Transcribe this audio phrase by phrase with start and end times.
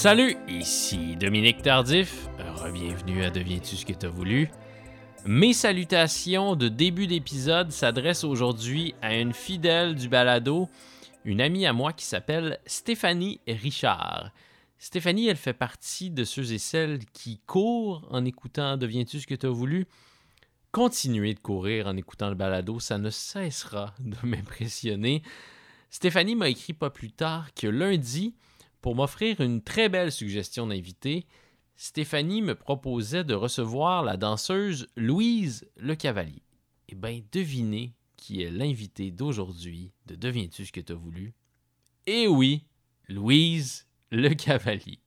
[0.00, 2.26] Salut, ici Dominique Tardif.
[2.72, 4.48] Bienvenue à Deviens-tu ce que t'as voulu?
[5.26, 10.70] Mes salutations de début d'épisode s'adressent aujourd'hui à une fidèle du balado,
[11.26, 14.30] une amie à moi qui s'appelle Stéphanie Richard.
[14.78, 19.34] Stéphanie, elle fait partie de ceux et celles qui courent en écoutant Deviens-tu ce que
[19.34, 19.86] tu as voulu?
[20.72, 25.22] Continuez de courir en écoutant le balado, ça ne cessera de m'impressionner.
[25.90, 28.34] Stéphanie m'a écrit pas plus tard que lundi,
[28.80, 31.26] pour m'offrir une très belle suggestion d'invité,
[31.76, 36.42] Stéphanie me proposait de recevoir la danseuse Louise Le Cavalier.
[36.88, 41.32] Eh bien, devinez qui est l'invité d'aujourd'hui de Deviens-tu ce que tu as voulu?
[42.06, 42.64] Eh oui,
[43.08, 44.98] Louise Le Cavalier.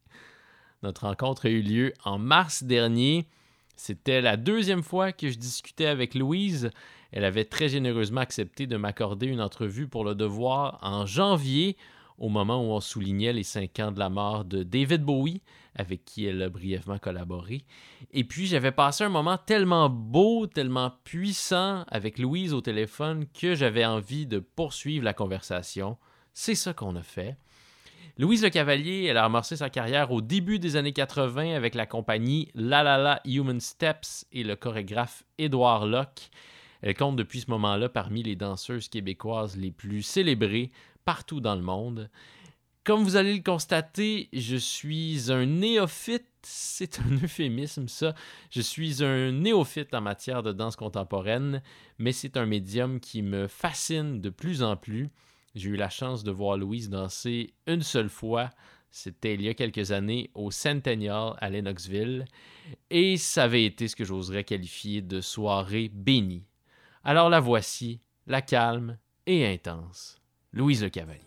[0.81, 3.27] Notre rencontre a eu lieu en mars dernier.
[3.75, 6.71] C'était la deuxième fois que je discutais avec Louise.
[7.11, 11.77] Elle avait très généreusement accepté de m'accorder une entrevue pour le devoir en janvier
[12.17, 15.41] au moment où on soulignait les cinq ans de la mort de David Bowie,
[15.75, 17.65] avec qui elle a brièvement collaboré.
[18.11, 23.55] Et puis j'avais passé un moment tellement beau, tellement puissant avec Louise au téléphone que
[23.55, 25.97] j'avais envie de poursuivre la conversation.
[26.33, 27.37] C'est ça qu'on a fait.
[28.19, 31.87] Louise Le Cavalier, elle a amorcé sa carrière au début des années 80 avec la
[31.87, 36.29] compagnie La La La Human Steps et le chorégraphe Édouard Locke.
[36.83, 40.69] Elle compte depuis ce moment-là parmi les danseuses québécoises les plus célébrées,
[41.05, 42.09] partout dans le monde.
[42.83, 48.13] Comme vous allez le constater, je suis un néophyte, c'est un euphémisme ça,
[48.51, 51.61] je suis un néophyte en matière de danse contemporaine,
[51.97, 55.09] mais c'est un médium qui me fascine de plus en plus.
[55.55, 58.49] J'ai eu la chance de voir Louise danser une seule fois,
[58.91, 62.25] c'était il y a quelques années au Centennial à Lennoxville,
[62.89, 66.43] et ça avait été ce que j'oserais qualifier de soirée bénie.
[67.03, 70.22] Alors la voici, la calme et intense.
[70.53, 71.19] Louise Le Cavalier.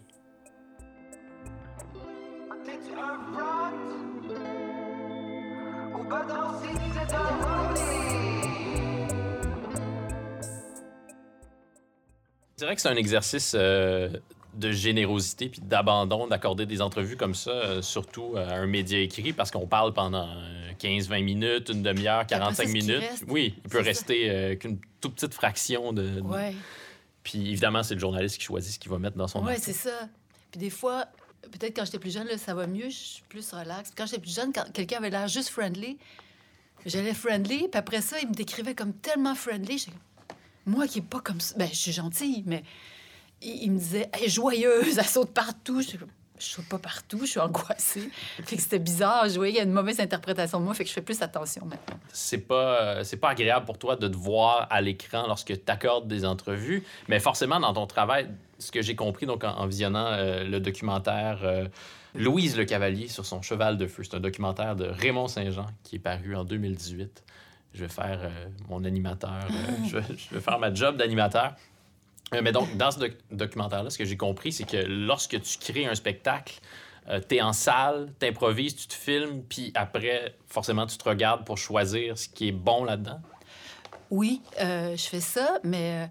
[12.55, 14.09] Je dirais que c'est un exercice euh,
[14.55, 19.33] de générosité puis d'abandon d'accorder des entrevues comme ça, euh, surtout à un média écrit,
[19.33, 20.29] parce qu'on parle pendant
[20.81, 23.03] 15-20 minutes, une demi-heure, 45 minutes.
[23.29, 26.23] oui, il peut rester euh, qu'une toute petite fraction de.
[27.27, 29.73] Puis évidemment, c'est le journaliste qui choisit ce qu'il va mettre dans son Oui, c'est
[29.73, 30.09] ça.
[30.53, 31.07] Puis des fois,
[31.43, 33.91] peut-être quand j'étais plus jeune, là, ça va mieux, je suis plus relax.
[33.97, 35.99] Quand j'étais plus jeune, quand quelqu'un avait l'air juste friendly,
[36.85, 39.89] j'allais friendly, puis après ça, il me décrivait comme tellement friendly.
[40.67, 42.63] Moi qui est pas comme ça, ben, je suis gentille, mais
[43.43, 45.83] il, me disait, elle est joyeuse, elle saute partout.
[45.83, 45.97] Je
[46.39, 48.11] je suis pas partout, je suis angoissée.
[48.45, 49.29] fait que c'était bizarre.
[49.29, 51.21] Je voyais qu'il y a une mauvaise interprétation de moi, fait que je fais plus
[51.23, 51.99] attention maintenant.
[52.13, 55.73] C'est pas, euh, c'est pas agréable pour toi de te voir à l'écran lorsque tu
[55.73, 60.07] accordes des entrevues, mais forcément, dans ton travail, ce que j'ai compris donc en, visionnant
[60.07, 61.67] euh, le documentaire euh,
[62.15, 65.97] Louise Le Cavalier sur son cheval de feu, c'est un documentaire de Raymond Saint-Jean qui
[65.97, 67.23] est paru en 2018.
[67.75, 68.31] Je vais faire
[68.71, 69.47] mon animateur,
[69.85, 71.55] je, je vais faire ma job d'animateur.
[72.35, 72.99] Euh, mais donc, dans ce
[73.31, 76.55] documentaire-là, ce que j'ai compris, c'est que lorsque tu crées un spectacle,
[77.09, 81.09] euh, tu es en salle, tu improvises, tu te filmes, puis après, forcément, tu te
[81.09, 83.21] regardes pour choisir ce qui est bon là-dedans?
[84.11, 86.09] Oui, euh, je fais ça, mais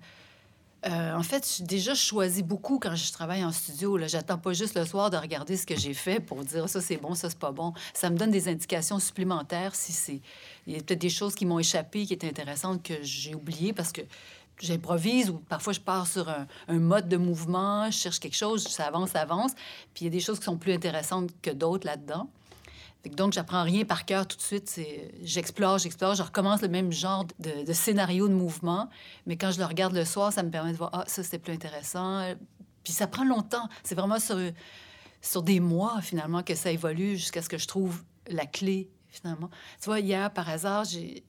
[0.87, 3.97] en fait, déjà, je choisis beaucoup quand je travaille en studio.
[4.05, 6.97] J'attends pas juste le soir de regarder ce que j'ai fait pour dire ça c'est
[6.97, 7.73] bon, ça c'est pas bon.
[7.95, 10.21] Ça me donne des indications supplémentaires si c'est.
[10.67, 13.73] Il y a peut-être des choses qui m'ont échappé, qui étaient intéressantes, que j'ai oubliées
[13.73, 14.01] parce que
[14.59, 18.85] j'improvise ou parfois je pars sur un, mode de mouvement, je cherche quelque chose, ça
[18.85, 19.53] avance, ça avance.
[19.93, 22.29] Puis il y a des choses qui sont plus intéressantes que d'autres là-dedans.
[23.11, 24.79] Donc, j'apprends rien par cœur tout de suite.
[25.21, 28.89] J'explore, j'explore, je recommence le même genre de, scénario de mouvement.
[29.27, 31.37] Mais quand je le regarde le soir, ça me permet de voir, ah, ça, c'était
[31.37, 32.33] plus intéressant.
[32.83, 33.69] Puis ça prend longtemps.
[33.83, 34.39] C'est vraiment sur,
[35.21, 39.51] sur des mois, finalement, que ça évolue jusqu'à ce que je trouve la clé, finalement.
[39.79, 41.23] Tu vois, hier, par hasard, j'ai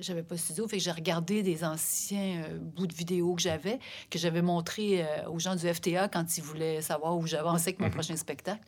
[0.00, 3.42] j'avais pas de studio, fait que j'ai regardé des anciens euh, bouts de vidéos que
[3.42, 3.78] j'avais,
[4.10, 7.80] que j'avais montré euh, aux gens du FTA quand ils voulaient savoir où j'avançais avec
[7.80, 7.92] mon mhm.
[7.92, 8.64] prochain spectacle.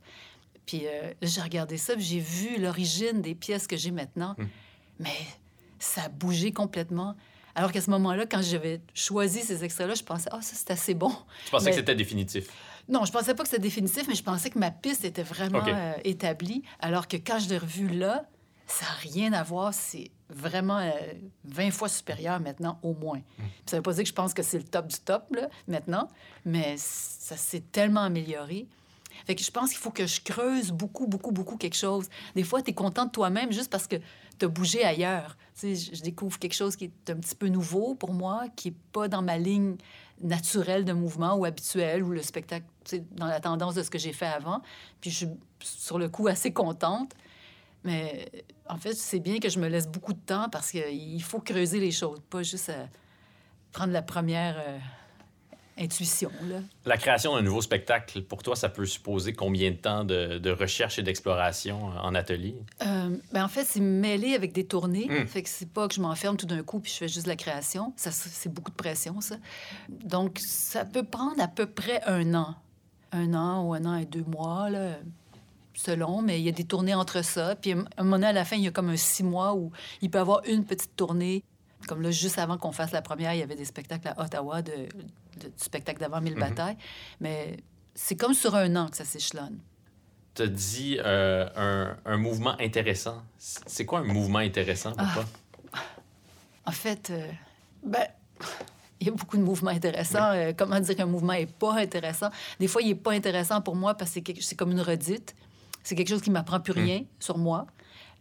[0.64, 4.49] Puis euh, j'ai regardé ça, j'ai vu l'origine des pièces que j'ai maintenant, mhm.
[5.00, 5.17] mais
[5.79, 7.14] ça a bougé complètement.
[7.55, 10.94] Alors qu'à ce moment-là, quand j'avais choisi ces extraits-là, je pensais, ah, ça, c'est assez
[10.94, 11.12] bon.
[11.44, 12.47] Je pensais que c'était définitif?
[12.88, 15.62] Non, je pensais pas que c'était définitif, mais je pensais que ma piste était vraiment
[16.03, 16.62] établie.
[16.81, 18.25] Alors que quand je l'ai revu là,
[18.72, 19.74] ça n'a rien à voir.
[19.74, 20.80] C'est vraiment
[21.44, 23.19] 20 euh, fois supérieur maintenant, au moins.
[23.19, 23.42] Mm.
[23.66, 25.48] Ça ne veut pas dire que je pense que c'est le top du top, là,
[25.69, 26.08] maintenant,
[26.44, 28.66] mais ça s'est tellement amélioré.
[29.26, 32.08] Fait que je pense qu'il faut que je creuse beaucoup, beaucoup, beaucoup quelque chose.
[32.34, 33.96] Des fois, tu es content de toi-même juste parce que
[34.38, 35.36] tu as bougé ailleurs.
[35.54, 38.70] Tu sais, je découvre quelque chose qui est un petit peu nouveau pour moi, qui
[38.70, 39.76] n'est pas dans ma ligne
[40.22, 42.64] naturel de mouvement ou habituel ou le spectacle
[43.12, 44.62] dans la tendance de ce que j'ai fait avant.
[45.00, 45.28] Puis je suis
[45.60, 47.12] sur le coup assez contente.
[47.84, 48.31] Mais
[48.69, 51.81] en fait, c'est bien que je me laisse beaucoup de temps parce qu'il faut creuser
[51.81, 52.70] les choses, pas juste
[53.73, 54.79] prendre la première euh,
[55.79, 56.31] intuition.
[56.43, 56.61] Là.
[56.84, 60.99] La création d'un nouveau spectacle, pour toi, ça peut supposer combien de temps de, recherche
[60.99, 62.55] et d'exploration euh, en atelier?
[62.82, 65.08] Euh, ben en fait, c'est mêlé avec des tournées.
[65.08, 65.26] Hmm.
[65.26, 67.37] Fait que c'est pas que je m'enferme tout d'un coup puis je fais juste la
[67.37, 67.93] création.
[67.96, 69.37] Ça, c'est beaucoup de pression, ça.
[69.88, 72.55] Donc, ça peut prendre à peu près un an.
[73.14, 74.96] Un an ou un an et deux mois, là,
[75.74, 77.56] selon, mais il y a des tournées entre ça.
[77.56, 79.54] Puis, à un moment donné, à la fin, il y a comme un six mois
[79.54, 81.42] où il peut y avoir une petite tournée.
[81.88, 84.62] Comme là, juste avant qu'on fasse la première, il y avait des spectacles à Ottawa
[84.62, 86.40] de, du spectacle d'avant Mille mhm.
[86.40, 86.76] batailles.
[87.20, 87.56] Mais
[87.94, 89.58] c'est comme sur un an que ça s'échelonne.
[90.34, 93.22] Tu as dit euh, un, un, mouvement intéressant.
[93.38, 95.14] C'est quoi un mouvement intéressant pour ah.
[95.14, 95.25] toi?
[96.64, 97.26] En fait, euh,
[97.82, 98.06] ben,
[99.00, 100.30] il y a beaucoup de mouvements intéressants.
[100.30, 102.30] Euh, comment dire qu'un mouvement n'est pas intéressant?
[102.60, 105.34] Des fois, il n'est pas intéressant pour moi parce que c'est comme une redite.
[105.82, 107.06] C'est quelque chose qui m'apprend plus rien mm.
[107.20, 107.67] sur moi.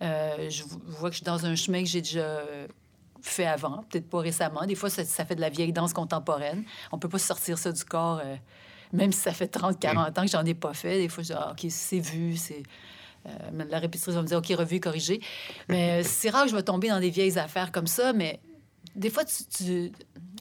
[0.01, 2.41] je vois que je suis dans un chemin que j'ai déjà
[3.21, 4.65] fait avant, peut-être pas récemment.
[4.65, 6.63] Des fois, ça, fait de la vieille danse contemporaine.
[6.91, 8.35] On peut pas sortir ça du corps, euh,
[8.93, 10.99] même si ça fait 30, 40 ans que j'en ai pas fait.
[10.99, 12.63] Des fois, je dis, ah, OK, c'est vu, c'est...
[13.27, 15.21] Euh, la répétitrice va me dire, OK, revu, corrigé.
[15.69, 18.39] Mais euh, c'est rare que je vais tomber dans des vieilles affaires comme ça, mais
[18.95, 19.43] des fois, tu,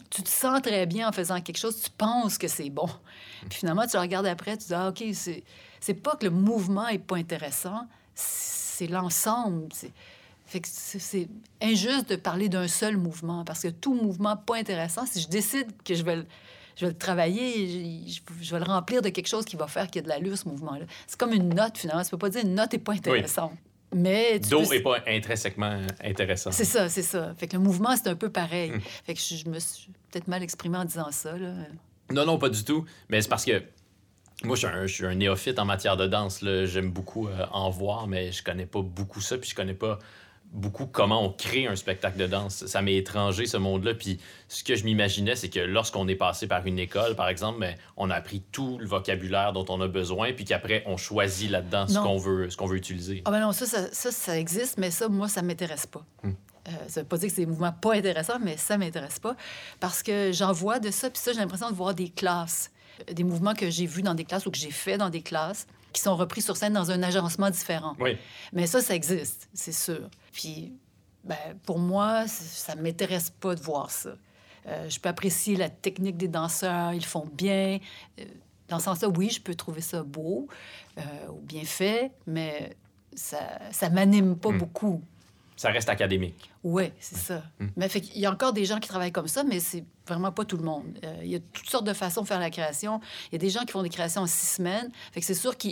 [0.09, 2.89] tu, te sens très bien en faisant quelque chose, tu penses que c'est bon.
[3.49, 5.43] Puis finalement, tu regardes après, tu dis, ah, OK, c'est
[6.01, 9.69] pas que le mouvement est pas intéressant, c'est l'ensemble.
[9.73, 11.29] C'est
[11.61, 15.67] injuste de parler d'un seul mouvement parce que tout mouvement pas intéressant, si je décide
[15.83, 16.25] que je vais le,
[16.75, 19.97] je vais le travailler, je, vais le remplir de quelque chose qui va faire qu'il
[19.97, 20.85] y a de l'allure, ce mouvement-là.
[21.07, 22.03] C'est comme une note, finalement.
[22.03, 23.53] Tu peux pas dire une note n'est pas intéressante.
[23.93, 26.51] Mais Do n'est pas intrinsèquement intéressant.
[26.51, 27.33] C'est ça, c'est ça.
[27.37, 28.71] Fait que le mouvement, c'est un peu pareil.
[28.71, 28.79] Hmm.
[29.05, 31.37] Fait que je, me suis peut-être mal exprimé en disant ça.
[31.37, 31.53] Là.
[32.09, 32.85] Non, non, pas du tout.
[33.09, 33.61] Mais c'est parce que
[34.43, 36.43] moi, je suis, un, néophyte en matière de danse.
[36.43, 39.37] J'aime beaucoup euh, en voir, mais je connais pas beaucoup ça.
[39.37, 39.99] Puis je connais pas
[40.51, 42.65] beaucoup comment on crée un spectacle de danse.
[42.65, 43.93] Ça m'est étranger, ce monde-là.
[43.93, 47.59] Puis ce que je m'imaginais, c'est que lorsqu'on est passé par une école, par exemple,
[47.59, 51.49] ben, on a appris tout le vocabulaire dont on a besoin, puis qu'après, on choisit
[51.49, 53.21] là-dedans ce qu'on veut, qu'on veut utiliser.
[53.25, 56.03] Ah ben non, ça, ça, ça, existe, mais ça, moi, ça m'intéresse pas.
[56.23, 56.33] Hmm.
[56.67, 59.35] Euh, ça veut pas dire que c'est des mouvements pas intéressants, mais ça m'intéresse pas.
[59.79, 62.71] Parce que j'en vois de ça, puis ça, j'ai l'impression de voir des classes.
[63.11, 65.67] Des mouvements que j'ai vus dans des classes ou que j'ai fait dans des classes
[65.93, 67.95] qui sont repris sur scène dans un agencement différent.
[67.99, 68.17] Oui.
[68.53, 70.09] Mais ça, ça existe, c'est sûr.
[70.31, 70.73] Puis,
[71.23, 74.11] ben, pour moi, ça ne m'intéresse pas de voir ça.
[74.67, 77.79] Euh, je peux apprécier la technique des danseurs, ils font bien.
[78.19, 78.23] Euh,
[78.67, 80.47] dans ce sens-là, oui, je peux trouver ça beau
[80.97, 82.75] euh, ou bien fait, mais
[83.13, 84.57] ça ne m'anime pas hmm.
[84.57, 85.01] beaucoup
[85.61, 86.49] ça reste académique.
[86.63, 87.43] Oui, c'est ça.
[87.59, 87.67] Mm.
[87.75, 90.31] Mais fait il y a encore des gens qui travaillent comme ça, mais c'est vraiment
[90.31, 90.85] pas tout le monde.
[91.03, 92.99] Euh, il y a toutes sortes de façons de faire la création.
[93.29, 94.89] Il y a des gens qui font des créations en six semaines.
[95.11, 95.67] Fait que c'est sûr que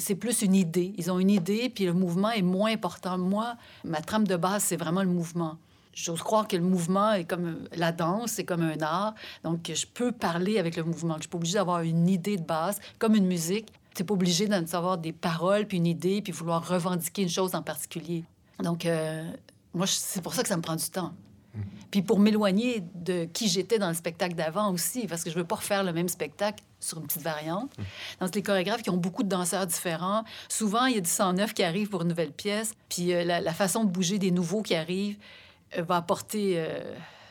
[0.00, 0.94] c'est plus une idée.
[0.98, 3.16] Ils ont une idée, puis le mouvement est moins important.
[3.16, 5.58] Moi, ma trame de base, c'est vraiment le mouvement.
[5.92, 9.14] J'ose croire que le mouvement est comme la danse, c'est comme un art.
[9.44, 11.14] Donc, je peux parler avec le mouvement.
[11.18, 13.68] Je suis pas obligée d'avoir une idée de base, comme une musique.
[13.94, 17.28] Tu n'es pas obligé de savoir des paroles, puis une idée, puis vouloir revendiquer une
[17.28, 18.24] chose en particulier.
[18.62, 19.28] Donc, euh,
[19.72, 21.12] moi, c'est pour ça que ça me prend du temps.
[21.92, 25.44] Puis pour m'éloigner de qui j'étais dans le spectacle d'avant aussi, parce que je veux
[25.44, 27.72] pas refaire le même spectacle sur une petite variante.
[28.20, 31.54] Donc, les chorégraphes qui ont beaucoup de danseurs différents, souvent, il y a du 109
[31.54, 34.74] qui arrive pour une nouvelle pièce, puis euh, la, façon de bouger des nouveaux qui
[34.74, 35.16] arrivent
[35.78, 36.60] euh, va apporter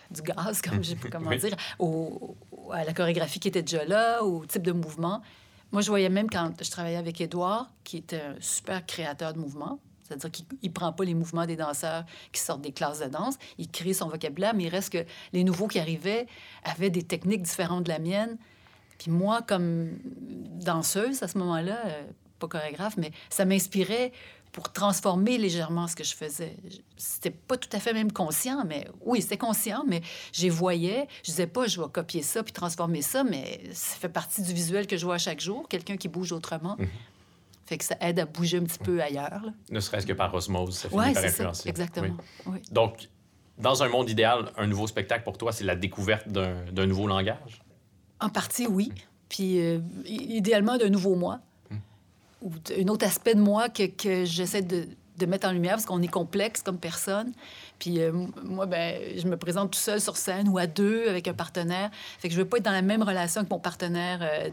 [0.10, 2.38] du gaz, comme je pas comment dire, au,
[2.72, 5.22] à la chorégraphie qui était déjà là, au type de mouvement.
[5.74, 9.40] Moi, je voyais même quand je travaillais avec Édouard, qui était un super créateur de
[9.40, 13.08] mouvement, c'est-à-dire qu'il ne prend pas les mouvements des danseurs qui sortent des classes de
[13.08, 13.36] danse.
[13.58, 16.28] Il crée son vocabulaire, mais il reste que les nouveaux qui arrivaient
[16.64, 18.38] avaient des techniques différentes de la mienne.
[18.98, 19.98] Puis moi, comme
[20.62, 22.04] danseuse à ce moment-là, euh,
[22.40, 24.12] pas chorégraphe, mais ça m'inspirait
[24.54, 26.56] pour transformer légèrement ce que je faisais.
[26.96, 31.08] C'était pas tout à fait même conscient, mais oui, c'était conscient, mais j'y voyais.
[31.24, 34.54] Je disais pas, je vais copier ça puis transformer ça, mais ça fait partie du
[34.54, 36.76] visuel que je vois chaque jour, quelqu'un qui bouge autrement.
[36.78, 36.88] Mhm.
[37.66, 39.42] Fait que ça aide à bouger un petit peu ailleurs.
[39.70, 41.64] Ne serait-ce que par osmose, ça finit par influencer.
[41.64, 42.18] Ça, exactement.
[42.72, 43.10] Donc,
[43.58, 47.62] dans un monde idéal, un nouveau spectacle pour toi, c'est la découverte d'un nouveau langage?
[48.20, 48.92] En partie, oui.
[49.30, 51.40] Puis, euh, idéalement, d'un nouveau moi.
[51.70, 51.78] Hmm.
[52.42, 55.86] Ou un autre aspect de moi que, que j'essaie de, de mettre en lumière parce
[55.86, 57.34] qu'on est complexe comme personne.
[57.80, 58.12] Puis euh,
[58.44, 61.92] moi, ben, je me présente tout seul sur scène ou à deux avec un partenaire.
[62.20, 64.50] Fait que je veux pas être dans la même relation que mon partenaire euh,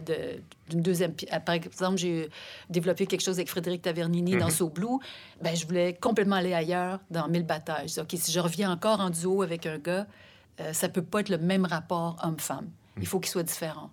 [0.69, 1.15] d'une deuxième...
[1.45, 2.29] Par exemple, j'ai
[2.69, 4.51] développé quelque chose avec Frédéric Tavernini dans mhm.
[4.51, 4.99] So Blue.
[5.41, 7.93] Ben, je voulais complètement aller ailleurs dans Mille batailles.
[7.99, 10.07] OK, si je reviens encore en duo avec un gars,
[10.61, 12.69] euh, ça peut pas être le même rapport homme-femme.
[13.01, 13.91] Il faut qu'il soit différent.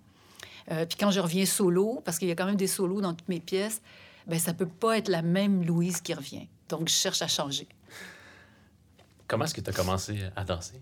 [0.70, 3.14] Euh, puis quand je reviens solo, parce qu'il y a quand même des solos dans
[3.14, 3.80] toutes mes pièces,
[4.28, 6.48] ben ça peut pas être la même Louise qui revient.
[6.68, 7.66] Donc, je cherche à changer.
[9.26, 10.80] Comment est-ce que tu as commencé à danser?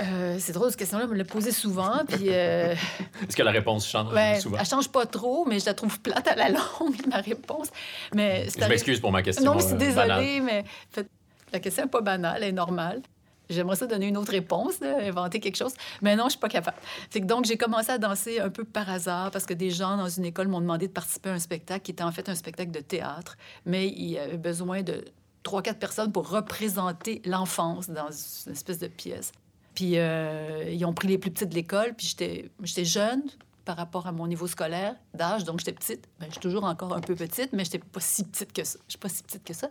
[0.00, 2.04] Euh, c'est drôle, cette question-là, me l'a posée souvent.
[2.06, 2.74] Puis, euh,
[3.28, 4.58] Est-ce que la réponse change ben, souvent?
[4.58, 7.68] elle change pas trop, mais je la trouve plate à la longue, ma réponse.
[8.14, 9.44] Mais Je m'excuse pour ma question.
[9.44, 11.08] Non, mais c'est euh, désolée, mais en fait,
[11.52, 13.02] la question n'est pas banale, elle est normale.
[13.50, 16.78] J'aimerais ça donner une autre réponse, inventer quelque chose, mais non, je suis pas capable.
[17.10, 19.96] Fait que donc, j'ai commencé à danser un peu par hasard parce que des gens
[19.96, 22.34] dans une école m'ont demandé de participer à un spectacle qui était en fait un
[22.34, 25.04] spectacle de théâtre, mais il y avait besoin de
[25.42, 28.10] trois, quatre personnes pour représenter l'enfance dans
[28.46, 29.32] une espèce de pièce.
[29.74, 33.22] Puis euh, ils ont pris les plus petites de l'école, puis j'étais jeune
[33.70, 36.08] par rapport à mon niveau scolaire d'âge, donc j'étais petite.
[36.18, 38.80] Ben, je suis toujours encore un peu petite, mais j'étais pas si petite que ça.
[38.88, 39.70] Je suis pas si petite que ça.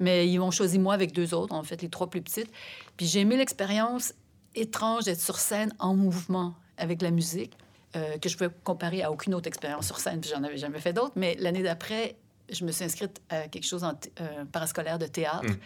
[0.00, 2.50] Mais ils m'ont choisi moi avec deux autres, en fait, les trois plus petites.
[2.96, 4.14] Puis j'ai aimé l'expérience
[4.54, 7.52] étrange d'être sur scène en mouvement avec la musique,
[7.96, 10.80] euh, que je pouvais comparer à aucune autre expérience sur scène, puis j'en avais jamais
[10.80, 11.12] fait d'autres.
[11.16, 12.16] Mais l'année d'après,
[12.50, 15.50] je me suis inscrite à quelque chose en euh, parascolaire de théâtre.
[15.50, 15.58] Mm.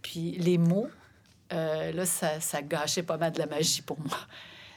[0.00, 0.88] Puis les mots,
[1.52, 4.16] euh, là, ça, ça gâchait pas mal de la magie pour moi.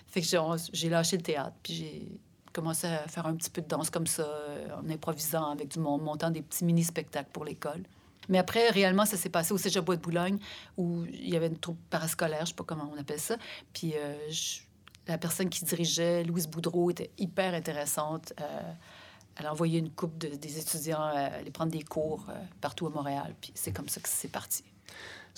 [0.10, 0.28] Fait que
[0.74, 2.20] j'ai, lâché le théâtre, puis j'ai
[2.52, 5.80] commencé à faire un petit peu de danse comme ça, euh, en improvisant avec du
[5.80, 7.84] monde, montant des petits mini-spectacles pour l'école.
[8.28, 10.40] Mais après, réellement, ça s'est passé au Cégep Bois de Boulogne,
[10.78, 13.38] où il y avait une troupe parascolaire, je sais pas comment on appelle ça.
[13.74, 14.16] Puis euh,
[15.08, 18.34] la personne qui dirigeait, Louise Boudreau, était hyper intéressante.
[18.42, 18.74] Euh,
[19.36, 22.26] elle a envoyé une couple de, des étudiants aller prendre des cours
[22.62, 23.34] partout à Montréal.
[23.40, 24.64] Puis c'est comme ça que c'est parti.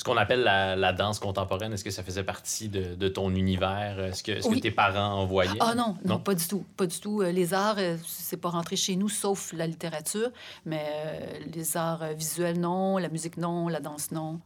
[0.01, 3.29] Ce qu'on appelle la, la danse contemporaine, est-ce que ça faisait partie de, de ton
[3.36, 4.00] univers?
[4.00, 5.51] Est-ce que, tes parents envoyaient?
[5.60, 6.20] Ah non, non, Non?
[6.20, 6.65] pas du tout.
[6.75, 7.22] Pas du tout.
[7.22, 10.31] Euh, Les arts, euh, c'est pas rentré chez nous, sauf la littérature.
[10.65, 12.98] Mais euh, les arts visuels, non.
[12.98, 13.67] La musique, non.
[13.67, 14.39] La danse, non.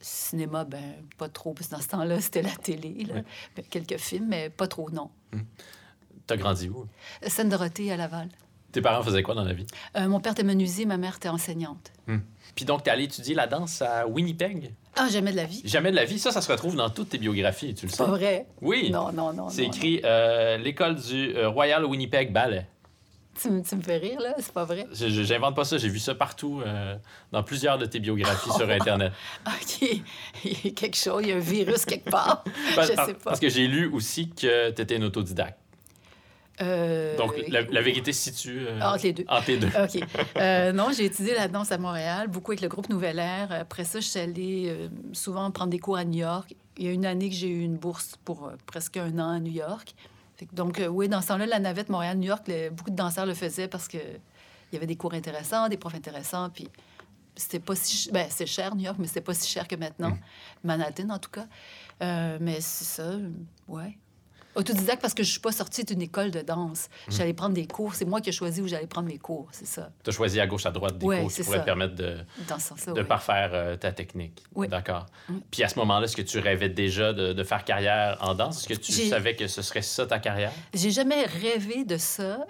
[0.00, 0.82] Cinéma, ben
[1.18, 3.04] pas trop, parce que dans ce temps-là, c'était la télé.
[3.04, 3.14] là.
[3.18, 3.22] Oui.
[3.54, 5.10] Ben, quelques films, mais pas trop, non.
[6.26, 6.84] T'as grandi où?
[7.24, 8.28] Seine-Dorothée à Laval.
[8.72, 9.66] Tes parents faisaient quoi dans la vie?
[9.96, 11.92] Euh, mon père était menuisier, ma mère était enseignante.
[12.56, 14.72] Puis donc, t'es allé étudier la danse à Winnipeg?
[14.96, 15.60] Ah, jamais de la vie.
[15.64, 16.18] Jamais de la vie.
[16.18, 17.98] Ça, ça se retrouve dans toutes tes biographies, tu le sais.
[17.98, 18.46] Pas vrai.
[18.62, 18.90] Oui.
[18.90, 19.48] Non, non, non.
[19.50, 22.66] C'est écrit euh, l'école du euh, Royal Winnipeg Ballet.
[23.38, 24.32] Tu, me- tu me fais rire, là?
[24.38, 24.86] C'est pas vrai?
[24.92, 26.96] J'invente pas ça, j'ai vu ça partout euh,
[27.30, 29.12] dans plusieurs de tes biographies sur Internet.
[29.46, 29.82] OK.
[30.46, 32.42] Il y a quelque chose, il y a un virus quelque part.
[32.74, 33.20] Parce, Je sais pas.
[33.24, 35.58] parce que j'ai lu aussi que tu étais une autodidacte.
[36.60, 39.24] Euh, Donc, la, la vérité se situe euh, Entre les deux.
[39.28, 39.66] entre les deux.
[39.82, 40.02] OK.
[40.38, 43.52] Euh, non, j'ai étudié la danse à Montréal, beaucoup avec le groupe Nouvelle Air.
[43.52, 46.54] Après ça, je suis allée souvent prendre des cours à New York.
[46.78, 49.38] Il y a une année que j'ai eu une bourse pour presque un an à
[49.40, 49.94] New York.
[50.52, 53.68] Donc, oui, dans ce temps-là, la navette Montréal-New York, le- beaucoup de danseurs le faisaient
[53.68, 56.68] parce que il y avait des cours intéressants, des profs intéressants, puis
[57.36, 58.10] c'était pas si...
[58.10, 60.16] Ben, c'est cher, New York, mais c'était pas si cher que maintenant.
[60.64, 61.46] Manhattan, en tout cas.
[62.40, 63.12] Mais c'est ça,
[63.68, 63.96] ouais.
[64.56, 66.88] Autodidacte parce que je suis pas sortie d'une école de danse.
[67.08, 67.94] J'allais prendre des cours.
[67.94, 69.90] C'est moi qui ai choisi où j'allais prendre mes cours, c'est ça.
[70.02, 72.16] Tu as choisi à gauche, à droite des Ouais, cours qui pourraient te permettre de,
[72.48, 73.06] Dans ce sens-là, de oui.
[73.06, 74.42] parfaire euh, ta technique.
[74.54, 74.66] Oui.
[74.68, 75.06] D'accord.
[75.28, 75.38] Mm.
[75.50, 78.58] Puis à ce moment-là, est-ce que tu rêvais déjà de, de faire carrière en danse?
[78.60, 80.52] Est-ce que tu savais que ce serait ça ta carrière?
[80.74, 82.46] J'ai jamais rêvé de ça.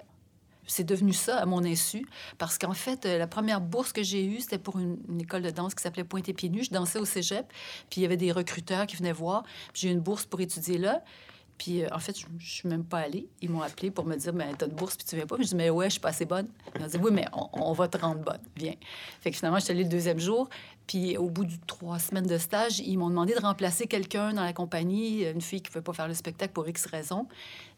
[0.69, 2.05] C'est devenu ça à mon insu.
[2.37, 5.41] Parce qu'en fait, euh, la première bourse que j'ai eue, c'était pour une, une école
[5.41, 6.65] de danse qui s'appelait Pointe Pieds Nus.
[6.65, 7.45] Je dansais au cégep.
[7.89, 9.43] Puis il y avait des recruteurs qui venaient voir.
[9.73, 11.01] Puis J'ai eu une bourse pour étudier là.
[11.57, 13.27] Puis euh, en fait, je, je suis même pas allée.
[13.41, 15.35] Ils m'ont appelé pour me dire mais t'as une bourse puis tu viens pas.
[15.35, 16.47] Puis je dis mais ouais, je suis pas assez bonne.
[16.75, 18.41] Ils m'ont dit oui, mais on, on va te rendre bonne.
[18.55, 18.75] Viens.
[19.21, 20.49] Fait que finalement, je suis allée le deuxième jour.
[20.85, 24.43] Puis au bout de trois semaines de stage, ils m'ont demandé de remplacer quelqu'un dans
[24.43, 27.27] la compagnie, une fille qui ne pouvait pas faire le spectacle pour X raisons.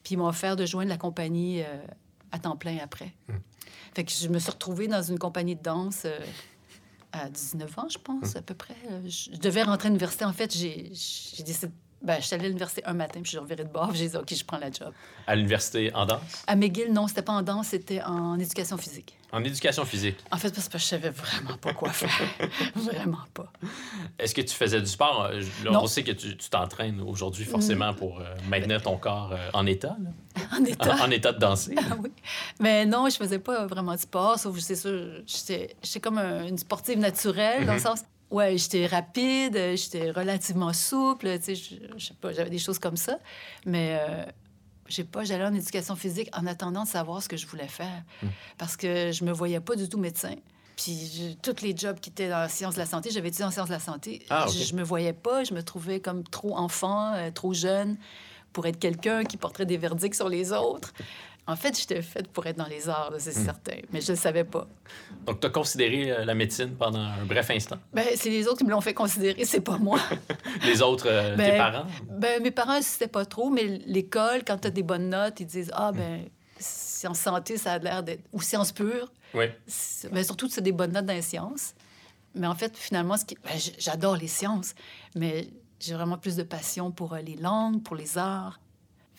[0.04, 1.66] Puis ils m'ont offert de joindre la compagnie euh,
[2.32, 3.14] à temps plein après.
[3.96, 6.20] Fait que je me suis retrouvée dans une compagnie de danse euh,
[7.12, 8.76] à 19 ans, je pense, à peu près.
[8.92, 10.26] Euh, Je devais rentrer à l'université.
[10.26, 10.90] En fait, j'ai
[11.44, 11.72] décidé...
[12.02, 13.94] Ben, je suis allée à l'université un matin, puis je suis revirée de bord.
[13.94, 14.94] J'ai dit, OK, je prends la job.
[15.28, 16.44] À l'université en danse?
[16.48, 19.18] À McGill, non, c'était pas en danse, c'était en éducation physique.
[19.32, 20.18] En éducation physique.
[20.32, 22.10] En fait, parce que je savais vraiment pas quoi faire.
[22.76, 23.52] vraiment pas.
[24.18, 25.26] Est-ce que tu faisais du sport?
[25.32, 29.50] Euh, là, on sait que tu t'entraînes aujourd'hui forcément pour euh, maintenir ton corps euh,
[29.54, 30.10] en état, là.
[30.58, 30.96] En état.
[30.96, 31.76] en, en état de danser.
[31.78, 32.12] Ah oui.
[32.60, 36.48] Mais non, je faisais pas vraiment de sport, sauf que c'est sûr, j'étais comme un-
[36.48, 38.00] une sportive naturelle, dans le sens.
[38.32, 42.78] Ouais, j'étais rapide, j'étais relativement souple, tu sais, je, je sais pas, j'avais des choses
[42.80, 43.18] comme ça.
[43.66, 44.24] Mais euh,
[44.88, 48.04] j'ai pas, j'allais en éducation physique en attendant de savoir ce que je voulais faire.
[48.58, 50.36] Parce que je me voyais pas du tout médecin.
[50.76, 53.46] Puis je- tous les jobs qui étaient dans la science de la santé, j'avais étudié
[53.46, 54.24] en sciences de la santé.
[54.30, 57.98] Ah, je, je me voyais pas, je me trouvais comme trop enfant, euh, trop jeune
[58.54, 60.94] pour être quelqu'un qui porterait des verdicts sur les autres.
[61.52, 63.46] En fait, j'étais faite pour être dans les arts, c'est Hmm.
[63.46, 64.68] certain, mais je ne savais pas.
[65.26, 67.78] Donc, tu as considéré euh, la médecine pendant un bref instant?
[67.94, 70.00] Ben, c'est les autres qui me l'ont fait considérer, c'est pas moi.
[70.64, 71.88] Les autres, euh, tes Ben, parents?
[72.10, 75.48] Ben, mes parents n'insistaient pas trop, mais l'école, quand tu as des bonnes notes, ils
[75.48, 76.26] disent Ah, ben,
[76.60, 78.24] sciences santé, ça a l'air d'être.
[78.32, 79.12] ou sciences pures.
[79.34, 79.46] Oui.
[79.66, 81.74] C'est- Ben, surtout, c'est des bonnes notes dans les sciences.
[82.36, 83.36] Mais en fait, finalement, ce qui...
[83.44, 84.76] ben, j'adore les sciences,
[85.16, 85.48] mais
[85.80, 88.60] j'ai vraiment plus de passion pour euh, les langues, pour les arts.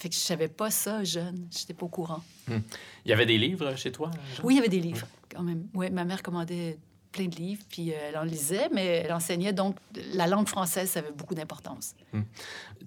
[0.00, 2.22] Fait que je savais pas ça jeune, j'étais pas au courant.
[2.48, 2.62] Il
[3.04, 4.10] y avait des livres chez toi?
[4.34, 4.42] Jean?
[4.44, 5.66] Oui, il y avait des livres, quand même.
[5.74, 6.78] Oui, ma mère commandait
[7.12, 9.76] plein de livres, puis euh, elle en lisait, mais elle enseignait, donc
[10.14, 11.94] la langue française, ça avait beaucoup d'importance.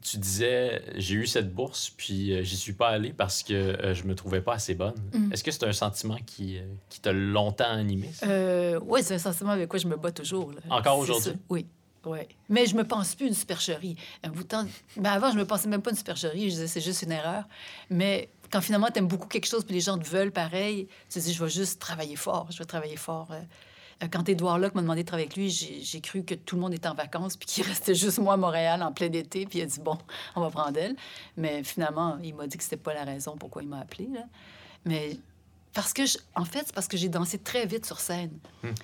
[0.02, 3.94] Tu disais, j'ai eu cette bourse, puis euh, j'y suis pas allé parce que euh,
[3.94, 4.96] je me trouvais pas assez bonne.
[5.32, 8.10] Est-ce que c'est un sentiment qui, euh, qui t'a longtemps animé?
[8.24, 10.52] Euh, oui, c'est un sentiment avec quoi je me bats toujours.
[10.52, 10.62] là.
[10.70, 11.34] Encore aujourd'hui?
[11.50, 11.68] Oui.
[12.06, 12.20] Oui.
[12.50, 13.96] Mais je me pense plus une supercherie.
[14.24, 14.66] Un bout de temps...
[14.98, 16.44] Mais avant, je me pensais même pas une supercherie.
[16.50, 17.46] Je disais, c'est juste une erreur.
[17.90, 21.20] Mais quand finalement, tu aimes beaucoup quelque chose puis les gens te veulent pareil, tu
[21.20, 22.48] te dis, je vais juste travailler fort.
[22.52, 23.30] Je vais travailler fort.
[23.32, 26.62] Euh, Quand Édouard Locke m'a demandé de travailler avec lui, j'ai cru que tout le
[26.62, 29.46] monde était en vacances puis qu'il restait juste moi à Montréal en plein été.
[29.46, 29.98] Puis il a dit, bon,
[30.36, 30.96] on va prendre elle.
[31.38, 34.08] Mais finalement, il m'a dit que c'était pas la raison pourquoi il m'a appelé.
[34.14, 34.24] Là.
[34.84, 35.18] Mais
[35.74, 38.32] parce que, je- en fait, c'est parce que j'ai dansé très vite sur scène.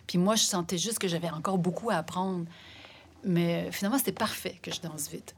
[0.08, 2.46] Puis moi, je sentais juste que j'avais encore beaucoup à apprendre.
[3.24, 5.36] Mais finalement, c'était parfait que je danse vite.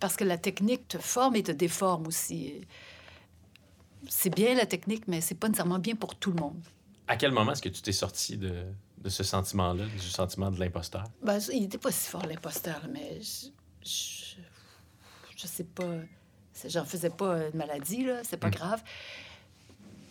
[0.00, 2.60] Parce que la technique te forme et te déforme aussi.
[4.08, 6.60] C'est bien la technique, mais c'est pas nécessairement bien pour tout le monde.
[7.08, 8.64] À quel moment est-ce que tu t'es sorti de,
[8.98, 11.04] de ce sentiment-là, du sentiment de l'imposteur?
[11.22, 13.48] Ben, il était pas si fort, l'imposteur, mais je,
[13.84, 14.36] je,
[15.36, 15.96] je sais pas.
[16.66, 18.52] J'en faisais pas une maladie, là, c'est pas Mm.
[18.52, 18.82] grave.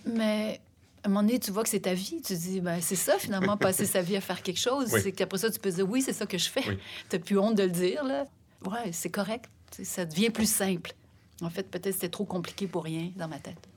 [0.06, 0.60] Mais
[1.08, 2.22] un moment donné, tu vois que c'est ta vie.
[2.26, 4.90] Tu dis, ben, c'est ça, finalement, passer sa vie à faire quelque chose.
[4.94, 5.00] Oui.
[5.04, 6.68] C'est qu'après ça, tu peux dire, oui, c'est ça que je fais.
[6.68, 6.78] Oui.
[7.10, 8.26] T'as plus honte de le dire, là.
[8.66, 9.46] Ouais, c'est correct.
[9.72, 10.94] Tu Ça devient plus simple.
[11.42, 13.68] En fait, peut-être c'était trop compliqué pour rien dans ma tête.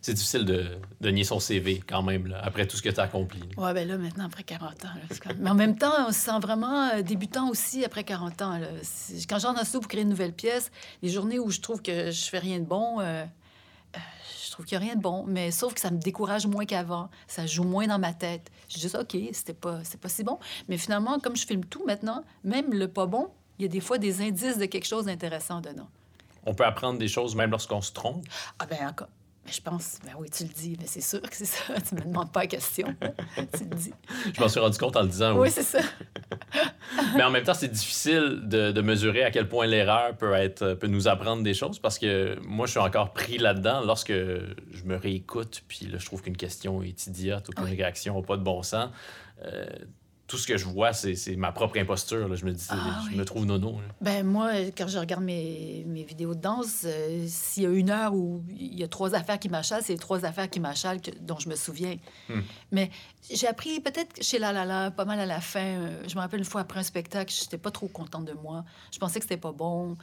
[0.00, 2.98] C'est difficile de, de nier son CV quand même, là, après tout ce que tu
[2.98, 3.40] as accompli.
[3.40, 3.62] là.
[3.62, 4.88] Ouais, ben là, maintenant, après 40 ans.
[4.94, 8.58] là, Mais en même temps, on se sent vraiment euh, débutant aussi après 40 ans.
[8.58, 8.68] là.
[9.28, 10.70] Quand j'en studio pour créer une nouvelle pièce,
[11.02, 13.24] les journées où je trouve que je fais rien de bon, euh,
[13.96, 13.98] euh,
[14.48, 15.24] je trouve qu'il n'y a rien de bon.
[15.26, 17.10] Mais sauf que ça me décourage moins qu'avant.
[17.26, 18.50] Ça joue moins dans ma tête.
[18.70, 20.38] Je dis, OK, c'était pas, pas si bon.
[20.68, 23.80] Mais finalement, comme je filme tout maintenant, même le pas bon, il y a des
[23.80, 25.88] fois des indices de quelque chose d'intéressant dedans.
[26.46, 28.24] On peut apprendre des choses même lorsqu'on se trompe?
[28.58, 29.08] Ah ben encore.
[29.44, 31.74] Mais je pense, ben oui, tu le dis, mais c'est sûr que c'est ça.
[31.88, 32.94] Tu me demandes pas la question.
[33.52, 33.92] tu le dis.
[34.34, 35.32] Je m'en suis rendu compte en le disant.
[35.34, 35.50] Oui, oui.
[35.50, 35.80] c'est ça.
[37.16, 40.74] Mais en même temps, c'est difficile de, de mesurer à quel point l'erreur peut, être,
[40.74, 44.84] peut nous apprendre des choses parce que moi, je suis encore pris là-dedans lorsque je
[44.84, 47.76] me réécoute puis là, je trouve qu'une question est idiote ou qu'une Oui.
[47.76, 48.90] réaction n'a pas de bon sens.
[49.44, 49.66] Euh,
[50.28, 52.28] tout ce que je vois, c'est ma propre imposture.
[52.28, 52.36] là.
[52.36, 53.16] Je me dis, Ah, je oui.
[53.16, 53.72] me trouve nono.
[53.72, 53.88] là.
[54.02, 57.88] Ben moi, quand je regarde mes, mes vidéos de danse, euh, s'il y a une
[57.90, 61.00] heure où il y a trois affaires qui m'achalent, c'est les trois affaires qui m'achalent
[61.22, 61.96] dont je me souviens.
[62.28, 62.42] Hmm.
[62.72, 62.90] Mais
[63.30, 65.60] j'ai appris peut-être chez La La La, pas mal à la fin.
[65.64, 68.64] euh, je me rappelle une fois après un spectacle, j'étais pas trop contente de moi.
[68.92, 69.96] Je pensais que c'était pas bon.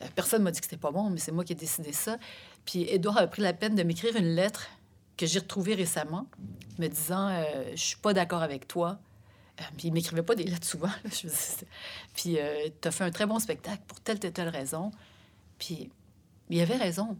[0.00, 2.18] Euh, personne m'a dit que c'était pas bon, mais c'est moi qui ai décidé ça.
[2.64, 4.68] Puis Édouard a pris la peine de m'écrire une lettre
[5.16, 6.26] que j'ai retrouvée récemment,
[6.78, 7.42] me disant euh,
[7.74, 9.00] Je suis pas d'accord avec toi.
[9.62, 10.90] Euh, puis il m'écrivait pas des lettres souvent.
[11.04, 11.66] je disais,
[12.14, 14.90] puis euh, tu as fait un très bon spectacle pour telle, telle, telle raison.
[15.58, 15.90] Puis
[16.50, 17.16] il avait raison.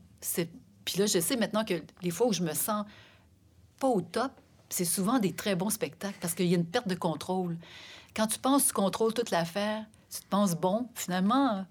[0.84, 2.84] Puis là, je sais maintenant que les fois où je me sens
[3.78, 4.32] pas au top,
[4.68, 7.58] c'est souvent des très bons spectacles parce qu'il y a une perte de contrôle.
[8.14, 11.64] Quand tu penses que tu contrôles toute l'affaire, tu te penses bon, finalement,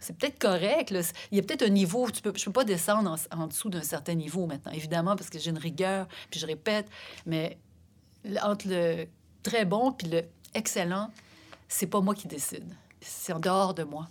[0.00, 0.94] c'est peut-être correct.
[1.30, 3.82] Il y a peut-être un niveau, tu peux, je peux pas descendre en, dessous d'un
[3.82, 6.88] certain niveau maintenant, évidemment, parce que j'ai une rigueur, puis je répète,
[7.24, 7.58] mais
[8.42, 9.06] entre le
[9.50, 10.22] très bon puis le
[10.54, 11.10] excellent,
[11.68, 12.64] c'est pas moi qui décide.
[13.00, 14.08] C'est en dehors de moi.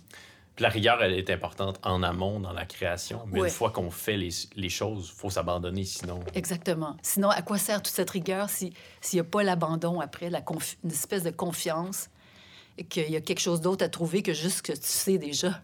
[0.54, 3.20] Puis la rigueur, elle est importante en amont dans la création.
[3.30, 6.20] Mais une fois qu'on fait les, les choses, il faut s'abandonner, sinon.
[6.34, 6.96] Exactement.
[7.02, 8.72] Sinon, à quoi sert toute cette rigueur si-
[9.02, 12.08] s'il n'y a pas l'abandon après, la confi- une espèce de confiance,
[12.78, 15.18] et qu'il y a quelque chose d'autre à trouver que juste ce que tu sais
[15.18, 15.60] déjà?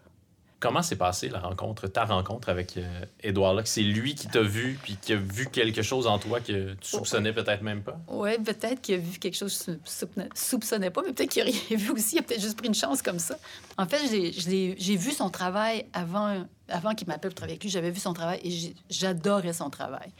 [0.63, 3.67] Comment s'est passée la rencontre, ta rencontre avec euh, Édouard Locke?
[3.67, 6.77] C'est lui qui t'a vu, puis qui a vu quelque chose en toi que tu
[6.87, 7.99] soupçonnais peut-être même pas?
[8.07, 11.41] Oui, peut-être qu'il a vu quelque chose que je soupçonnais- soupçonnais pas, mais peut-être qu'il
[11.41, 12.15] a rien vu aussi.
[12.15, 13.37] Il a peut-être juste pris une chance comme ça.
[13.77, 17.69] En fait, j'ai- vu son travail avant, avant qu'il m'appelle pour travailler avec lui.
[17.69, 20.13] J'avais vu son travail et j'adorais son travail.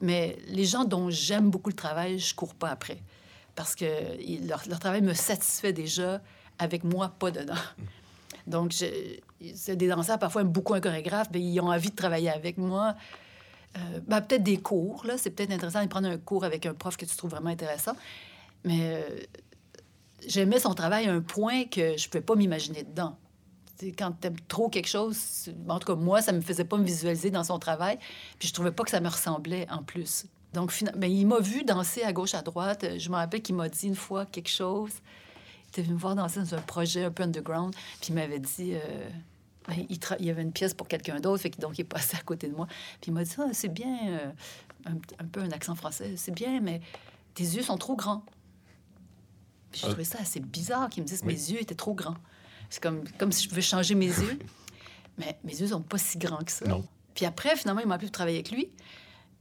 [0.00, 2.96] Mais les gens dont j'aime beaucoup le travail, je cours pas après.
[3.54, 3.84] Parce que
[4.48, 6.22] leur, leur travail me satisfait déjà,
[6.58, 7.52] avec moi, pas dedans.
[8.46, 9.18] Donc, je-
[9.54, 12.58] c'est des danseurs, parfois, aiment beaucoup un chorégraphe, mais ils ont envie de travailler avec
[12.58, 12.94] moi.
[13.76, 15.16] Euh, ben, peut-être des cours, là.
[15.16, 17.92] C'est peut-être intéressant de prendre un cours avec un prof que tu trouves vraiment intéressant.
[18.64, 19.20] Mais euh,
[20.26, 23.16] j'aimais son travail à un point que je ne pouvais pas m'imaginer dedans.
[23.96, 26.84] quand tu aimes trop quelque chose, en tout cas, moi, ça me faisait pas me
[26.84, 27.98] visualiser dans son travail.
[28.38, 30.26] Puis je trouvais pas que ça me ressemblait en plus.
[30.52, 32.84] Donc, ben, il m'a vu danser à gauche, à droite.
[32.98, 34.92] Je me rappelle qu'il m'a dit une fois quelque chose.
[35.66, 37.72] Il était venu me voir danser dans un projet un peu underground.
[38.00, 38.74] Puis il m'avait dit.
[38.74, 39.08] Euh,
[39.68, 42.48] il, il, y avait une pièce pour quelqu'un d'autre, donc il est passé à côté
[42.48, 42.66] de moi.
[43.00, 44.30] Puis il m'a dit ah, c'est bien, euh,
[44.86, 46.80] un, peu un accent français, c'est bien, mais
[47.34, 48.24] tes yeux sont trop grands.
[49.70, 49.90] Puis j'ai ah.
[49.90, 52.16] trouvé ça assez bizarre qu'il me dise que mes yeux étaient trop grands.
[52.70, 54.38] C'est comme, comme si je pouvais changer mes yeux.
[55.18, 56.64] Mais mes yeux sont pas si grands que ça.
[57.14, 58.70] Puis après, finalement, il m'a appelé travailler avec lui.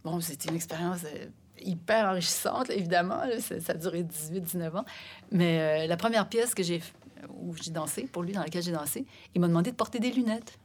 [0.03, 1.27] Bon, c'était une expérience euh,
[1.62, 3.21] hyper enrichissante, évidemment.
[3.39, 4.86] Ça, a duré 18-19 ans.
[5.32, 6.82] Mais euh, la première pièce que j'ai
[7.29, 9.05] où j'ai dansé, pour lui, dans laquelle j'ai dansé,
[9.36, 10.58] il m'a demandé de porter des lunettes.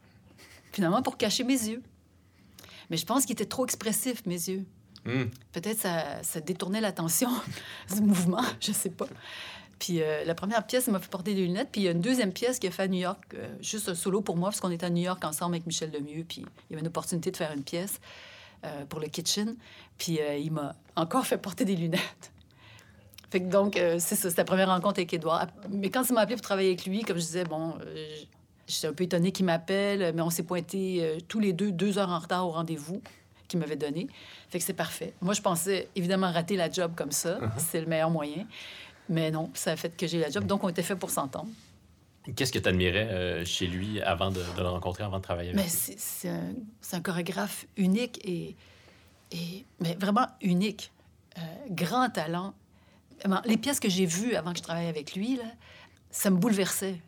[0.71, 1.81] Finalement, pour cacher mes yeux.
[2.89, 4.65] Mais je pense qu'il était trop expressif, mes yeux.
[5.05, 5.25] Hmm.
[5.51, 7.29] Peut-être ça, ça détournait l'attention
[7.95, 9.07] du mouvement, je sais pas.
[9.79, 11.69] Puis euh, la première pièce, il m'a fait porter des lunettes.
[11.71, 13.89] Puis il y a une deuxième pièce qui a fait à New York, euh, juste
[13.89, 16.25] un solo pour moi, parce qu'on était à New York ensemble avec Michel Lemieux.
[16.27, 17.99] Puis il y avait une opportunité de faire une pièce
[18.63, 19.55] euh, pour le kitchen.
[19.97, 22.31] Puis il m'a encore fait porter des lunettes.
[23.35, 25.47] Fait que donc, c'est ça, c'était la première rencontre avec Édouard.
[25.69, 27.73] Mais quand il m'a appelé pour travailler avec lui, comme je disais, bon,
[28.65, 32.11] j'étais un peu étonnée qu'il m'appelle, mais on s'est pointé tous les deux, deux heures
[32.11, 33.01] en retard au rendez-vous
[33.49, 34.07] qu'il m'avait donné.
[34.47, 35.11] Fait que c'est parfait.
[35.19, 37.39] Moi, je pensais évidemment rater la job comme ça.
[37.39, 37.49] Uh-huh.
[37.57, 38.47] C'est le meilleur moyen.
[39.09, 40.45] Mais non, ça a fait que j'ai la job.
[40.45, 41.49] Donc, on était fait pour s'entendre.
[42.37, 45.61] Qu'est-ce que tu admirais euh, chez lui avant de, le rencontrer, avant de travailler avec
[45.61, 45.95] lui?
[45.97, 46.53] C'est un,
[46.93, 48.55] un, chorégraphe unique et,
[49.33, 50.93] et mais vraiment unique.
[51.37, 52.53] Euh, grand talent.
[53.45, 55.39] Les pièces que j'ai vues avant que je travaille avec lui,
[56.11, 57.01] ça me bouleversait.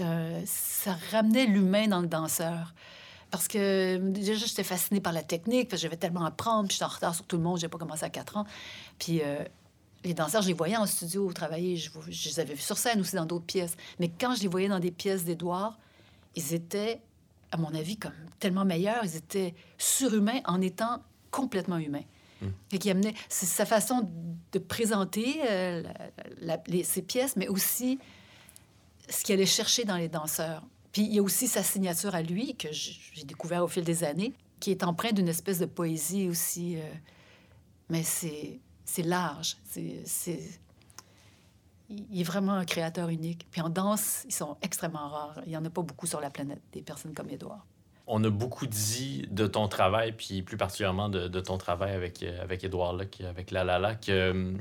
[0.00, 2.74] Euh, ça ramenait l'humain dans le danseur.
[3.30, 7.14] Parce que déjà, j'étais fascinée par la technique, j'avais tellement à apprendre, j'étais en retard
[7.14, 8.46] sur tout le monde, j'ai pas commencé à 4 ans.
[8.98, 9.20] Puis
[10.04, 11.76] les danseurs, je les voyais en studio travailler.
[11.76, 13.76] Je, je les avais vus sur scène aussi dans d'autres pièces.
[13.98, 15.78] Mais quand je les voyais dans des pièces d'Édouard,
[16.36, 17.00] ils étaient,
[17.50, 19.04] à mon avis, comme tellement meilleurs.
[19.04, 22.04] Ils étaient surhumains en étant complètement humains.
[22.72, 23.14] Et qui amenait...
[23.28, 24.08] Sa façon
[24.52, 25.82] de présenter euh,
[26.66, 27.98] les, ces pièces, mais aussi
[29.08, 30.62] ce qu'il allait chercher dans les danseurs.
[30.92, 34.04] Puis il y a aussi sa signature à lui, que j'ai découvert au fil des
[34.04, 36.76] années, qui est empreinte d'une espèce de poésie aussi.
[36.76, 36.82] Euh,
[37.88, 39.58] mais c'est c'est large.
[39.66, 40.40] C'est,
[41.90, 43.46] il est vraiment un créateur unique.
[43.50, 45.40] Puis en danse, ils sont extrêmement rares.
[45.44, 47.66] Il n'y en a pas beaucoup sur la planète, des personnes comme Édouard.
[48.10, 52.42] On a beaucoup dit de ton travail, puis plus particulièrement de, ton travail avec, euh,
[52.42, 54.58] avec Édouard, là, avec La La La, que hum,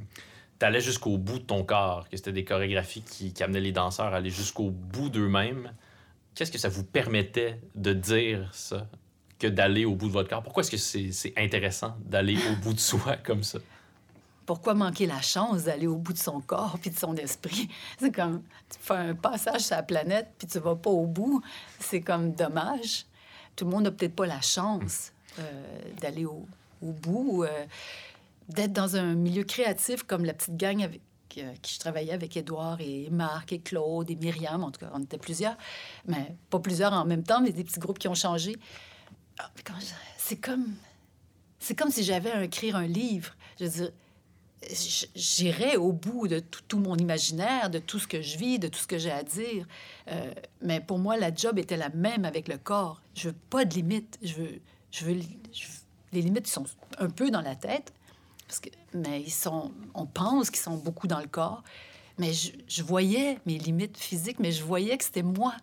[0.59, 4.13] tu allais jusqu'au bout de ton corps, que c'était des chorégraphies qui, amenaient les danseurs
[4.13, 5.71] à aller jusqu'au bout d'eux-mêmes.
[6.35, 8.87] Qu'est-ce que ça vous permettait de dire ça,
[9.39, 10.43] que d'aller au bout de votre corps?
[10.43, 13.59] Pourquoi est-ce que c'est, c'est intéressant d'aller au bout de soi comme ça?
[14.47, 17.69] pourquoi manquer la chance d'aller au bout de son corps puis de son esprit?
[17.99, 21.43] C'est comme, tu fais un passage sur la planète puis tu vas pas au bout.
[21.79, 23.05] C'est comme dommage.
[23.57, 25.41] Tout le monde n'a peut-être pas la chance euh,
[25.99, 26.45] d'aller au,
[26.81, 27.65] bout, euh,
[28.47, 31.01] d'être dans un milieu créatif comme la petite gang avec
[31.37, 34.63] euh, qui je travaillais avec Édouard et Marc et Claude et Myriam.
[34.63, 35.57] En tout cas, on était plusieurs,
[36.05, 38.55] mais pas plusieurs en même temps, mais des petits groupes qui ont changé.
[39.39, 39.51] Ah,
[40.17, 40.75] c'est comme...
[41.59, 43.33] C'est comme si j'avais à écrire un livre.
[43.59, 43.91] Je veux dire,
[45.15, 48.79] j'irai au bout de tout, mon imaginaire, de tout ce que je vis, de tout
[48.79, 49.67] ce que j'ai à dire.
[50.07, 53.01] Euh, mais pour moi, la job était la même avec le corps.
[53.15, 54.17] Je veux pas de limites.
[54.23, 54.59] Je veux,
[54.91, 55.19] je veux,
[56.11, 56.65] les limites sont
[56.97, 57.93] un peu dans la tête,
[58.47, 61.63] parce que, mais ils sont, on pense qu'ils sont beaucoup dans le corps.
[62.17, 65.53] Mais je, je, voyais mes limites physiques, mais je voyais que c'était moi.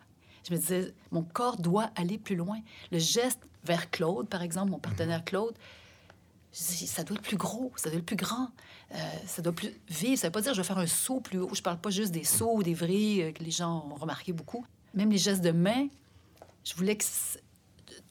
[0.48, 2.60] Je me disais, mon corps doit aller plus loin.
[2.92, 5.54] Le geste vers Claude, par exemple, mon partenaire Claude,
[6.54, 8.48] ça doit être plus gros, ça doit être plus grand,
[8.92, 10.16] euh, ça doit plus vivre.
[10.16, 11.50] Ça veut pas dire que je vais faire un saut plus haut.
[11.52, 14.32] Je parle pas juste des sauts ou des vrilles euh, que les gens ont remarqué
[14.32, 14.64] beaucoup.
[14.94, 15.88] Même les gestes de main,
[16.62, 17.04] je voulais que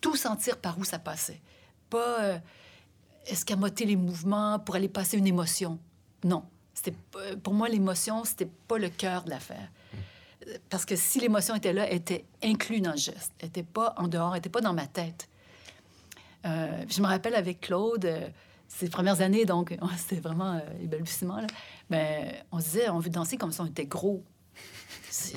[0.01, 1.39] tout sentir par où ça passait.
[1.89, 2.37] Pas euh,
[3.27, 5.79] escamoter les mouvements pour aller passer une émotion.
[6.25, 6.43] Non.
[6.73, 6.95] C'était
[7.43, 9.69] pour moi l'émotion, c'était pas le cœur de l'affaire.
[10.69, 13.31] Parce que si l'émotion était là, elle était inclue dans le geste.
[13.39, 15.29] Elle était pas en dehors, elle était pas dans ma tête.
[16.45, 18.27] Euh, je me rappelle avec Claude, euh,
[18.67, 21.41] ces premières années, donc c'était vraiment les balbutiements.
[21.41, 21.47] Là.
[21.89, 24.23] Mais on se disait, on veut danser comme si on était gros.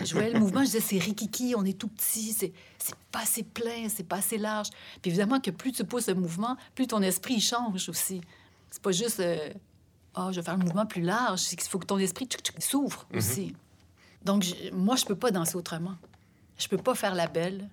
[0.03, 2.53] Je voyais le mouvement, je disais, c'est rikiki, on est tout petit, c'est,
[3.13, 4.69] pas assez plein, c'est pas assez large.
[5.03, 8.23] Puis évidemment que plus tu pousses le mouvement, plus ton esprit change aussi.
[8.71, 9.23] C'est pas juste,
[10.17, 12.27] oh, je vais faire un mouvement plus large, c'est qu'il faut que ton esprit
[12.59, 13.19] s'ouvre mm-hmm.
[13.19, 13.55] aussi.
[14.25, 15.95] Donc, moi, je peux pas danser autrement.
[16.59, 17.69] Je peux pas faire la belle.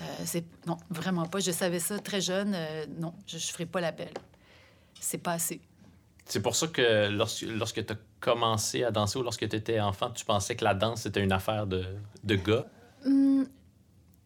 [0.00, 1.40] Euh, c'est non, vraiment pas.
[1.40, 2.52] Je savais ça très jeune.
[2.54, 4.10] Euh, non, je ne ferai pas l'appel.
[5.00, 5.60] C'est pas assez.
[6.26, 9.80] C'est pour ça que lorsque, lorsque tu as commencé à danser ou lorsque tu étais
[9.80, 11.84] enfant, tu pensais que la danse, c'était une affaire de,
[12.24, 12.66] de gars?
[13.04, 13.46] Hum,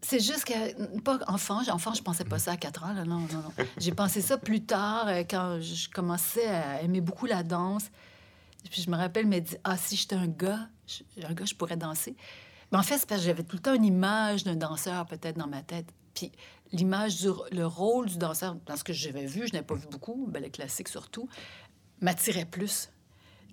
[0.01, 3.19] c'est juste que, pas enfant, enfant, je pensais pas ça à 4 ans, là, non,
[3.19, 3.65] non, non.
[3.79, 7.91] J'ai pensé ça plus tard, euh, quand je commençais à aimer beaucoup la danse.
[8.71, 10.69] Puis je me rappelle me dire, ah, si j'étais un gars,
[11.23, 12.17] un gars, je pourrais danser.
[12.73, 15.39] Mais en fait, c'est parce que j'avais tout le temps une image d'un danseur, peut-être,
[15.39, 15.87] dans ma tête.
[16.15, 16.33] Puis
[16.73, 19.87] l'image, du, le rôle du danseur, dans ce que j'avais vu, je n'avais pas vu
[19.91, 21.29] beaucoup, ben, le classique surtout,
[22.01, 22.91] m'attirait plus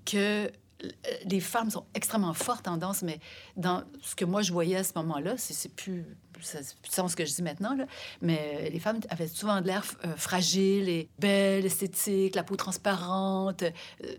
[0.05, 0.51] que
[0.83, 0.89] euh,
[1.25, 3.19] les femmes sont extrêmement fortes en danse, mais
[3.55, 6.05] dans ce que moi je voyais à ce moment-là, c'est c'est plus,
[6.41, 7.85] ça plus sens ce que je dis maintenant, là,
[8.21, 13.63] mais les femmes avaient souvent de l'air euh, fragile et belle, esthétique, la peau transparente.
[13.63, 14.15] euh,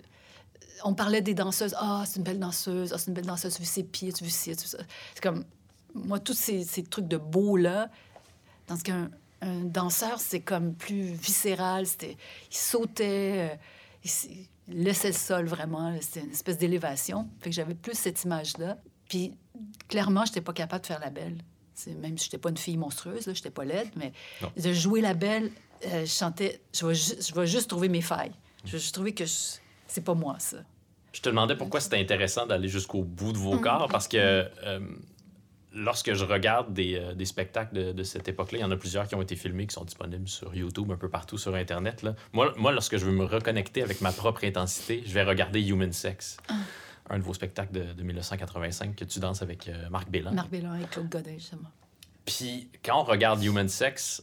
[0.84, 1.74] on parlait des danseuses.
[1.78, 2.92] Ah, c'est une belle danseuse.
[2.92, 3.54] Ah, c'est une belle danseuse.
[3.54, 4.78] Tu vu ses pieds, tu vu ci, tu ça.
[5.14, 5.44] C'est comme,
[5.94, 7.90] moi, tous ces, ces trucs de beau-là,
[8.68, 9.10] dans ce qu'un
[9.42, 11.86] un danseur, c'est comme plus viscéral.
[11.86, 12.16] C'était,
[12.50, 13.56] il sautait, euh,
[14.04, 14.46] il,
[14.82, 15.90] laissait le sol vraiment.
[15.90, 15.98] là.
[16.00, 17.28] C'était une espèce d'élévation.
[17.40, 18.78] Fait que j'avais plus cette image-là.
[19.08, 19.36] Puis,
[19.88, 21.36] clairement, je n'étais pas capable de faire la belle.
[22.00, 24.12] Même si je n'étais pas une fille monstrueuse, je n'étais pas laide, mais
[24.42, 24.50] Non.
[24.56, 25.52] de jouer la belle,
[25.84, 28.32] euh, je chantais, je vais, ju- je vais juste trouver mes failles.
[28.64, 30.58] Je vais juste trouver que je- c'est pas moi, ça.
[31.12, 34.80] Je te demandais pourquoi c'était intéressant d'aller jusqu'au bout de vos corps, parce que euh,
[35.72, 38.76] lorsque je regarde des, euh, des spectacles de, de cette époque-là, il y en a
[38.76, 42.02] plusieurs qui ont été filmés, qui sont disponibles sur YouTube, un peu partout sur Internet.
[42.02, 42.14] Là.
[42.32, 45.92] Moi, moi, lorsque je veux me reconnecter avec ma propre intensité, je vais regarder Human
[45.92, 46.38] Sex,
[47.08, 50.32] un de vos spectacles de, de 1985 que tu danses avec euh, Marc Bélan.
[50.32, 51.70] Marc Bellin et Claude Godin, justement.
[52.24, 54.22] Puis quand on regarde Human Sex,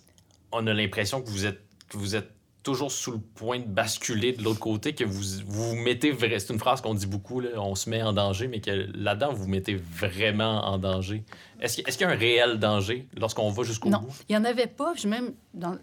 [0.52, 2.30] on a l'impression que vous êtes, que vous êtes
[2.64, 6.16] toujours sous le point de basculer de l'autre côté, que vous vous, mettez.
[6.40, 9.34] C'est une phrase qu'on dit beaucoup, là, on se met en danger, mais que là-dedans,
[9.34, 11.24] vous vous mettez vraiment en danger.
[11.60, 14.14] Est-ce qu'il est-ce qu'il y a un réel danger lorsqu'on va jusqu'au Non, bout?
[14.30, 14.94] il n'y en avait pas.
[14.96, 15.78] Puis même dans...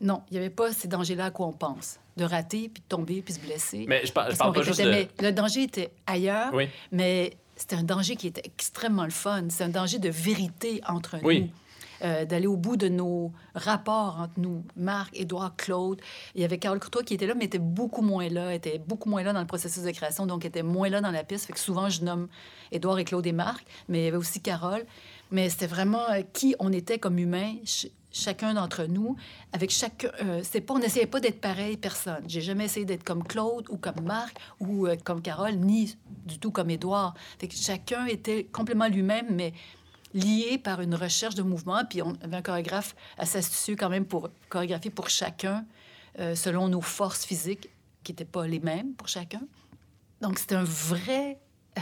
[0.00, 1.98] Non, il n'y avait pas ces dangers-là à quoi on pense.
[2.16, 3.84] De rater, puis de tomber, puis se blesser.
[3.88, 5.10] Mais je, par- je parle pas juste répétait, de...
[5.22, 9.44] mais le danger était ailleurs, Oui, mais c'était un danger qui était extrêmement le fun.
[9.48, 11.40] C'est un danger de vérité entre Oui.
[11.42, 11.48] nous.
[12.04, 16.00] Euh, d'aller au bout de nos rapports entre nous, Marc, Édouard, Claude.
[16.36, 19.08] Il y avait Carole Courtois qui était là, mais était beaucoup moins là, était beaucoup
[19.08, 21.46] moins là dans le processus de création, donc était moins là dans la piste.
[21.46, 22.28] Fait que souvent, je nomme
[22.70, 24.86] Édouard et Claude et Marc, mais il y avait aussi Carole.
[25.32, 29.16] Mais c'était vraiment euh, qui on était comme humains, ch- chacun d'entre nous.
[29.52, 32.22] Avec chaque, euh, c'est pas, on n'essayait pas d'être pareil, personne.
[32.28, 36.38] J'ai jamais essayé d'être comme Claude ou comme Marc ou euh, comme Carole, ni du
[36.38, 37.14] tout comme Édouard.
[37.40, 39.52] Fait que chacun était complètement lui-même, mais
[40.14, 41.84] lié par une recherche de mouvement.
[41.84, 45.64] Puis on avait un chorégraphe assez astucieux quand même pour chorégraphier pour chacun
[46.18, 47.68] euh, selon nos forces physiques
[48.02, 49.42] qui n'étaient pas les mêmes pour chacun.
[50.20, 51.38] Donc c'était un vrai,
[51.76, 51.80] euh,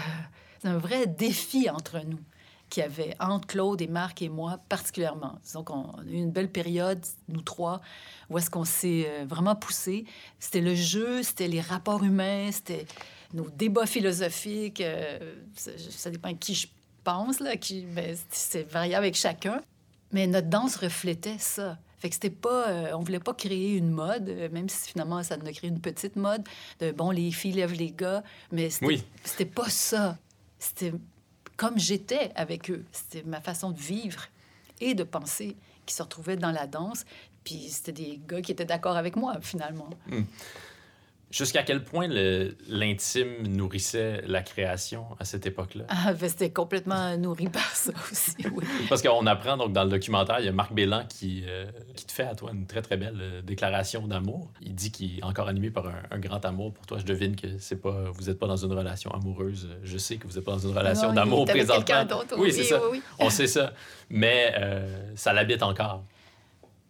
[0.60, 2.20] c'est un vrai défi entre nous
[2.68, 5.38] qu'il y avait entre Claude et Marc et moi particulièrement.
[5.54, 7.80] Donc on a eu une belle période, nous trois,
[8.28, 10.04] où est-ce qu'on s'est euh, vraiment poussé.
[10.40, 12.86] C'était le jeu, c'était les rapports humains, c'était
[13.32, 14.80] nos débats philosophiques.
[14.80, 16.66] euh, ça, ça dépend qui je
[17.06, 19.62] pense, là, qui, ben, c'est variable avec chacun.
[20.12, 21.78] Mais notre danse reflétait ça.
[21.98, 25.22] Fait que c'était pas, euh, on voulait pas créer une mode, euh, même si finalement
[25.22, 26.42] ça nous a créé une petite mode
[26.80, 29.04] de bon les filles lèvent les gars, mais c'était, Oui.
[29.24, 30.18] c'était pas ça.
[30.58, 30.92] C'était
[31.56, 32.84] comme j'étais avec eux.
[32.92, 34.24] C'était ma façon de vivre
[34.80, 37.04] et de penser qui se retrouvaient dans la danse.
[37.44, 39.88] Puis c'était des gars qui étaient d'accord avec moi finalement.
[41.36, 45.84] Jusqu'à quel point l'intime nourrissait la création à cette époque-là?
[45.88, 48.34] Ah, ben, c'était complètement nourri par ça aussi.
[48.56, 48.64] Oui.
[48.88, 52.06] Parce qu'on apprend donc dans le documentaire, il y a Marc Bélan qui, euh, qui
[52.06, 54.50] te fait à toi une très très belle euh, déclaration d'amour.
[54.62, 56.96] Il dit qu'il est encore animé par un, un grand amour pour toi.
[56.98, 59.68] Je devine que c'est pas, vous n'êtes pas dans une relation amoureuse.
[59.82, 62.06] Je sais que vous n'êtes pas dans une relation d'amour présentement.
[62.38, 62.80] Oui, c'est ça.
[62.84, 63.02] oui, oui.
[63.18, 63.74] On sait ça.
[64.08, 66.02] Mais euh, ça l'habite encore.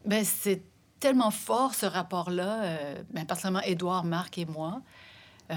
[0.05, 0.63] Ben, c'est
[1.07, 4.83] tellement fort ce rapport-là, euh, ben, particulièrement Édouard, Marc et moi,
[5.53, 5.55] euh,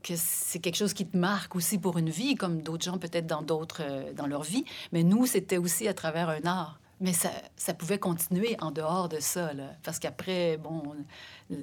[0.00, 3.26] que c'est quelque chose qui te marque aussi pour une vie, comme d'autres gens peut-être
[3.26, 4.64] dans d'autres, euh, dans leur vie.
[4.92, 6.78] Mais nous, c'était aussi à travers un art.
[7.00, 9.72] Mais ça, ça pouvait continuer en dehors de ça, là.
[9.82, 10.94] parce qu'après, bon,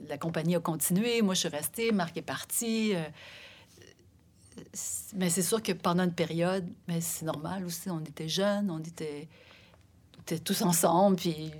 [0.10, 2.94] la compagnie a continué, moi je suis restée, Marc est parti.
[2.94, 3.02] euh,
[5.16, 8.80] mais c'est sûr que pendant une période, mais c'est normal aussi, on était jeunes, on
[8.80, 9.30] était,
[10.18, 11.54] on était tous ensemble, puis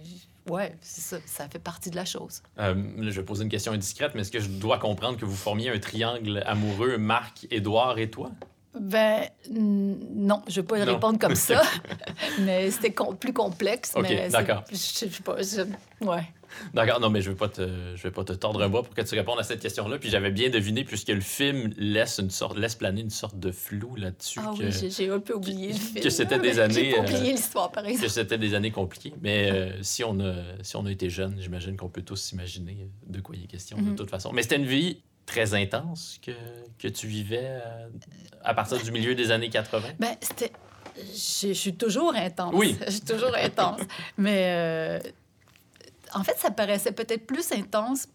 [0.50, 2.42] ouais, c'est ça, ça fait partie de la chose.
[2.60, 5.36] Euh, je vais poser une question indiscrète, mais est-ce que je dois comprendre que vous
[5.36, 8.32] formiez un triangle amoureux, Marc, Édouard et toi?
[8.80, 10.94] Ben non, je vais pas Non.
[10.94, 11.62] répondre comme ça,
[12.42, 13.92] mais c'était com- plus complexe.
[13.96, 14.64] Ok, d'accord.
[14.72, 16.24] Je je sais pas, je- ouais.
[16.74, 17.62] D'accord, non, mais je vais pas te,
[17.96, 19.98] je vais pas te tordre un bras pour que tu répondes à cette question-là.
[19.98, 23.52] Puis j'avais bien deviné, puisque le film laisse une sorte, laisse planer une sorte de
[23.52, 26.10] flou là-dessus, Ah que, oui, j'ai- un peu oublié le que film.
[26.10, 28.10] c'était là, des années, J'ai euh, oublié l'histoire, par que exemple.
[28.10, 29.14] c'était des années compliquées.
[29.22, 30.34] Mais euh, si, on a,
[30.64, 33.78] si on a été jeunes, j'imagine qu'on peut tous s'imaginer de quoi il est question,
[33.78, 33.96] de Mhm.
[33.96, 34.32] toute façon.
[34.34, 36.32] Mais c'était une vie très intense que,
[36.80, 37.88] que tu vivais euh,
[38.44, 39.88] à partir du milieu des années 80.
[40.00, 40.52] Ben, c'était
[40.98, 42.52] Je suis toujours intense.
[42.56, 42.76] Oui.
[42.88, 43.80] Je suis toujours intense.
[44.18, 45.00] Mais euh,
[46.14, 48.08] en fait, ça paraissait peut-être plus intense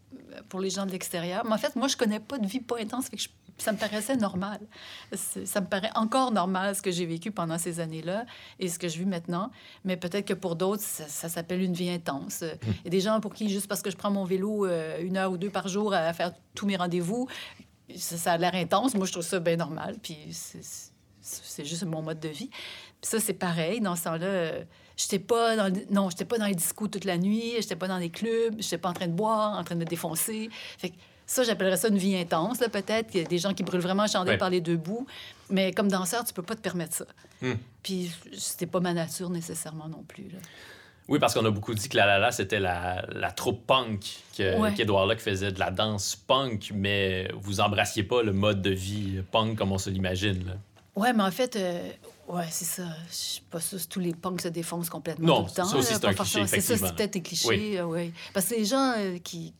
[0.49, 1.45] pour les gens de l'extérieur.
[1.45, 3.07] Mais en fait, moi, je connais pas de vie pas intense.
[3.09, 3.29] Fait que je-
[3.59, 4.59] ça me paraissait normal.
[5.13, 8.27] Ça me paraît encore normal ce que j'ai vécu pendant ces années-là
[8.59, 9.51] et ce que je vis maintenant.
[9.85, 12.43] Mais peut-être que pour d'autres, ça, ça s'appelle une vie intense.
[12.43, 14.99] Il y a des gens pour qui, juste parce que je prends mon vélo euh,
[15.01, 17.29] une heure ou deux par jour à faire tous mes rendez-vous,
[17.97, 18.95] ça, ça a l'air intense.
[18.95, 19.97] Moi, je trouve ça bien normal.
[20.03, 22.49] Puis c'est- juste mon mode de vie.
[22.49, 23.81] Puis ça, c'est pareil.
[23.81, 24.65] Dans ce temps-là, euh,
[24.97, 27.53] j'étais pas dans le- non, j'étais pas dans les discos toute la nuit.
[27.61, 28.55] J'étais pas dans les clubs.
[28.59, 30.49] J'étais pas en train de boire, en train de me défoncer.
[30.79, 30.95] Fait que
[31.27, 33.15] ça, j'appellerais ça une vie intense, là, peut-être.
[33.15, 34.39] Il y a des gens qui brûlent vraiment la chandelle Ouais.
[34.39, 35.07] par les deux bouts.
[35.51, 37.07] Mais comme danseur, tu peux pas te permettre ça.
[37.43, 37.55] Hmm.
[37.83, 40.25] Puis c'était pas ma nature nécessairement non plus.
[40.25, 40.39] là.
[41.07, 44.23] Oui, parce qu'on a beaucoup dit que La La La, c'était la, la troupe punk,
[44.39, 44.73] que, Ouais.
[44.73, 49.21] qu'Édouard Locke faisait de la danse punk, mais vous embrassiez pas le mode de vie
[49.31, 50.47] punk comme on se l'imagine.
[50.47, 50.53] là.
[50.97, 51.91] Ouais, mais en fait, euh,
[52.29, 52.85] ouais, c'est ça.
[53.11, 55.65] Je suis pas sûre tous les punks se défoncent complètement Non, tout le temps.
[55.67, 56.47] ça aussi, c'est un cliché.
[56.47, 57.49] C'est ça, c'est peut-être des clichés.
[57.49, 57.77] Oui.
[57.77, 58.13] euh, ouais.
[58.33, 59.53] Parce que les gens euh, qui,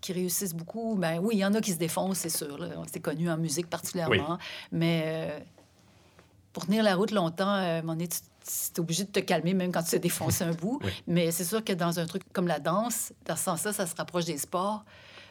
[0.00, 2.58] qui, réussissent beaucoup, ben oui, il y en a qui se défoncent, c'est sûr.
[2.58, 2.68] là.
[2.92, 4.38] C'est connu en musique particulièrement.
[4.72, 5.38] Mais euh,
[6.52, 8.16] pour tenir la route longtemps, euh, donné, tu
[8.76, 10.80] es obligé de te calmer même quand tu te défonces un bout.
[10.82, 10.90] Oui.
[11.06, 13.94] Mais c'est sûr que dans un truc comme la danse, dans ce sens-là, ça se
[13.94, 14.84] rapproche des sports.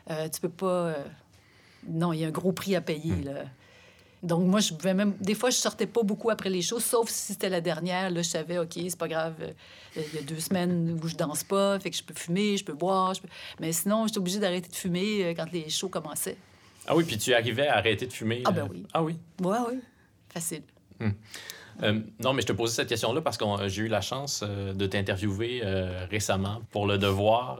[0.09, 0.95] Euh, tu peux pas...
[1.89, 3.25] Non, il y a un gros prix à payer, Hmm.
[3.25, 3.43] là.
[4.27, 5.13] Donc, moi, je pouvais même.
[5.21, 8.09] Des fois, je sortais pas beaucoup après les shows, sauf si c'était la dernière.
[8.11, 9.33] Là, je savais, OK, c'est pas grave.
[9.41, 9.51] euh,
[9.95, 12.63] Il y a deux semaines où je danse pas, fait que je peux fumer, je
[12.65, 13.13] peux boire.
[13.13, 13.27] je peux-
[13.59, 16.37] Mais sinon, j'étais obligée d'arrêter de fumer euh, quand les shows commençaient.
[16.85, 18.43] Ah oui, puis tu arrivais à arrêter de fumer.
[18.45, 18.85] Ah ben euh, oui.
[18.93, 19.17] Ah oui.
[19.41, 19.79] Ouais, oui.
[20.29, 20.61] Facile.
[21.83, 24.73] Euh, non, mais je te posais cette question-là parce que j'ai eu la chance euh,
[24.73, 27.59] de t'interviewer euh, récemment pour Le Devoir.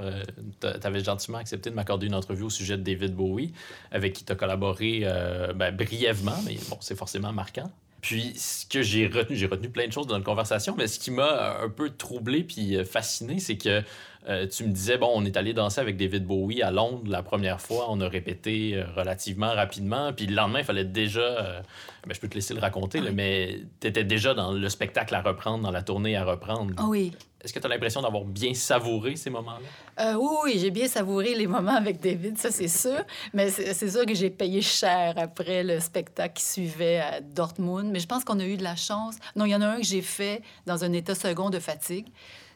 [0.62, 3.54] tu avais gentiment accepté de m'accorder une entrevue au sujet de David Bowie,
[3.92, 7.72] avec qui tu as collaboré euh, ben, brièvement, mais bon, c'est forcément marquant.
[8.02, 11.00] Puis, ce que j'ai retenu, j'ai retenu plein de choses dans notre conversation, mais ce
[11.00, 13.82] qui m'a un peu troublé puis euh, fasciné, c'est que
[14.28, 17.24] euh, tu me disais, bon, on est allé danser avec David Bowie à Londres la
[17.24, 21.62] première fois, on a répété euh, relativement rapidement, puis le lendemain, il fallait déjà, euh,
[22.06, 25.16] ben, je peux te laisser le raconter, là, mais tu étais déjà dans le spectacle
[25.16, 26.74] à reprendre, dans la tournée à reprendre.
[26.78, 27.14] Ah oui.
[27.44, 30.06] Est-ce que tu as l'impression d'avoir bien savouré ces moments-là?
[30.06, 33.00] Euh, oui, oui, j'ai bien savouré les moments avec David, ça c'est sûr.
[33.34, 37.92] Mais c'est c'est sûr que j'ai payé cher après le spectacle qui suivait à Dortmund.
[37.92, 39.16] Mais je pense qu'on a eu de la chance.
[39.36, 42.08] Non, il y en a un que j'ai fait dans un état second de fatigue.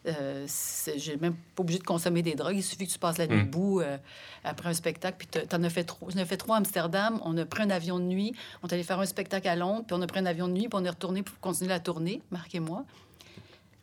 [0.06, 2.56] Euh, c'est- j'ai même pas obligé de consommer des drogues.
[2.56, 3.44] Il suffit que tu passes la nuit Mm.
[3.44, 3.98] debout euh,
[4.42, 5.16] après un spectacle.
[5.18, 6.10] Puis t'en- as fait trois.
[6.10, 7.20] J'en ai fait trois à Amsterdam.
[7.24, 8.34] On a pris un avion de nuit.
[8.62, 9.84] On est allé faire un spectacle à Londres.
[9.86, 10.68] Puis on a pris un avion de nuit.
[10.68, 12.20] Puis on est retourné pour continuer la tournée.
[12.32, 12.84] Marc et moi.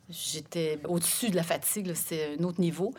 [0.08, 1.92] J'étais au-dessus de la fatigue.
[1.94, 2.92] C'était un autre niveau.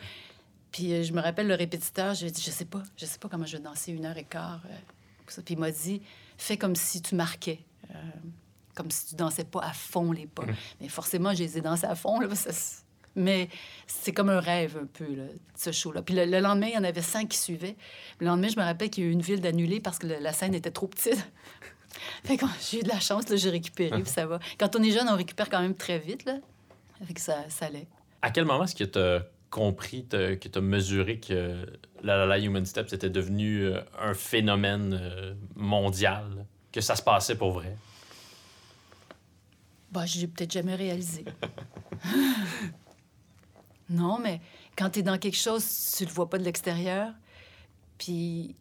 [0.70, 3.28] Puis euh, je me rappelle le répétiteur, j'ai dit, je sais pas, je sais pas
[3.28, 4.60] comment je vais danser une heure et quart.
[4.64, 4.74] euh.
[5.44, 6.00] Puis il m'a dit,
[6.38, 7.60] fais comme si tu marquais,
[8.74, 10.44] comme si tu dansais pas à fond les pas.
[10.80, 12.20] Mais forcément, je les ai dansés à fond.
[12.20, 12.81] Là, parce c'est-
[13.16, 13.48] mais
[13.86, 16.02] c'est comme un rêve un peu, là, ce show-là.
[16.02, 17.76] Puis le, le lendemain, il y en avait cinq qui suivaient.
[18.20, 20.18] Le lendemain, je me rappelle qu'il y a eu une ville d'annulée parce que le-
[20.20, 21.24] la scène était trop petite.
[22.24, 24.38] fait que j'ai eu de la chance, j'ai récupéré, puis ça va.
[24.58, 26.38] Quand on est jeune, on récupère quand même très vite, là.
[27.06, 27.86] Fait que ça, ça allait.
[28.22, 31.66] À quel moment est-ce que tu as compris, que tu as mesuré que
[32.02, 37.02] La La La Human Step c'était devenu euh, un phénomène euh, mondial, que ça se
[37.02, 37.76] passait pour vrai?
[39.90, 41.24] Bah, j'ai peut-être jamais réalisé.
[43.90, 44.40] non, mais
[44.76, 47.12] quand tu es dans quelque chose, tu le vois pas de l'extérieur.
[47.98, 48.56] Puis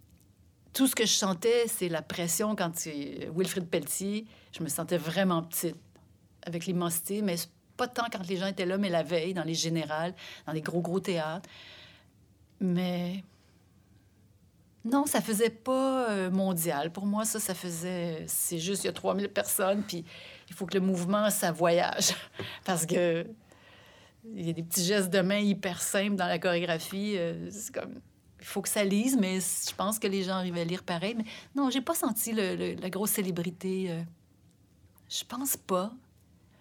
[0.73, 2.89] tout ce que je sentais, c'est la pression quand tu...
[3.35, 5.77] Wilfrid Pelletier, je me sentais vraiment petite
[6.43, 7.35] avec l'immensité, mais
[7.77, 10.13] pas tant quand les gens étaient là, mais la veille, dans les générales,
[10.45, 11.49] dans les gros, gros théâtres.
[12.59, 13.23] Mais
[14.85, 16.91] non, ça faisait pas euh, mondial.
[16.91, 18.23] Pour moi, ça, ça faisait...
[18.27, 20.03] C'est juste, il y a 3000 personnes, puis
[20.49, 22.15] il faut que le mouvement, ça voyage.
[22.65, 23.25] Parce que
[24.35, 27.15] il y a des petits gestes de main hyper simples dans la chorégraphie.
[27.17, 27.95] euh, c'est comme...
[28.39, 31.13] Il faut que ça lise, mais je pense que les gens arrivent à lire pareil.
[31.15, 33.87] Mais non, j'ai pas senti le- la grosse célébrité.
[33.91, 34.01] euh.
[35.09, 35.93] Je pense pas.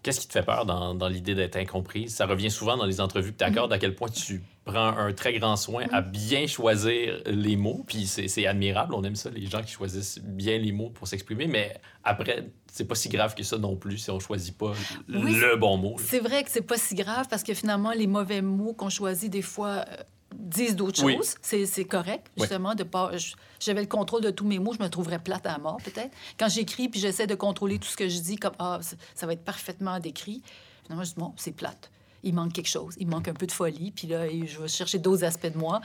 [0.02, 2.14] Qu'est-ce qui te fait peur dans, dans l'idée d'être incomprise?
[2.14, 5.12] Ça revient souvent dans les entrevues que tu accordes, à quel point tu prends un
[5.12, 7.84] très grand soin à bien choisir les mots.
[7.86, 11.46] Puis c'est admirable, on aime ça, les gens qui choisissent bien les mots pour s'exprimer.
[11.46, 14.72] Mais après, c'est pas si grave que ça non plus si on choisit pas
[15.08, 15.96] Oui, le bon mot.
[15.98, 19.30] C'est vrai que c'est pas si grave parce que finalement, les mauvais mots qu'on choisit
[19.30, 19.96] des fois euh,
[20.34, 21.16] disent d'autres Oui.
[21.16, 21.34] choses.
[21.42, 22.42] C'est c'est correct, Oui.
[22.42, 23.10] justement, de pas.
[23.58, 26.12] J'avais le contrôle de tous mes mots, je me trouverais plate à mort, peut-être.
[26.38, 29.26] Quand j'écris puis j'essaie de contrôler tout ce que je dis, comme ah, ça- ça
[29.26, 30.42] va être parfaitement décrit,
[30.84, 31.90] finalement, je dis bon, c'est plate.
[32.22, 34.98] Il manque quelque chose, il manque un peu de folie, puis là, je vais chercher
[34.98, 35.80] d'autres aspects de moi.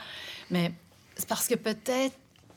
[0.50, 0.72] Mais
[1.16, 2.14] c'est parce que peut-être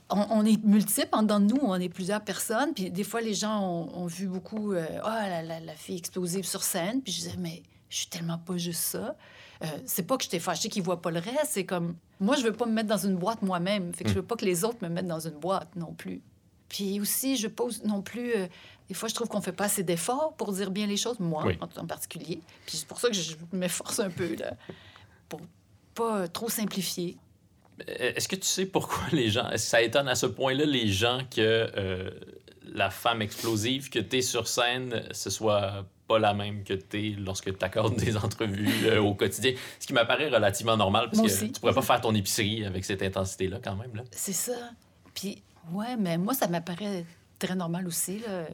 [0.10, 2.74] on, est multiples en dedans de nous, on est plusieurs personnes.
[2.74, 3.62] Puis des fois, les gens
[3.94, 7.02] ont, vu beaucoup euh, Ah, la, la, fille explosive sur scène.
[7.02, 9.16] Puis je disais Mais je suis tellement pas juste ça.
[9.62, 11.50] Euh, c'est pas que j'étais fâchée qu'ils voient pas le reste.
[11.50, 13.94] C'est comme Moi, je veux pas me mettre dans une boîte moi-même.
[13.94, 16.22] Fait que je veux pas que les autres me mettent dans une boîte non plus.
[16.70, 18.34] Puis aussi, je pose non plus.
[18.36, 18.48] Euh,
[18.88, 21.46] des fois, je trouve qu'on fait pas assez d'efforts pour dire bien les choses, moi
[21.60, 22.40] en, particulier.
[22.66, 24.54] Puis c'est pour ça que je m'efforce un peu, là,
[25.28, 25.42] pour
[25.94, 27.18] pas trop simplifier.
[27.88, 29.50] Euh, est-ce que tu sais pourquoi les gens.
[29.50, 31.40] Est-ce que ça étonne à ce point-là les gens que
[31.76, 32.10] euh,
[32.64, 36.98] la femme explosive que tu es sur scène, ce soit pas la même que tu
[36.98, 39.54] es lorsque tu accordes des entrevues euh, au quotidien?
[39.80, 43.04] Ce qui m'apparaît relativement normal parce que tu pourrais pas faire ton épicerie avec cette
[43.04, 44.04] intensité-là quand même.
[44.12, 44.72] C'est ça.
[45.14, 47.06] Puis, ouais, mais moi, ça m'apparaît
[47.38, 48.20] très normal aussi.
[48.20, 48.46] Là.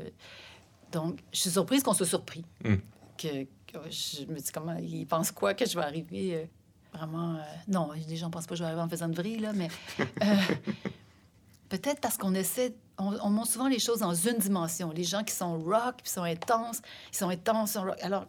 [0.91, 2.45] Donc, je suis surprise qu'on soit surpris.
[2.64, 2.76] Hmm.
[3.18, 3.47] Que,
[3.89, 6.47] je me dis comment, ils pensent quoi que je vais arriver
[6.95, 7.36] vraiment.
[7.36, 9.39] Euh, non, les gens ne pensent pas que je vais arriver en faisant de vrille,
[9.39, 10.36] là, mais euh,
[11.70, 12.76] peut-être parce qu'on essaie.
[12.97, 14.91] On, montre souvent les choses dans une dimension.
[14.91, 16.82] Les gens qui sont rock, qui sont intenses,
[17.12, 17.97] ils sont intenses, sont rock.
[18.01, 18.26] Alors,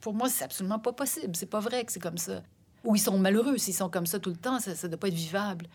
[0.00, 1.36] pour moi, c'est absolument pas possible.
[1.36, 2.42] C'est pas vrai que c'est comme ça.
[2.84, 4.58] Ou ils sont malheureux s'ils sont comme ça tout le temps.
[4.60, 5.66] Ça ne doit pas être vivable.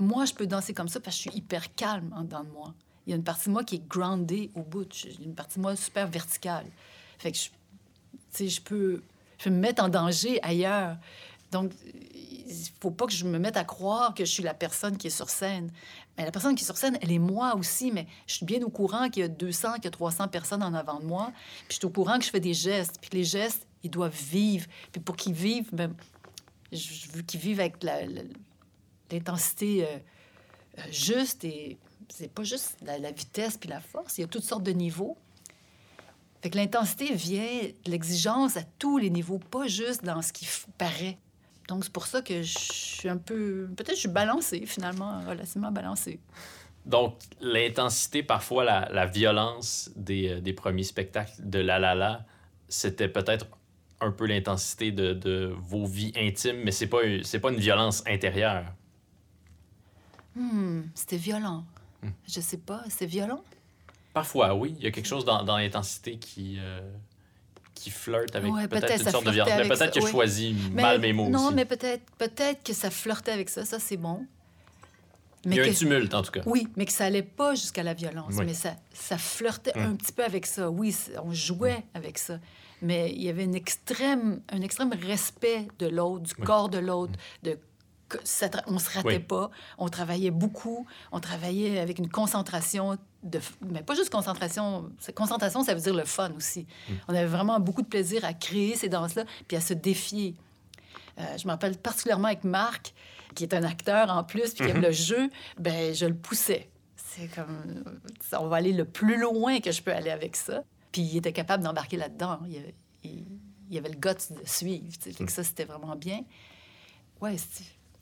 [0.00, 2.50] Moi, je peux danser comme ça parce que je suis hyper calme en dedans de
[2.50, 2.74] moi.
[3.06, 4.86] Il y a une partie de moi qui est groundée au bout.
[4.92, 6.66] J'ai une partie de moi super verticale.
[7.18, 9.02] Fait que je, peux,
[9.46, 10.96] me mettre en danger ailleurs.
[11.52, 14.96] Donc, il faut pas que je me mette à croire que je suis la personne
[14.96, 15.70] qui est sur scène.
[16.16, 18.62] Mais la personne qui est sur scène, elle est moi aussi, mais je suis bien
[18.62, 21.30] au courant qu'il y a 200, qu'il y a 300 personnes en avant de moi.
[21.68, 22.98] Puis je suis au courant que je fais des gestes.
[23.02, 24.66] Puis les gestes, ils doivent vivre.
[24.92, 25.94] Puis pour qu'ils vivent, ben,
[26.72, 27.82] je veux qu'ils vivent avec
[29.12, 29.98] l'intensité euh,
[30.78, 31.44] euh, juste.
[31.44, 34.18] Et c'est pas juste la, vitesse puis la force.
[34.18, 35.16] Il y a toutes sortes de niveaux.
[36.42, 40.48] Fait que l'intensité vient de l'exigence à tous les niveaux, pas juste dans ce qui
[40.78, 41.18] paraît.
[41.68, 43.68] Donc, c'est pour ça que je suis un peu.
[43.76, 46.18] Peut-être je suis balancée, finalement, relativement balancée.
[46.86, 52.24] Donc, l'intensité, parfois la, violence des, euh, des, premiers spectacles de La La La,
[52.68, 53.46] c'était peut-être
[54.00, 58.02] un peu l'intensité de, de, vos vies intimes, mais c'est pas, c'est pas une violence
[58.06, 58.64] intérieure.
[60.36, 61.64] Hmm, c'était violent.
[62.02, 62.10] Hmm.
[62.28, 63.42] Je sais pas, c'est violent?
[64.12, 64.74] Parfois, oui.
[64.78, 66.56] Il y a quelque chose dans, dans l'intensité qui.
[66.58, 66.80] Euh,
[67.74, 69.48] qui flirte avec peut-être une sorte de viande.
[69.48, 72.30] peut-être que je choisis mal mes mots non, mais peut-être peut
[72.62, 73.64] que ça flirtait avec ça.
[73.64, 74.26] Ça, c'est bon.
[75.46, 76.42] Mais Il y a un tumulte, en tout cas.
[76.44, 78.34] Oui, mais que ça allait pas jusqu'à la violence.
[78.34, 80.70] Mais ça, ça flirtait un petit peu avec ça.
[80.70, 82.38] Oui, on jouait avec ça.
[82.82, 87.12] Mais il y avait une extrême, un extrême respect de l'autre, du corps de l'autre,
[87.42, 87.58] de
[88.24, 89.50] ça, on se ratait pas.
[89.78, 90.86] On travaillait beaucoup.
[91.12, 93.40] On travaillait avec une concentration de,
[93.70, 94.90] mais pas juste concentration.
[95.14, 96.66] Concentration, ça veut dire le fun aussi.
[96.88, 96.92] Mm.
[97.08, 100.34] On avait vraiment beaucoup de plaisir à créer ces danses-là, puis à se défier.
[101.18, 102.94] Euh, je me rappelle particulièrement avec Marc,
[103.34, 104.86] qui est un acteur en plus, puis qui aime mm-hmm.
[104.86, 106.70] le jeu, ben je le poussais.
[106.96, 107.84] C'est comme,
[108.38, 110.62] on va aller le plus loin que je peux aller avec ça.
[110.92, 112.40] Puis il était capable d'embarquer là-dedans.
[112.48, 113.26] Il,
[113.68, 114.86] il, avait le goût de suivre.
[115.00, 115.28] Fait que mm.
[115.28, 116.22] ça, c'était vraiment bien.
[117.20, 117.36] Ouais,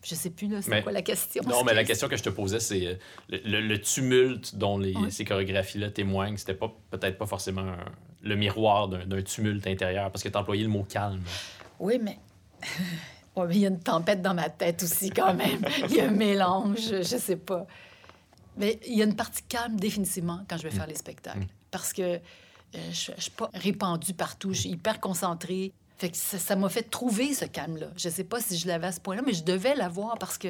[0.02, 1.42] je sais plus, là, c'est quoi la question?
[1.46, 2.94] Non, mais la question que je te posais, c'est euh,
[3.44, 6.36] le, tumulte dont les, ces chorégraphies-là témoignent.
[6.36, 7.74] C'était pas peut-être pas forcément
[8.22, 11.22] le miroir d'un tumulte intérieur, parce que tu employé le mot calme.
[11.80, 12.18] Oui, mais...
[13.50, 15.64] il y a une tempête dans ma tête aussi, quand même.
[15.90, 17.66] il y a un mélange, je sais pas.
[18.56, 20.90] Mais il y a une partie calme, définitivement, quand je vais faire mm.
[20.90, 21.38] les spectacles.
[21.38, 21.48] Mm.
[21.70, 22.18] Parce que euh,
[22.90, 25.72] je, je suis pas répandue partout, je suis hyper concentrée.
[25.98, 27.88] Fait que ça m'a fait trouver ce calme-là.
[27.96, 30.48] Je sais pas si je l'avais à ce point-là, mais je devais l'avoir parce que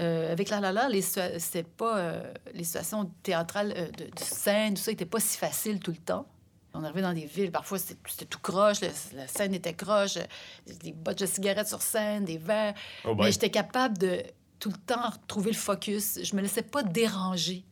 [0.00, 4.74] euh, avec La La La, les, c'était pas, euh, les situations théâtrales euh, de, scène,
[4.74, 6.26] tout ça n'était pas si facile tout le temps.
[6.74, 8.80] On arrivait dans des villes, parfois c'était tout croche,
[9.14, 10.18] la scène était croche,
[10.66, 12.74] des bottes de cigarettes sur scène, des verres.
[13.04, 14.22] Oh mais j'étais capable de
[14.58, 16.18] tout le temps retrouver le focus.
[16.22, 17.64] Je me laissais pas déranger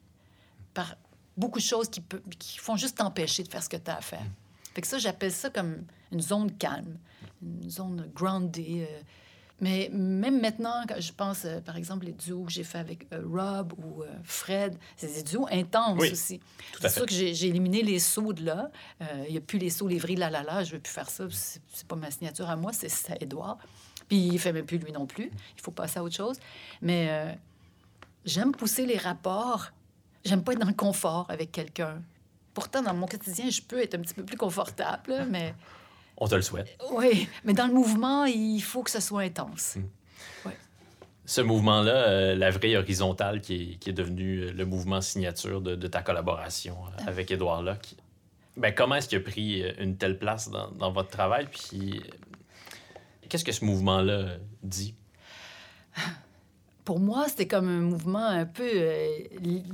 [0.75, 0.97] par
[1.37, 2.03] beaucoup de choses qui,
[2.39, 4.27] qui font juste t'empêcher de faire ce que tu as à faire.
[4.75, 6.99] Fait que ça, j'appelle ça comme une zone calme,
[7.43, 8.67] une zone grounded.
[8.67, 9.03] Euh.
[9.63, 13.07] Mais même maintenant, quand je pense, euh, par exemple, les duos que j'ai fait avec
[13.13, 16.41] euh, Rob ou Fred, c'est des duos intenses aussi.
[16.81, 18.71] C'est sûr que j'ai éliminé les sauts de là.
[19.27, 20.65] Il n'y a plus les sauts lévrés la la la.
[20.65, 21.25] Je ne veux plus faire ça.
[21.31, 23.59] C'est pas ma signature à moi, c'est à Edouard.
[24.09, 25.31] Puis il fait même plus lui non plus.
[25.57, 26.39] Il faut passer à autre chose.
[26.81, 27.37] Mais
[28.25, 29.67] j'aime pousser les rapports.
[30.25, 32.01] J'aime pas être dans le confort avec quelqu'un.
[32.55, 35.55] Pourtant, dans mon quotidien, je peux être un petit peu plus confortable, mais...
[36.21, 36.77] On te le souhaite.
[36.93, 39.77] Oui, mais dans le mouvement, il faut que ce soit intense.
[39.77, 39.89] Hmm.
[41.27, 46.03] Ce mouvement-là, euh, la vraie horizontale qui est, devenu euh, le mouvement signature de, ta
[46.03, 47.05] collaboration euh, ah.
[47.07, 47.95] avec Édouard Locke,
[48.57, 51.47] ben, comment est-ce qu'il a pris une telle place dans, votre travail?
[51.49, 52.03] Puis
[53.29, 54.97] qu'est-ce que ce mouvement-là dit?
[56.85, 59.09] pour moi, c'était comme un mouvement un peu euh,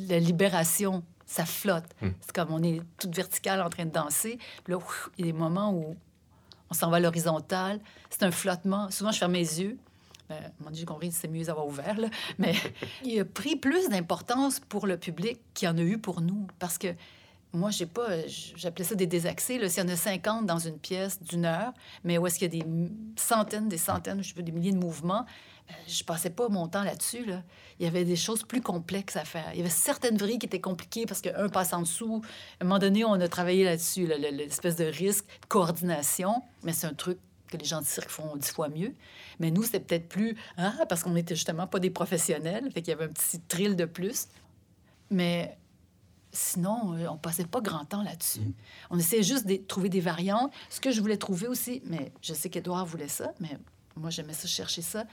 [0.09, 1.03] la libération.
[1.25, 1.87] Ça flotte.
[2.01, 2.11] Hmm.
[2.21, 4.39] C'est comme on est toute verticale en train de danser.
[4.69, 5.97] Là, ouf, il y a des moments où
[6.71, 7.81] on s'en va à l'horizontale.
[8.11, 8.91] C'est un flottement.
[8.91, 9.79] Souvent, je ferme mes yeux.
[10.31, 12.09] Euh, mon Dieu, j'ai compris, c'est mieux d'avoir ouvert, là.
[12.39, 12.55] Mais
[13.05, 16.47] il a pris plus d'importance pour le public qu'il en a eu pour nous.
[16.59, 16.89] Parce que
[17.53, 19.69] moi, j'ai pas, j'appelais ça des désaxés.
[19.69, 21.73] S'il y en a 50 dans une pièce d'une heure,
[22.05, 22.71] mais où est-ce qu'il y a des
[23.17, 25.25] centaines, des centaines, je veux des milliers de mouvements,
[25.87, 27.25] je passais pas mon temps là-dessus.
[27.25, 27.43] Là.
[27.79, 29.51] Il y avait des choses plus complexes à faire.
[29.53, 32.23] Il y avait certaines vrilles qui étaient compliquées parce qu'un passe en dessous.
[32.61, 36.43] À un moment donné, on a travaillé là-dessus, là, l'espèce de risque, de coordination.
[36.63, 38.95] Mais c'est un truc que les gens de cirque font dix fois mieux.
[39.39, 40.37] Mais nous, c'était peut-être plus...
[40.57, 42.71] Ah, parce qu'on n'était justement pas des professionnels.
[42.73, 44.29] Fait qu'il y avait un petit thrill de plus.
[45.11, 45.57] Mais
[46.33, 48.41] sinon, euh, on passait pas grand temps là-dessus.
[48.41, 48.53] Mm.
[48.91, 50.53] On essayait juste de trouver des variantes.
[50.71, 53.59] Ce que je voulais trouver aussi, mais je sais qu'Edouard voulait ça, mais
[53.97, 55.07] moi, j'aimais ça, chercher ça,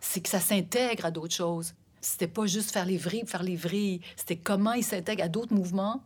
[0.00, 1.74] c'est que ça s'intègre à d'autres choses.
[2.00, 4.00] C'était pas juste faire les vrilles, faire les vrilles.
[4.16, 6.02] C'était comment il s'intègre à d'autres mouvements,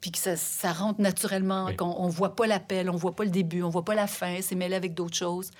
[0.00, 1.76] puis que ça, ça rentre naturellement, Oui.
[1.76, 4.38] qu'on on voit pas l'appel, on voit pas le début, on voit pas la fin,
[4.40, 5.50] c'est mêlé avec d'autres choses.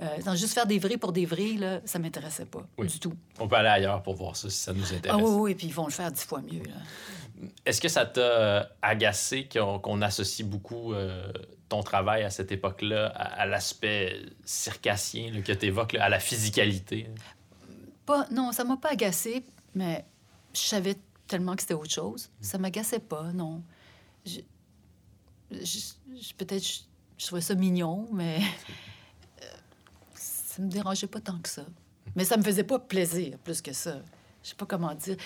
[0.00, 2.86] Euh, juste faire des vrilles pour des vrilles, là, ça m'intéressait pas Oui.
[2.86, 3.12] du tout.
[3.38, 5.20] On peut aller ailleurs pour voir ça si ça nous Ah intéresse.
[5.22, 6.62] oui, oui, puis ils vont le faire dix fois mieux.
[7.66, 11.30] Est-ce que ça t'a agacé qu'on qu'on associe beaucoup euh,
[11.70, 17.08] ton travail à cette époque-là à, l'aspect circassien que tu évoques, à la physicalité?
[18.04, 19.44] Pas, non, ça m'a pas agacé,
[19.74, 20.04] mais
[20.52, 20.96] je savais
[21.26, 22.28] tellement que c'était autre chose.
[22.40, 23.62] Ça m'agaçait pas, non.
[24.26, 24.40] Je-
[26.36, 26.80] Peut-être je,
[27.18, 28.40] je trouvais ça mignon, mais
[29.42, 29.46] euh,
[30.14, 31.64] ça me dérangeait pas tant que ça.
[32.16, 33.96] Mais ça me faisait pas plaisir plus que ça.
[34.42, 35.16] Je sais pas comment dire.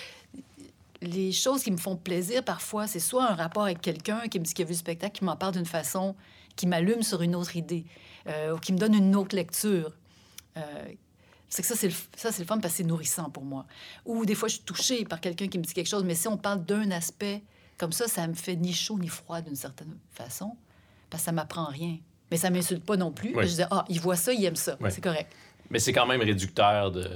[1.01, 4.45] Les choses qui me font plaisir parfois, c'est soit un rapport avec quelqu'un qui me
[4.45, 6.15] dit qu'il a vu le spectacle, qui m'en parle d'une façon
[6.55, 7.85] qui m'allume sur une autre idée,
[8.27, 9.91] euh, ou qui me donne une autre lecture.
[10.57, 10.61] Euh,
[11.49, 13.65] c'est que ça, c'est le, ça, c'est le fun parce que c'est nourrissant pour moi.
[14.05, 16.27] Ou des fois, je suis touchée par quelqu'un qui me dit quelque chose, mais si
[16.27, 17.43] on parle d'un aspect
[17.77, 20.55] comme ça, ça me fait ni chaud ni froid d'une certaine façon,
[21.09, 21.97] parce que ça m'apprend rien.
[22.31, 23.35] Mais ça m'insulte pas non plus.
[23.35, 23.47] Oui.
[23.47, 24.77] Je dis, ah, il voit ça, il aime ça.
[24.79, 24.89] Oui.
[24.91, 25.31] C'est correct.
[25.69, 27.07] Mais c'est quand même réducteur de,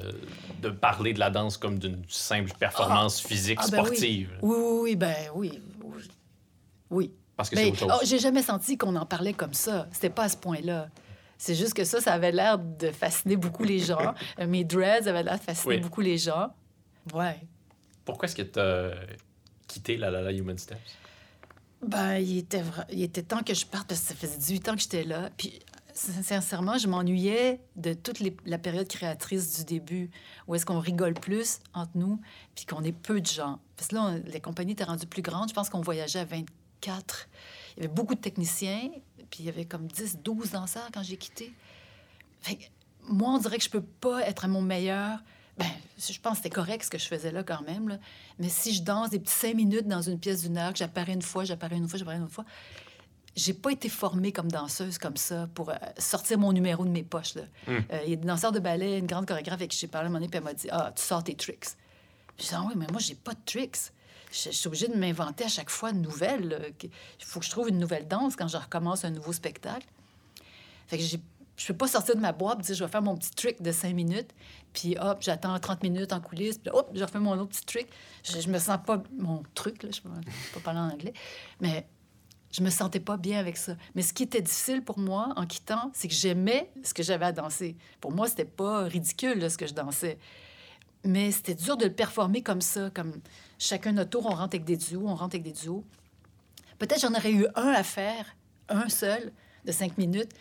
[0.61, 4.31] de parler de la danse comme d'une simple performance physique Ah, ben sportive.
[4.41, 5.61] Oui, oui, oui, ben oui.
[6.89, 7.11] Oui.
[7.39, 7.91] Parce que c'est autre chose.
[7.95, 9.87] oh, j'ai jamais senti qu'on en parlait comme ça.
[9.93, 10.89] C'était pas à ce point-là.
[11.37, 14.13] C'est juste que ça, ça avait l'air de fasciner beaucoup les gens.
[14.45, 15.81] Mes dreads avaient l'air de fasciner Oui.
[15.81, 16.49] beaucoup les gens.
[17.13, 17.39] Ouais.
[18.03, 18.91] Pourquoi est-ce que tu as
[19.67, 20.79] quitté la La La Human Steps?
[21.81, 24.67] Ben, il était, vra- il était temps que je parte parce que ça faisait 18
[24.67, 25.29] ans que j'étais là.
[25.37, 25.59] Puis,
[25.93, 30.11] sin- sincèrement, je m'ennuyais de toute les- la période créatrice du début,
[30.47, 32.19] où est-ce qu'on rigole plus entre nous,
[32.53, 33.59] puis qu'on est peu de gens.
[33.77, 35.47] Parce que là, on- les compagnies étaient rendues plus grandes.
[35.47, 36.51] Je pense qu'on voyageait à 24.
[36.88, 38.89] Il y avait beaucoup de techniciens,
[39.30, 41.53] puis il y avait comme 10, 12 danseurs quand j'ai quitté.
[42.41, 42.63] Fait que
[43.07, 45.19] moi, on dirait que je peux pas être à mon meilleur.
[45.57, 45.65] Ben,
[45.97, 47.89] je pense que c'était correct ce que je faisais là quand même.
[47.89, 47.97] là.
[48.39, 51.11] Mais si je danse des petits cinq minutes dans une pièce d'une heure, que j'apparais
[51.13, 52.45] une fois, j'apparais une fois, j'apparais une autre fois,
[53.36, 57.03] j'ai pas été formée comme danseuse comme ça pour euh, sortir mon numéro de mes
[57.03, 57.36] poches.
[57.36, 57.43] Là.
[57.67, 60.05] Euh, Il y a des danseurs de ballet, une grande chorégraphe avec qui j'ai parlé
[60.05, 61.65] à un moment donné, puis elle m'a dit Ah, tu sors tes tricks.
[62.38, 63.77] Je dis Ah oui, mais moi, j'ai pas de tricks.
[64.32, 66.47] Je, suis obligée de m'inventer à chaque fois une nouvelle.
[66.49, 66.57] là.
[66.84, 69.88] Il faut que je trouve une nouvelle danse quand je recommence un nouveau spectacle.
[70.88, 73.32] Fait que je peux pas sortir de ma boîte dire je vais faire mon petit
[73.32, 74.32] trick de cinq minutes,
[74.73, 77.88] puis hop, j'attends 30 minutes en coulisses, puis hop, je refais mon autre petit trick.
[78.23, 80.09] Je, je me sens pas mon truc, là, je peux
[80.53, 81.13] pas parler en anglais,
[81.59, 81.86] mais
[82.51, 83.75] je me sentais pas bien avec ça.
[83.95, 87.25] Mais ce qui était difficile pour moi en quittant, c'est que j'aimais ce que j'avais
[87.25, 87.75] à danser.
[88.01, 90.17] Pour moi, c'était pas ridicule ce que je dansais.
[91.05, 93.13] Mais c'était dur de le performer comme ça, comme
[93.57, 95.85] chacun notre tour, on rentre avec des duos, on rentre avec des duos.
[96.77, 98.35] Peut-être j'en aurais eu un à faire,
[98.67, 99.31] un seul,
[99.65, 100.31] de cinq minutes.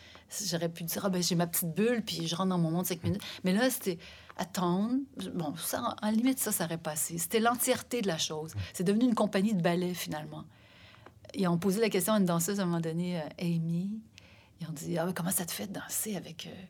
[0.45, 2.83] J'aurais pu dire, ah ben j'ai ma petite bulle, puis je rentre dans mon monde
[2.83, 3.23] de cinq minutes.
[3.45, 3.99] Mais là, c'était
[4.37, 4.95] attendre.
[5.35, 7.19] Bon, ça, en limite, ça, ça aurait passé.
[7.19, 8.55] C'était l'entièreté de la chose.
[8.73, 10.45] C'est devenu une compagnie de ballet, finalement.
[11.35, 14.01] Ils ont posé la question à une danseuse à un moment donné, euh, Amy.
[14.61, 16.65] Ils ont dit, ah, ben, comment ça te fait de danser avec euh,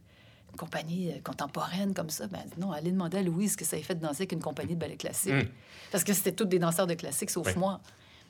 [0.56, 2.26] compagnie euh, contemporaine comme ça?
[2.26, 4.40] Ben, non, allez demander à Louise ce que ça a fait de danser avec une
[4.42, 5.32] compagnie de ballet classique.
[5.32, 5.48] Mm.
[5.92, 7.52] Parce que c'était tous des danseurs de classique, sauf Oui.
[7.56, 7.80] moi.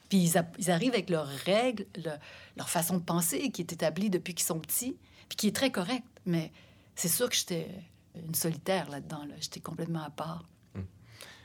[0.09, 2.13] Puis ils, a- ils arrivent avec leurs règles, le-
[2.57, 4.97] leur façon de penser qui est établie depuis qu'ils sont petits,
[5.29, 6.07] puis qui est très correcte.
[6.27, 6.51] Mais
[6.95, 7.69] c'est sûr que j'étais
[8.27, 9.25] une solitaire là-dedans.
[9.27, 9.35] Là.
[9.41, 10.45] J'étais complètement à part.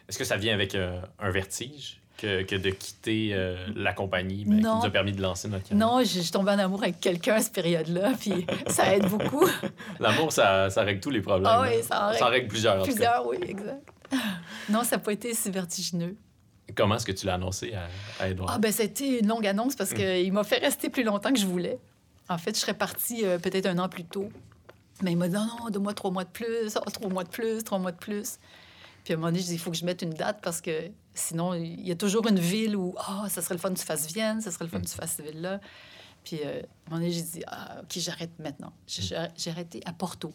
[0.09, 2.01] Est-ce que ça vient avec euh, un vertige?
[2.17, 4.79] Que, que de quitter euh, la compagnie ben, qui Non.
[4.79, 5.87] nous a permis de lancer notre carrière?
[5.87, 9.07] Non, je je suis tombée en amour avec quelqu'un à cette période-là, puis ça aide
[9.07, 9.45] beaucoup.
[9.99, 11.47] L'amour, ça, ça règle tous les problèmes.
[11.47, 12.13] Ah oui, hein.
[12.13, 12.75] ça en règle plusieurs.
[12.75, 12.85] en cas.
[12.85, 13.89] Plusieurs, oui, exact.
[14.69, 16.15] Non, ça n'a pas été si vertigineux.
[16.75, 18.51] Comment est-ce que tu l'as annoncé à, à Edouard?
[18.53, 21.45] Ah, ben, c'était une longue annonce parce qu'il m'a fait rester plus longtemps que je
[21.45, 21.77] voulais.
[22.29, 24.29] En fait, je serais partie euh, peut-être un an plus tôt.
[25.01, 27.29] Mais il m'a dit non, non, donne-moi trois mois de plus, oh, trois mois de
[27.29, 28.37] plus, trois mois de plus.
[29.03, 30.61] Puis à un moment donné, je dis, il faut que je mette une date parce
[30.61, 30.71] que
[31.13, 33.85] sinon, il y a toujours une ville où, ah, ça serait le fun que tu
[33.85, 35.59] fasses Vienne, ça serait le fun que tu fasses cette ville-là.
[36.23, 36.61] Puis euh, à un
[36.91, 38.73] moment donné, j'ai dit, ah, OK, j'arrête maintenant.
[38.87, 40.33] J'ai j'ai arrêté à Porto.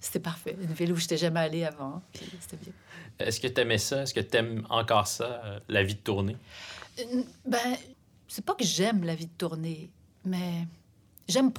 [0.00, 0.56] C'était parfait.
[0.60, 2.02] Une ville où je n'étais jamais allée avant.
[2.12, 2.72] Puis c'était bien.
[3.18, 4.02] Est-ce que tu aimais ça?
[4.02, 6.36] Est-ce que tu aimes encore ça, euh, la vie de tournée?
[6.98, 7.76] Euh, Ben,
[8.26, 9.90] c'est pas que j'aime la vie de tournée,
[10.24, 10.66] mais
[11.28, 11.52] j'aime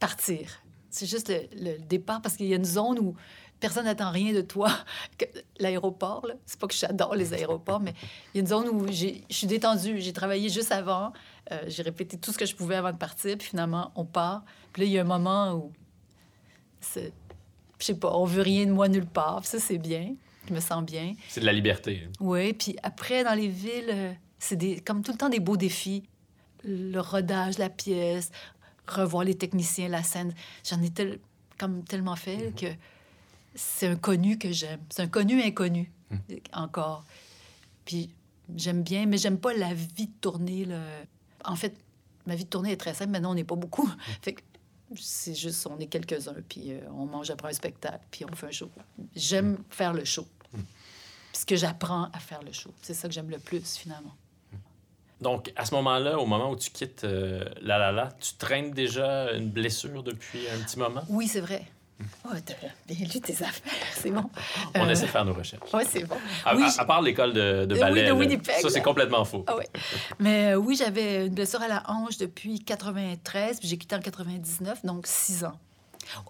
[0.00, 0.60] partir.
[0.90, 3.14] C'est juste le, le départ parce qu'il y a une zone où
[3.62, 4.68] personne n'attend rien de toi.
[5.58, 7.94] L'aéroport, c'est pas que j'adore les aéroports, mais
[8.34, 10.00] il y a une zone où je suis détendue.
[10.00, 11.12] J'ai travaillé juste avant.
[11.50, 14.42] Euh, j'ai répété tout ce que je pouvais avant de partir, puis finalement, on part.
[14.72, 15.72] Puis là, il y a un moment où,
[16.94, 17.08] je
[17.78, 19.40] sais pas, on veut rien de moi nulle part.
[19.40, 20.14] Puis ça, c'est bien.
[20.48, 21.14] Je me sens bien.
[21.28, 22.08] C'est de la liberté.
[22.20, 25.56] Oui, puis après, dans les villes, euh, c'est des, comme tout le temps des beaux
[25.56, 26.02] défis.
[26.64, 28.30] Le rodage, la pièce,
[28.88, 30.34] revoir les techniciens, la scène.
[30.68, 31.18] J'en ai tel-
[31.58, 32.66] comme tellement fait que
[33.54, 34.80] c'est un connu que j'aime.
[34.90, 35.92] C'est un connu inconnu,
[36.52, 37.04] encore.
[37.84, 38.10] Puis
[38.56, 40.64] j'aime bien, mais j'aime pas la vie de tournée.
[40.64, 40.80] là.
[41.44, 41.74] En fait,
[42.26, 43.10] ma vie de tournée est très simple.
[43.10, 43.90] Maintenant, on n'est pas beaucoup.
[44.22, 44.42] fait que
[44.96, 48.48] c'est juste, on est quelques-uns, puis euh, on mange après un spectacle, puis on fait
[48.48, 48.70] un show.
[49.14, 50.26] J'aime faire le show.
[51.32, 52.70] Parce que j'apprends à faire le show.
[52.82, 54.14] C'est ça que j'aime le plus, finalement.
[55.22, 58.72] Donc, à ce moment-là, au moment où tu quittes euh, La La La, tu traînes
[58.72, 61.02] déjà une blessure depuis un petit moment?
[61.08, 61.64] Oui, c'est vrai.
[62.24, 62.28] Oh,
[62.88, 63.52] lu tes affaires,
[63.94, 64.24] c'est bon.
[64.74, 65.70] On Euh, essaie de faire nos recherches.
[65.72, 66.16] Oui, c'est bon.
[66.44, 69.24] À, oui, à- part l'école de, de Oui, ballet, de là, Winnipeg, ça, c'est complètement
[69.24, 69.44] faux.
[69.46, 69.68] Ah ouais.
[70.18, 74.00] Mais euh, oui, j'avais une blessure à la hanche depuis 93, puis j'ai quitté en
[74.00, 75.58] 99, donc six ans.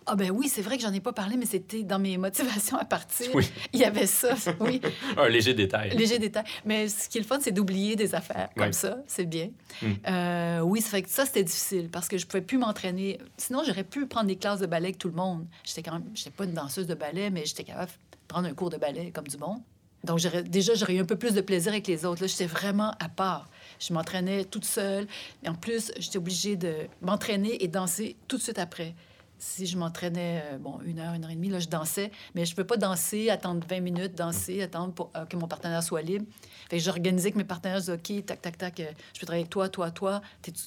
[0.07, 2.77] Ah ben oui, c'est vrai que j'en ai pas parlé, mais c'était dans mes motivations
[2.77, 3.29] à partir.
[3.35, 3.51] Oui.
[3.73, 4.81] Il y avait ça, oui.
[5.16, 5.97] Un léger détail.
[5.97, 6.45] Léger détail.
[6.64, 8.99] Mais ce qui est le fun, c'est d'oublier des affaires comme ça.
[9.07, 9.51] C'est bien.
[9.81, 9.87] Mm.
[10.07, 13.18] Euh, oui, ça fait que ça, c'était difficile parce que je pouvais plus m'entraîner.
[13.37, 15.47] Sinon, j'aurais pu prendre des classes de ballet avec tout le monde.
[15.64, 18.55] J'étais quand même, j'étais pas une danseuse de ballet, mais j'étais capable de prendre un
[18.55, 19.61] cours de ballet comme du monde.
[20.05, 20.18] Donc,
[20.49, 22.23] déjà, j'aurais eu un peu plus de plaisir avec les autres.
[22.23, 23.49] Là, j'étais vraiment à part.
[23.79, 25.07] Je m'entraînais toute seule.
[25.45, 28.95] Et en plus, j'étais obligée de m'entraîner et danser tout de suite après.
[29.45, 32.12] Si je m'entraînais, euh, bon, une heure, une heure et demie, là, je dansais.
[32.36, 35.49] Mais je ne peux pas danser, attendre 20 minutes, danser, attendre pour euh, que mon
[35.49, 36.26] partenaire soit libre.
[36.70, 39.43] Fait que j'organisais avec mes partenaires, je OK, tac, tac, tac, euh, je peux travailler
[39.43, 40.20] avec toi, toi, toi.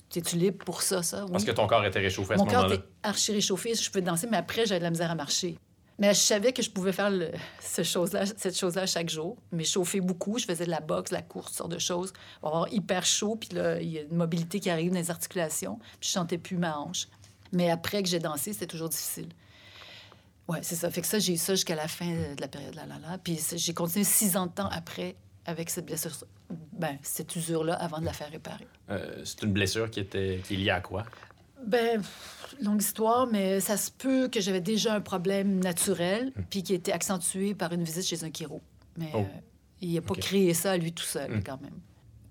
[0.10, 1.24] T'es-tu libre pour ça, ça?
[1.24, 1.32] Oui.
[1.32, 2.76] Parce que ton corps était réchauffé à Mon ce corps moment-là.
[2.76, 5.58] était archi réchauffé, je pouvais danser, mais après, j'avais de la misère à marcher.
[5.98, 9.38] Mais je savais que je pouvais faire le- ce chose-là, cette chose-là chaque jour.
[9.54, 12.12] Mais chauffer beaucoup, je faisais de la boxe, de la course, toutes sortes de choses.
[12.44, 14.98] On va avoir hyper chaud, puis là, il y a une mobilité qui arrive dans
[15.00, 17.08] les articulations, puis je sentais plus ma hanche.
[17.56, 19.30] Mais après que j'ai dansé, c'était toujours difficile.
[20.48, 20.92] Ouais, c'est ça.
[20.92, 23.18] Fait que ça, j'ai eu ça jusqu'à la fin de la période la la la.
[23.18, 26.12] Puis j'ai continué six ans de temps après avec cette blessure,
[26.74, 28.68] ben, cette usure-là avant de la faire réparer.
[28.90, 31.06] Euh, c'est une blessure qui, était, qui est liée à quoi?
[31.66, 32.02] Ben,
[32.62, 36.76] longue histoire, mais ça se peut que j'avais déjà un problème naturel, puis qui a
[36.76, 38.62] été accentué par une visite chez un chiro.
[38.98, 39.20] Mais Oh.
[39.20, 39.24] euh,
[39.82, 41.44] il n'a pas créé ça à lui tout seul, Mm.
[41.44, 41.80] quand même.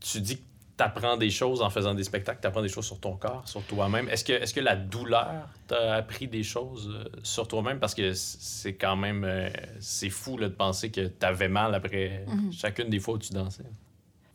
[0.01, 0.43] Tu dis que
[0.77, 3.47] tu apprends des choses en faisant des spectacles, tu apprends des choses sur ton corps,
[3.49, 4.09] sur toi-même.
[4.09, 7.79] Est-ce que, est que la douleur t'a appris des choses euh, sur toi-même?
[7.79, 9.25] Parce que c'est quand même...
[9.25, 9.49] euh,
[9.81, 12.53] c'est fou là, de penser que tu avais mal après Mhm.
[12.53, 13.63] chacune des fois où tu dansais.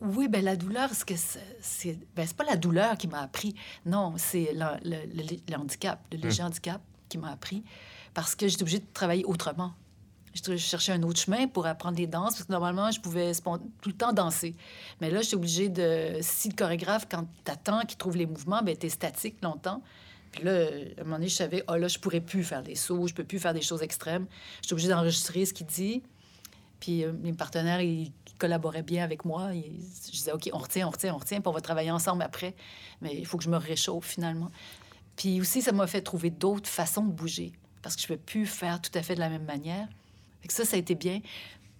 [0.00, 1.14] Oui, ben la douleur, c'est que
[1.60, 3.54] c'est, ben, c'est pas la douleur qui m'a appris.
[3.84, 6.80] Non, c'est le, le- le handicap, le léger handicap
[7.10, 7.62] qui m'a appris.
[8.14, 9.74] Parce que j'étais obligée de travailler autrement.
[10.34, 13.88] Je cherchais un autre chemin pour apprendre les danses, parce que normalement, je pouvais tout
[13.88, 14.54] le temps danser.
[15.00, 16.18] Mais là, j'étais obligée de...
[16.20, 19.82] Si le chorégraphe, quand t'attends qu'il trouve les mouvements, ben t'es statique longtemps.
[20.32, 22.76] Puis là, à un moment donné, je savais, ah là, je pourrais plus faire des
[22.76, 24.26] sauts, je peux plus faire des choses extrêmes.
[24.62, 26.02] J'étais obligée d'enregistrer ce qu'il dit.
[26.78, 29.50] Puis euh, mes partenaires, ils collaboraient bien avec moi.
[29.52, 32.54] Je disais, OK, on retient, on retient, on retient, puis on va travailler ensemble après.
[33.02, 34.50] Mais il faut que je me réchauffe finalement.
[35.16, 37.52] Puis aussi, ça m'a fait trouver d'autres façons de bouger,
[37.82, 39.86] parce que je ne peux plus faire tout à fait de la même manière.
[40.40, 41.20] Fait que ça, ça a été bien.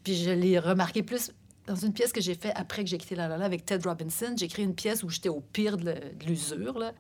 [0.05, 1.33] Puis je l'ai remarqué plus
[1.67, 3.89] dans une pièce que j'ai faite après que j'ai quitté La La La avec Ted
[3.89, 4.35] Robinson.
[4.37, 5.95] J'ai créé une pièce où j'étais au pire de
[6.27, 6.93] l'usure, là.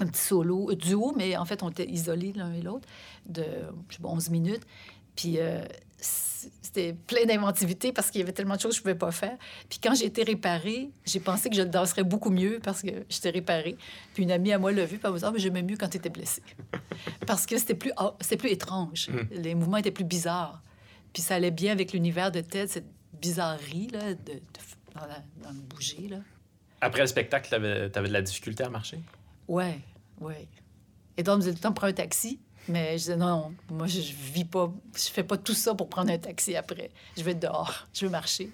[0.00, 2.88] Un petit solo, euh, duo, mais en fait, on était isolés l'un et l'autre
[3.26, 3.44] de
[3.88, 4.62] je sais pas, 11 minutes.
[5.14, 5.62] Puis euh,
[6.00, 9.12] c'était plein d'inventivité parce qu'il y avait tellement de choses que je ne pouvais pas
[9.12, 9.36] faire.
[9.68, 13.30] Puis quand j'ai été réparée, j'ai pensé que je danserais beaucoup mieux parce que j'étais
[13.30, 13.76] réparée.
[14.14, 15.88] Puis une amie à moi l'a vu, puis elle m'a dit mais j'aimais mieux quand
[15.88, 16.42] tu étais blessée.
[17.26, 19.10] parce que c'était plus, c'était plus étrange.
[19.30, 20.62] Les mouvements étaient plus bizarres.
[21.12, 22.86] Puis ça allait bien avec l'univers de Ted, cette
[23.20, 24.40] bizarrerie là, de, de-
[24.94, 26.08] dans, la- dans le bouger.
[26.08, 26.18] Là.
[26.80, 28.98] Après le spectacle, tu avais, de la difficulté à marcher?
[29.48, 29.78] Ouais,
[30.20, 30.46] ouais.
[31.16, 32.40] Et donc, on me disait tout le temps prends un taxi.
[32.68, 35.88] Mais je disais non, non, moi je, vis pas, je fais pas tout ça pour
[35.88, 36.90] prendre un taxi après.
[37.16, 38.50] Je vais être dehors, je veux marcher.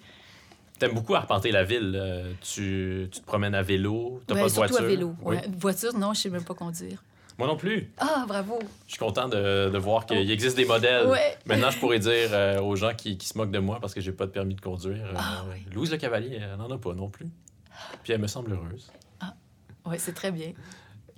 [0.79, 1.93] T'aimes beaucoup arpenter la ville.
[1.95, 4.87] euh, tu, tu te promènes à vélo, t'as Ouais, pas de surtout voiture?
[4.87, 5.15] à vélo.
[5.23, 5.37] Oui.
[5.37, 5.45] Ouais.
[5.59, 7.03] Voiture, non, je sais même pas conduire.
[7.39, 7.91] Moi non plus.
[7.99, 8.59] Ah, bravo.
[8.87, 11.07] Je suis content de, de voir qu'il existe des modèles.
[11.07, 11.39] Ouais.
[11.47, 14.01] Maintenant, je pourrais dire euh, aux gens qui, qui se moquent de moi parce que
[14.01, 15.05] j'ai pas de permis de conduire.
[15.07, 15.65] euh, Ah, oui.
[15.73, 17.27] Louise Le Cavalier, elle n'en a pas non plus.
[18.03, 18.91] Puis elle me semble heureuse.
[19.87, 20.53] Oui, c'est très bien.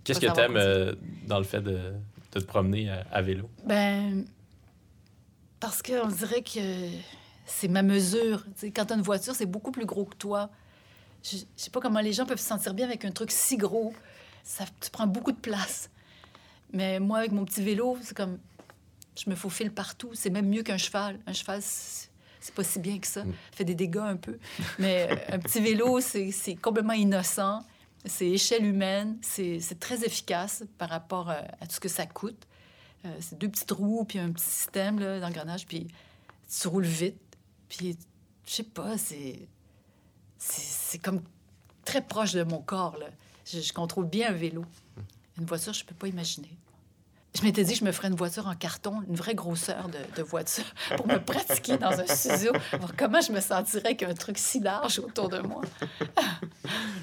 [0.05, 0.95] Qu'est-ce que t'aimes euh,
[1.27, 1.93] dans le fait de,
[2.33, 3.49] de te promener à, à vélo?
[3.65, 4.25] Ben,
[5.59, 6.61] parce qu'on dirait que
[7.47, 8.45] c'est ma mesure.
[8.45, 10.51] Tu sais, quand tu as une voiture, c'est beaucoup plus gros que toi.
[11.25, 13.57] Je je sais pas comment les gens peuvent se sentir bien avec un truc si
[13.57, 13.93] gros.
[14.45, 15.91] Ça, tu prends beaucoup de place.
[16.73, 18.39] Mais moi, avec mon petit vélo, c'est comme.
[19.17, 20.11] Je me faufile partout.
[20.15, 21.19] C'est même mieux qu'un cheval.
[21.27, 23.25] Un cheval, c'est pas si bien que ça.
[23.25, 23.33] Mm.
[23.33, 24.39] Ça fait des dégâts un peu.
[24.79, 27.63] Mais euh, un petit vélo, c'est complètement innocent.
[28.05, 29.19] C'est échelle humaine.
[29.21, 32.47] C'est très efficace par rapport euh, à tout ce que ça coûte.
[33.05, 35.89] Euh, c'est deux petites roues, puis un petit système d'engrenage, puis
[36.49, 37.19] tu roules vite.
[37.69, 37.97] Puis,
[38.47, 39.49] je sais pas, c'est...
[40.39, 41.23] C'est c'est comme
[41.85, 43.07] très proche de mon corps, là.
[43.45, 44.65] Je, je contrôle bien un vélo.
[45.41, 46.51] Une voiture, je peux pas imaginer.
[47.39, 49.99] Je m'étais dit que je me ferais une voiture en carton, une vraie grosseur de,
[50.17, 50.65] de voiture,
[50.97, 54.59] pour me pratiquer dans un studio, voir comment je me sentirais avec un truc si
[54.59, 55.63] large autour de moi.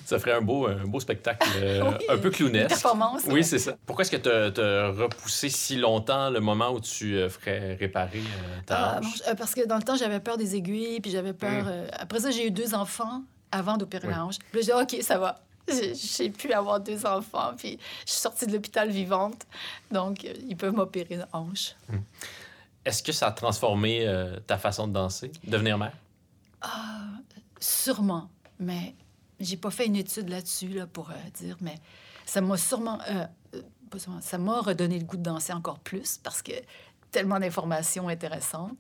[0.05, 2.67] Ça ferait un beau, un beau spectacle, euh, Oui, un peu clownesque.
[2.67, 3.21] performance.
[3.27, 3.77] Oui, c'est ça.
[3.85, 8.19] Pourquoi est-ce que tu as repoussé si longtemps le moment où tu euh, ferais réparer
[8.19, 9.07] euh, ta Ah, bon,
[9.37, 11.63] parce que dans le temps, j'avais peur des aiguilles, puis j'avais peur.
[11.63, 11.67] Mm.
[11.69, 14.13] euh, après ça, j'ai eu deux enfants avant d'opérer Oui.
[14.13, 14.39] la hanche.
[14.51, 15.39] Puis là, j'ai dit, OK, ça va.
[15.67, 19.45] J'ai- pu avoir deux enfants, puis je suis sortie de l'hôpital vivante.
[19.91, 21.75] Donc, euh, ils peuvent m'opérer une hanche.
[22.85, 25.93] Est-ce que ça a transformé euh, ta façon de danser, devenir mère?
[27.59, 28.29] Sûrement.
[28.59, 28.95] Mais
[29.39, 31.75] j'ai pas fait une étude là-dessus là, pour euh, dire, mais
[32.25, 32.99] ça m'a sûrement.
[33.97, 36.51] sûrement, ça m'a redonné le goût de danser encore plus parce que
[37.11, 38.77] tellement d'informations intéressantes.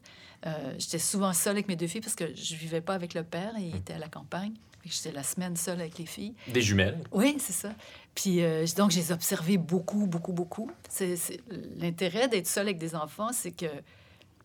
[0.77, 3.51] J'étais souvent seule avec mes deux filles parce que je vivais pas avec le père,
[3.57, 4.53] il était à la campagne.
[4.91, 6.33] J'étais la semaine seule avec les filles.
[6.47, 6.99] Des jumelles?
[7.11, 7.69] Oui, c'est ça.
[8.15, 10.71] Puis euh, donc, je les ai observés beaucoup, beaucoup, beaucoup.
[10.89, 11.39] C'est c'est-
[11.77, 13.65] L'intérêt d'être seule avec des enfants, c'est que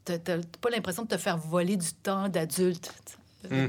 [0.05, 0.19] tu n'as
[0.61, 2.93] pas l'impression de te faire voler du temps d'adulte.
[3.51, 3.67] Mm.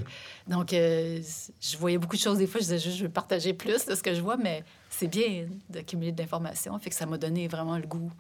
[0.48, 1.20] Donc, euh,
[1.62, 2.38] je voyais beaucoup de choses.
[2.38, 4.64] Des fois, je disais juste, je veux partager plus de ce que je vois, mais
[4.90, 6.78] c'est bien d'accumuler de l'information.
[6.80, 8.12] Fait que ça m'a donné vraiment le goût.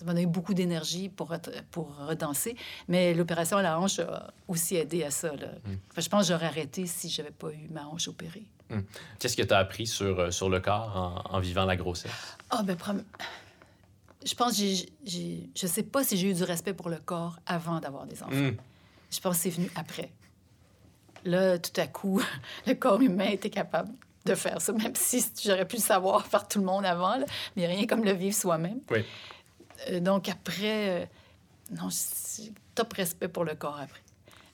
[0.00, 1.34] Ça m'a donné beaucoup d'énergie pour,
[1.70, 2.56] pour redanser.
[2.88, 5.28] Mais l'opération à la hanche a aussi aidé à ça.
[5.36, 5.48] là.
[5.94, 8.46] Que je pense que j'aurais arrêté si j'avais pas eu ma hanche opérée.
[9.18, 12.10] Qu'est-ce que tu as appris sur, euh, sur le corps en, en vivant la grossesse?
[12.48, 12.78] Ah, ben,
[14.24, 15.50] je pense que j'ai- j'ai...
[15.54, 18.34] Je sais pas si j'ai eu du respect pour le corps avant d'avoir des enfants.
[18.34, 18.56] Mm.
[19.10, 20.10] Je pense que c'est venu après.
[21.26, 22.22] Là, tout à coup,
[22.66, 23.92] le corps humain était capable
[24.24, 27.26] de faire ça, même si j'aurais pu le savoir par tout le monde avant, là,
[27.56, 28.80] mais rien comme le vivre soi-même.
[28.90, 29.04] Oui.
[29.88, 31.06] Euh, donc après, euh,
[31.72, 34.00] non, j'ai top respect pour le corps après.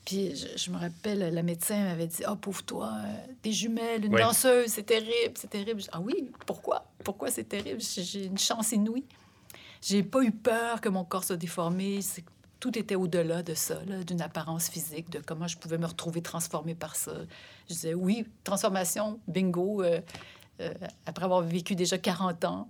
[0.05, 3.13] Puis je, je me rappelle, la médecin m'avait dit, ah, pauvre toi, euh,
[3.43, 4.21] des jumelles, une Oui.
[4.21, 5.81] danseuse, c'est terrible, c'est terrible.
[5.81, 6.85] Je ah oui, pourquoi?
[7.03, 7.81] Pourquoi c'est terrible?
[7.81, 9.05] J'ai une chance inouïe.
[9.83, 12.01] J'ai pas eu peur que mon corps soit déformé.
[12.61, 16.75] Tout était au-delà de ça, d'une apparence physique, de comment je pouvais me retrouver transformée
[16.75, 17.13] par ça.
[17.69, 19.83] Je disais, oui, transformation, bingo.
[19.83, 20.01] euh,
[21.05, 22.69] après avoir vécu déjà 40 ans,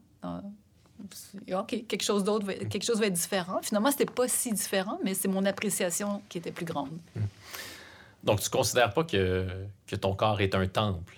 [1.56, 3.60] Quelque chose d'autre, va- quelque chose va être différent.
[3.62, 6.90] Finalement, c'était pas si différent, mais c'est mon appréciation qui était plus grande.
[8.24, 9.46] Donc, tu considères pas que,
[9.86, 11.14] que ton corps est un temple?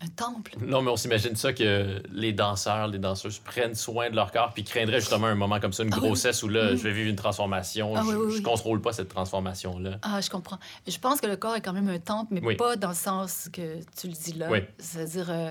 [0.00, 0.52] Un temple?
[0.60, 4.52] Non, mais on s'imagine ça que les danseurs, les danseuses prennent soin de leur corps
[4.54, 6.06] puis craindraient justement un moment comme ça, une Ah oui.
[6.06, 6.76] grossesse où là, Mhm.
[6.76, 7.94] je vais vivre une transformation.
[7.96, 8.42] Ah je, oui, oui, je oui.
[8.42, 9.98] contrôle pas cette transformation-là.
[10.02, 10.58] Ah, je comprends.
[10.86, 12.54] Je pense que le corps est quand même un temple, mais Oui.
[12.56, 14.48] pas dans le sens que tu le dis là.
[14.50, 14.60] Oui.
[14.78, 15.50] C'est-à-dire, euh,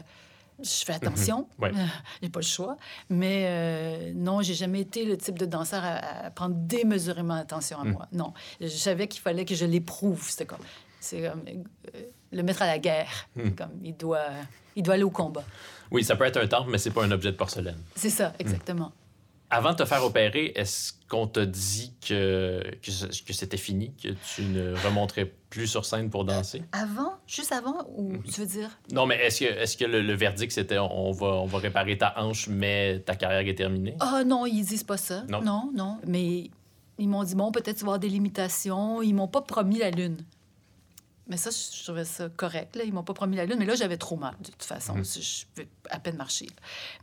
[0.63, 1.69] je fais attention, Oui.
[1.69, 1.85] euh,
[2.21, 2.77] j'ai pas le choix,
[3.09, 7.79] mais euh, non, j'ai jamais été le type de danseur à, à prendre démesurément attention
[7.79, 7.91] à Mm.
[7.91, 8.07] moi.
[8.11, 10.27] Non, je savais qu'il fallait que je l'éprouve.
[10.29, 10.59] C'était comme,
[10.99, 12.01] c'est comme euh,
[12.31, 13.27] le mettre à la guerre.
[13.35, 13.49] Mm.
[13.51, 14.25] Comme il doit,
[14.75, 15.43] il doit aller au combat.
[15.91, 17.77] Oui, ça peut être un temple, mais c'est pas un objet de porcelaine.
[17.95, 18.91] C'est ça, exactement.
[19.49, 24.41] Avant de te faire opérer, est-ce qu'on t'a dit que, que, c'était fini, que tu
[24.43, 26.63] ne remonterais plus sur scène pour danser?
[26.73, 28.23] Avant, juste avant, ou Mm.
[28.23, 28.69] tu veux dire?
[28.91, 31.97] Non, mais est-ce que, est que le, le verdict, c'était on va, on va réparer
[31.97, 33.95] ta hanche, mais ta carrière est terminée?
[34.01, 35.23] Ah non, ils disent pas ça.
[35.29, 35.41] Non.
[35.41, 35.97] non, non.
[36.05, 36.49] Mais
[36.97, 39.01] ils m'ont dit, bon, peut-être tu vas avoir des limitations.
[39.01, 40.17] Ils m'ont pas promis la Lune.
[41.29, 42.75] Mais ça, je trouvais ça correct.
[42.75, 42.83] Là.
[42.85, 43.57] Ils m'ont pas promis la Lune.
[43.59, 44.95] Mais là, j'avais trop mal, de toute façon.
[44.95, 45.03] Mhm.
[45.05, 46.45] Je pouvais à peine marcher.
[46.47, 46.51] là.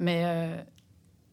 [0.00, 0.56] Mais euh,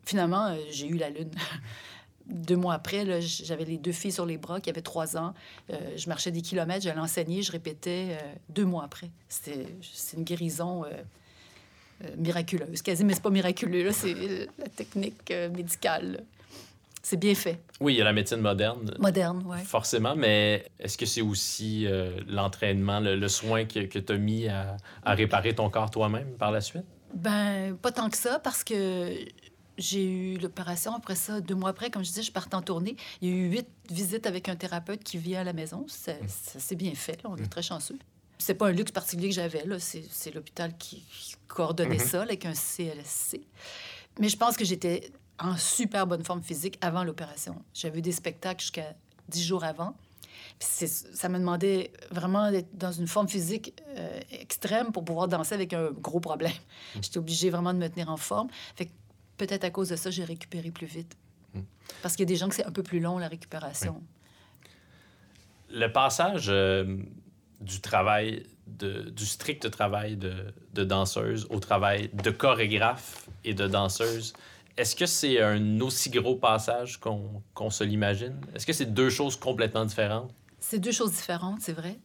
[0.05, 1.31] finalement, euh, j'ai eu la Lune.
[2.27, 5.33] Deux mois après, j'avais les deux filles sur les bras qui avaient trois ans.
[5.69, 9.09] Euh, je marchais des kilomètres, j'allais enseigner, je répétais euh, deux mois après.
[9.27, 10.85] C'était c'est une guérison
[12.17, 12.81] miraculeuse.
[12.83, 16.11] Quasi, mais c'est pas miraculeux, c'est la technique médicale.
[16.13, 16.19] là.
[17.03, 17.59] C'est bien fait.
[17.79, 19.63] Oui, il y a la médecine moderne, Moderne, ouais.
[19.63, 24.17] forcément, mais est-ce que c'est aussi euh, l'entraînement, le, le soin que, que tu as
[24.17, 26.85] mis à, à réparer ton corps toi-même par la suite?
[27.15, 29.15] Ben, pas tant que ça, parce que
[29.81, 30.95] j'ai eu l'opération.
[30.95, 32.95] Après ça, deux mois après, comme je disais, je partais en tournée.
[33.21, 35.85] Il y a eu huit visites avec un thérapeute qui vient à la maison.
[35.87, 36.27] Ça, Mmh.
[36.27, 37.21] ça s'est bien fait.
[37.23, 37.29] là.
[37.31, 37.97] On est très chanceux.
[38.37, 39.65] C'est pas un luxe particulier que j'avais.
[39.65, 39.77] là.
[39.79, 43.41] C'est l'hôpital qui qui coordonnait ça là, avec un CLSC.
[44.19, 47.55] Mais je pense que j'étais en super bonne forme physique avant l'opération.
[47.73, 48.93] J'avais eu des spectacles jusqu'à
[49.29, 49.95] dix jours avant.
[50.59, 55.55] Puis ça me demandait vraiment d'être dans une forme physique euh, extrême pour pouvoir danser
[55.55, 56.51] avec un gros problème.
[57.01, 58.47] J'étais obligée vraiment de me tenir en forme.
[58.75, 58.91] Fait que
[59.41, 61.17] peut-être à cause de ça, j'ai récupéré plus vite.
[62.03, 64.03] Parce qu'il y a des gens que c'est un peu plus long, la récupération.
[65.71, 66.97] Le passage euh,
[67.59, 73.67] du travail, de, du strict travail de, de danseuse au travail de chorégraphe et de
[73.67, 74.33] danseuse,
[74.77, 78.39] est-ce que c'est un aussi gros passage qu'on se l'imagine?
[78.53, 80.31] Est-ce que c'est deux choses complètement différentes?
[80.59, 81.97] C'est deux choses différentes, c'est vrai.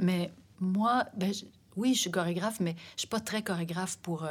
[0.00, 1.32] Mais moi, ben,
[1.76, 4.28] oui, je suis chorégraphe, mais je suis pas très chorégraphe pour euh,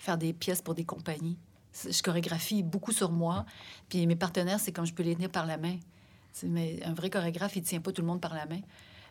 [0.00, 1.38] faire des pièces pour des compagnies.
[1.74, 3.46] Je chorégraphie beaucoup sur moi.
[3.88, 5.76] Puis mes partenaires, c'est comme je peux les tenir par la main.
[6.44, 8.60] Mais un vrai chorégraphe, il tient pas tout le monde par la main.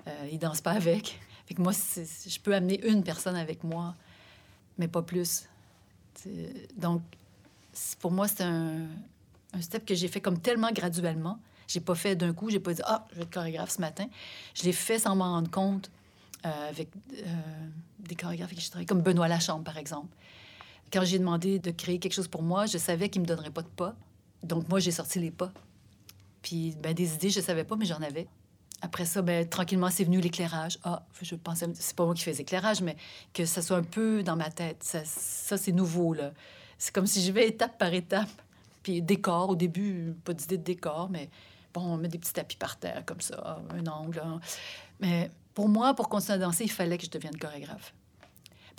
[0.08, 1.20] Euh, il danse pas avec.
[1.46, 3.96] Fait que moi, je peux amener une personne avec moi,
[4.78, 5.48] mais pas plus.
[6.78, 7.02] Donc,
[8.00, 8.88] pour moi, c'est un,
[9.54, 11.40] un step que j'ai fait comme tellement graduellement.
[11.68, 14.08] J'ai pas fait d'un coup, j'ai pas dit ah, je vais être chorégraphe ce matin.
[14.54, 15.90] Je l'ai fait sans m'en rendre compte
[16.46, 17.26] euh, avec euh,
[18.00, 20.14] des chorégraphes avec qui je travaille, comme Benoît Lachambre par exemple.
[20.92, 23.62] Quand j'ai demandé de créer quelque chose pour moi, je savais qu'il me donnerait pas
[23.62, 23.96] de pas.
[24.44, 25.52] Donc moi, j'ai sorti les pas.
[26.42, 28.28] Puis ben, des idées, je savais pas, mais j'en avais.
[28.82, 30.80] Après ça, ben, tranquillement, c'est venu l'éclairage.
[30.84, 32.96] Ah, je pensais, c'est pas moi qui fais l'éclairage, mais
[33.34, 34.84] que ça soit un peu dans ma tête.
[34.84, 36.32] Ça, ça c'est nouveau, là.
[36.78, 38.30] C'est comme si je vais étape par étape.
[38.82, 41.30] Puis décor, au début, pas d'idée de décor, mais
[41.74, 44.22] bon, on met des petits tapis par terre, comme ça, un angle.
[45.00, 47.94] Mais pour moi, pour continuer à danser, il fallait que je devienne chorégraphe.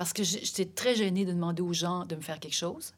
[0.03, 2.93] Parce que j'étais très gênée de demander aux gens de me faire quelque chose.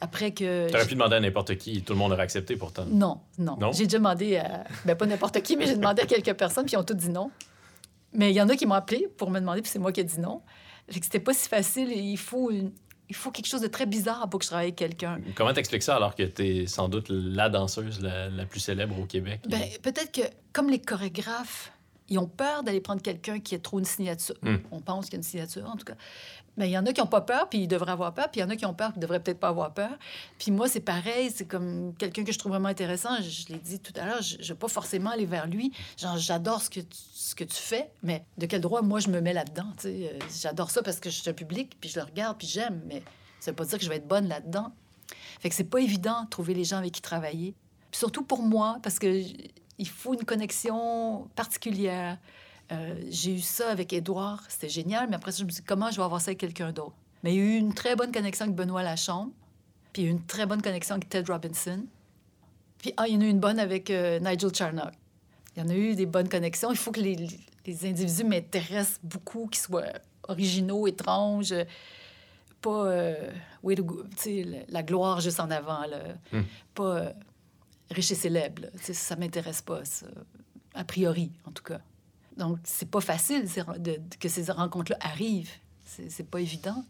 [0.00, 0.70] Après que...
[0.70, 2.84] T'aurais pu demander à n'importe qui, tout le monde aurait accepté pourtant.
[2.86, 3.56] Non, non.
[3.60, 3.72] Non?
[3.72, 4.62] J'ai déjà demandé à.
[4.84, 7.08] Ben, pas n'importe qui, mais j'ai demandé à quelques personnes, puis ils ont tous dit
[7.08, 7.32] non.
[8.12, 9.98] Mais il y en a qui m'ont appelé pour me demander, puis c'est moi qui
[9.98, 10.42] ai dit non.
[10.88, 11.90] C'était pas si facile.
[11.90, 12.70] et Il faut, une-
[13.08, 15.18] il faut quelque chose de très bizarre pour que je travaille avec quelqu'un.
[15.34, 19.06] Comment t'expliques ça alors que t'es sans doute la danseuse la, la plus célèbre au
[19.06, 19.40] Québec?
[19.48, 20.22] Ben, peut-être que,
[20.52, 21.72] comme les chorégraphes,
[22.08, 24.36] ils ont peur d'aller prendre quelqu'un qui a trop une signature.
[24.42, 24.56] Hmm.
[24.70, 25.94] On pense qu'il y a une signature, en tout cas.
[26.56, 28.40] Mais il y en a qui n'ont pas peur, puis ils devraient avoir peur, puis
[28.40, 29.96] il y en a qui ont peur, puis ils devraient peut-être pas avoir peur.
[30.38, 33.10] Puis moi, c'est pareil, c'est comme quelqu'un que je trouve vraiment intéressant.
[33.18, 35.72] Je, je l'ai dit tout à l'heure, je ne vais pas forcément aller vers lui.
[35.96, 39.08] Genre, j'adore ce que, tu, ce que tu fais, mais de quel droit moi je
[39.08, 39.72] me mets là-dedans?
[39.84, 42.82] Euh, J'adore ça parce que je suis un public, puis je le regarde, puis j'aime,
[42.86, 43.04] mais
[43.38, 44.72] ça veut pas dire que je vais être bonne là-dedans.
[45.38, 47.54] Fait que c'est pas évident de trouver les gens avec qui travailler.
[47.92, 49.22] Puis surtout pour moi, parce que
[49.78, 52.18] il faut une connexion particulière.
[52.72, 55.66] Euh, j'ai eu ça avec Édouard, c'était génial, mais après ça, je me suis dit,
[55.66, 56.94] comment je vais avoir ça avec quelqu'un d'autre?
[57.22, 59.32] Mais il y a eu une très bonne connexion avec Benoît Lachambre,
[59.92, 61.84] puis une très bonne connexion avec Ted Robinson.
[62.78, 64.92] Puis, ah, il y en a eu une bonne avec euh, Nigel Charnock.
[65.56, 66.70] Il y en a eu des bonnes connexions.
[66.70, 67.16] Il faut que les,
[67.66, 69.86] les individus m'intéressent beaucoup, qu'ils soient
[70.28, 71.54] originaux, étranges,
[72.60, 73.30] pas euh,
[73.62, 75.98] way to go- tu sais, la- la gloire juste en avant, là.
[76.32, 76.42] Hmm.
[76.74, 77.12] pas euh,
[77.90, 78.62] riche et célèbre.
[78.80, 79.82] Ça m'intéresse pas,
[80.74, 81.80] a priori, en tout cas.
[82.36, 83.44] Donc, c'est pas facile
[84.20, 85.50] que ces rencontres-là arrivent.
[85.84, 86.84] C'est pas évident.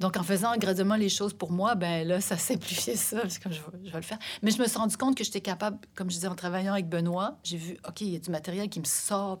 [0.00, 3.50] Donc, en faisant graduellement les choses pour moi, ben là, ça simplifiait ça, parce que
[3.50, 4.18] je, je vais le faire.
[4.42, 6.88] Mais je me suis rendu compte que j'étais capable, comme je disais, en travaillant avec
[6.88, 9.40] Benoît, j'ai vu, OK, il y a du matériel qui me sort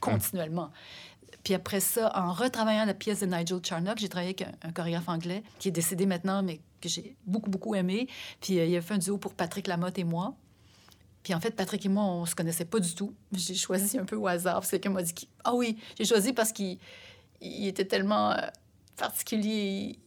[0.00, 0.70] continuellement.
[1.42, 4.72] Puis après ça, en retravaillant la pièce de Nigel Charnock, j'ai travaillé avec un, un
[4.72, 8.08] chorégraphe anglais qui est décédé maintenant, mais j'ai beaucoup, beaucoup aimé.
[8.40, 10.34] Puis euh, il a fait un duo pour Patrick Lamotte et moi.
[11.22, 13.14] Puis en fait, Patrick et moi, on se connaissait pas du tout.
[13.32, 14.60] J'ai choisi un peu au hasard.
[14.60, 16.78] que quelqu'un m'a dit Ah oui, j'ai choisi parce qu'il
[17.40, 18.40] il était tellement euh,
[18.96, 19.98] particulier.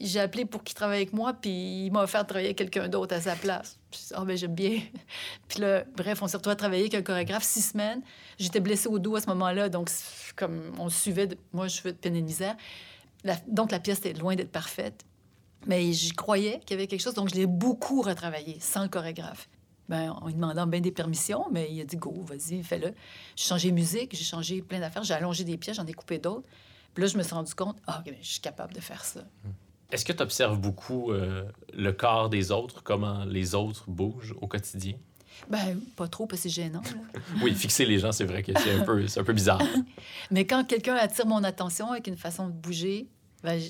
[0.00, 2.88] J'ai appelé pour qu'il travaille avec moi, puis il m'a offert de travailler avec quelqu'un
[2.88, 3.78] d'autre à sa place.
[4.14, 4.80] Ah ben j'aime bien.
[5.48, 8.02] puis là, bref, on s'est retrouvé à travailler avec un chorégraphe six semaines.
[8.38, 11.28] J'étais blessée au dos à ce moment-là, donc c'est comme on suivait.
[11.52, 12.56] moi, je fais de peine et de misère.
[13.46, 15.04] Donc la pièce était loin d'être parfaite.
[15.66, 18.88] Mais j'y croyais qu'il y avait quelque chose, donc je l'ai beaucoup retravaillé sans le
[18.88, 19.48] chorégraphe.
[19.88, 22.94] Ben, en lui demandant bien des permissions, mais il a dit go, vas-y, fais-le.
[23.36, 26.46] J'ai changé musique, j'ai changé plein d'affaires, j'ai allongé des pièces, j'en ai coupé d'autres.
[26.94, 29.20] Puis là, je me suis rendu compte, ah, je suis capable de faire ça.
[29.90, 31.44] Est-ce que tu observes beaucoup euh,
[31.74, 34.94] le corps des autres, comment les autres bougent au quotidien?
[35.50, 36.80] Ben, pas trop, parce que c'est gênant.
[36.80, 37.20] là.
[37.42, 39.62] Oui, fixer les gens, c'est vrai que c'est un peu, un peu bizarre.
[40.30, 43.08] mais quand quelqu'un attire mon attention avec une façon de bouger,
[43.42, 43.60] ben,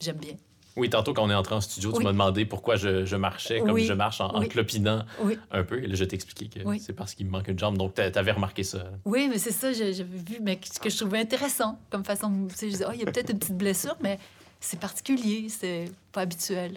[0.00, 0.34] j'aime bien.
[0.76, 3.60] Oui, tantôt, quand on est entré en studio, tu m'as demandé pourquoi je, je marchais
[3.60, 3.84] comme Oui.
[3.84, 4.48] je marche en, en Oui.
[4.48, 5.04] clopinant
[5.52, 5.80] un peu.
[5.82, 7.78] Et là, je t'ai expliqué que c'est parce qu'il me manque une jambe.
[7.78, 8.90] Donc, t'a- t'avais remarqué ça.
[9.04, 12.48] oui mais c'est ça, j'avais vu, mais ce que je trouvais intéressant comme façon de.
[12.50, 14.18] Tu sais, je disais, ah, il y a peut-être une petite blessure, mais
[14.58, 16.76] c'est particulier, c'est pas habituel.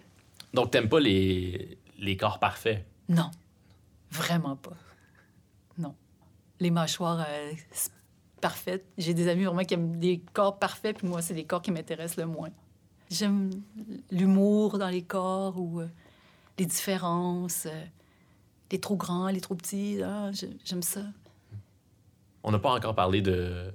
[0.53, 2.85] Donc, t'aimes pas les, les corps parfaits?
[3.09, 3.31] Non,
[4.11, 4.75] vraiment pas.
[5.79, 5.95] Non.
[6.59, 7.51] Les mâchoires euh,
[8.41, 8.85] parfaites.
[8.97, 11.71] J'ai des amis vraiment qui aiment des corps parfaits, puis moi, c'est les corps qui
[11.71, 12.49] m'intéressent le moins.
[13.09, 13.51] J'aime
[14.11, 15.87] l'humour dans les corps ou euh,
[16.59, 17.83] les différences, euh,
[18.71, 19.99] les trop grands, les trop petits.
[20.33, 21.01] J'ai- J'aime ça.
[22.43, 23.71] On n'a pas encore parlé de,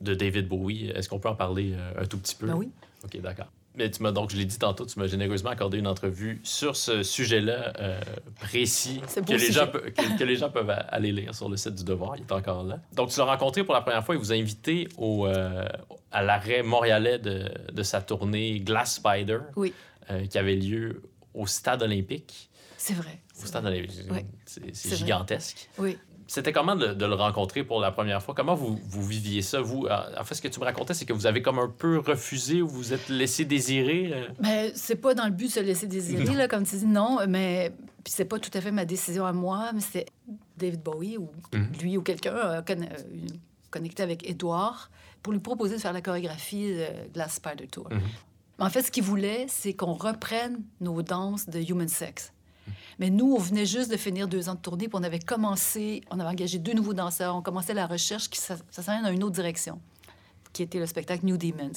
[0.00, 0.86] de David Bowie.
[0.88, 2.46] Est-ce qu'on peut en parler euh, un tout petit peu?
[2.46, 2.70] Ben oui.
[3.04, 3.48] OK, d'accord.
[3.74, 6.76] Mais tu m'as donc, je l'ai dit tantôt, tu m'as généreusement accordé une entrevue sur
[6.76, 7.98] ce sujet-là euh,
[8.40, 9.66] précis que les, gens, sujet.
[9.66, 12.16] pe- que, que les gens peuvent aller lire sur le site du Devoir.
[12.16, 12.80] Il est encore là.
[12.92, 14.14] Donc, tu l'as rencontré pour la première fois.
[14.14, 15.66] Il vous a invité au, euh,
[16.10, 19.72] à l'arrêt montréalais de, de sa tournée Glass Spider, Oui,
[20.10, 21.00] euh, qui avait lieu
[21.32, 22.50] au Stade olympique.
[22.76, 23.20] c'est vrai.
[23.42, 24.18] Au Stade olympique, Oui.
[24.44, 24.96] c'est vrai.
[24.96, 25.70] gigantesque.
[25.78, 25.96] Oui.
[26.34, 28.34] C'était comment de, de le rencontrer pour la première fois?
[28.34, 29.84] Comment vous, vous viviez ça, vous?
[29.86, 31.98] Euh, En fait, ce que tu me racontais, c'est que vous avez comme un peu
[31.98, 34.14] refusé ou vous êtes laissé désirer.
[34.40, 37.18] Mais c'est pas dans le but de se laisser désirer, là, comme tu dis, non,
[37.28, 37.70] mais
[38.02, 40.06] puis c'est pas tout à fait ma décision à moi, mais c'est
[40.56, 41.68] David Bowie ou Mhm.
[41.82, 43.26] lui ou quelqu'un euh, conne- euh,
[43.70, 44.90] connecté avec Edouard
[45.22, 47.88] pour lui proposer de faire la chorégraphie de Glass Spider Tour.
[47.90, 48.00] Mhm.
[48.58, 52.32] En fait, ce qu'il voulait, c'est qu'on reprenne nos danses de Human Sex.
[52.98, 56.02] Mais nous, on venait juste de finir deux ans de tournée, puis on avait commencé,
[56.10, 59.12] on avait engagé deux nouveaux danseurs, on commençait la recherche qui ça, ça s'en dans
[59.12, 59.80] une autre direction,
[60.52, 61.72] qui était le spectacle New Demons.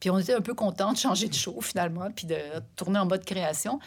[0.00, 2.36] Puis on était un peu contents de changer de show finalement, puis de
[2.76, 3.80] tourner en mode création.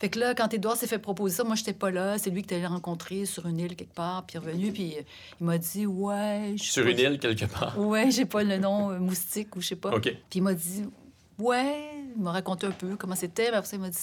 [0.00, 2.16] Fait que là, quand Edouard s'est fait proposer ça, moi, j'étais pas là.
[2.16, 4.94] C'est lui qui t'allait rencontrer sur une île quelque part, puis revenu, puis
[5.40, 6.54] il m'a dit Ouais.
[6.56, 7.78] Sur une île quelque part?
[7.78, 9.90] Ouais, j'ai pas le nom, euh, moustique ou je sais pas.
[9.94, 10.04] OK.
[10.04, 10.84] Puis il m'a dit
[11.38, 11.84] Ouais,
[12.16, 13.98] il m'a raconté un peu comment c'était, mais après ça, il m'a dit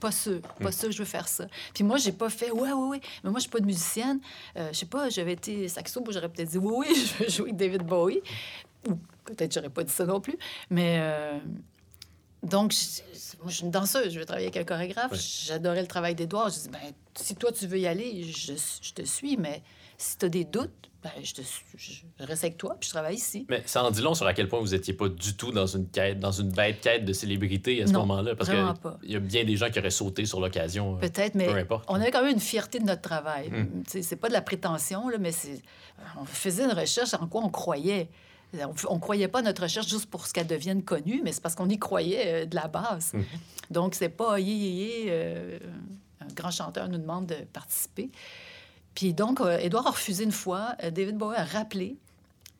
[0.00, 1.46] pas sûr, pas sûr que je veux faire ça.
[1.74, 3.00] Puis moi, j'ai pas fait ouais, ouais, ouais.
[3.24, 4.20] Mais moi, je suis pas de musicienne.
[4.56, 7.44] Euh, je sais pas, j'avais été saxo, j'aurais peut-être dit oui, oui, je veux jouer
[7.50, 8.20] avec David Bowie.
[8.88, 8.94] Ou
[9.24, 10.38] peut-être j'aurais pas dit ça non plus.
[10.70, 11.38] Mais euh,
[12.42, 15.12] donc, je- moi, je suis une danseuse, je veux travailler avec un chorégraphe.
[15.12, 15.18] Ouais.
[15.18, 16.50] J'adorais le travail d'Edouard.
[16.50, 16.78] Je dis ben,
[17.16, 19.62] si toi, tu veux y aller, je, je te suis, mais
[19.96, 22.92] si tu as des doutes, ben, je, te, suis- je reste avec toi, puis je
[22.92, 23.46] travaille ici.
[23.48, 25.66] Mais ça en dit long sur à quel point vous étiez pas du tout dans
[25.66, 28.34] une quête, dans une bête quête de célébrité à ce moment-là.
[28.34, 28.98] Parce vraiment que pas.
[29.04, 30.96] il y a bien des gens qui auraient sauté sur l'occasion.
[30.96, 31.84] euh, Peut-être, mais Peu importe.
[31.88, 33.48] on avait quand même une fierté de notre travail.
[33.50, 33.82] Mm.
[33.86, 35.30] C'est pas de la prétention, là, mais
[36.20, 38.08] on faisait une recherche en quoi on croyait.
[38.88, 41.42] On ne croyait pas à notre recherche juste pour ce qu'elle devienne connue, mais c'est
[41.42, 43.12] parce qu'on y croyait euh, de la base.
[43.12, 43.24] Mhm.
[43.70, 45.58] Donc, c'est pas yé, yé, yé, euh,
[46.22, 48.10] un grand chanteur nous demande de participer.
[48.98, 51.94] Puis donc, euh, Édouard a refusé une fois, euh, David Bowie a rappelé,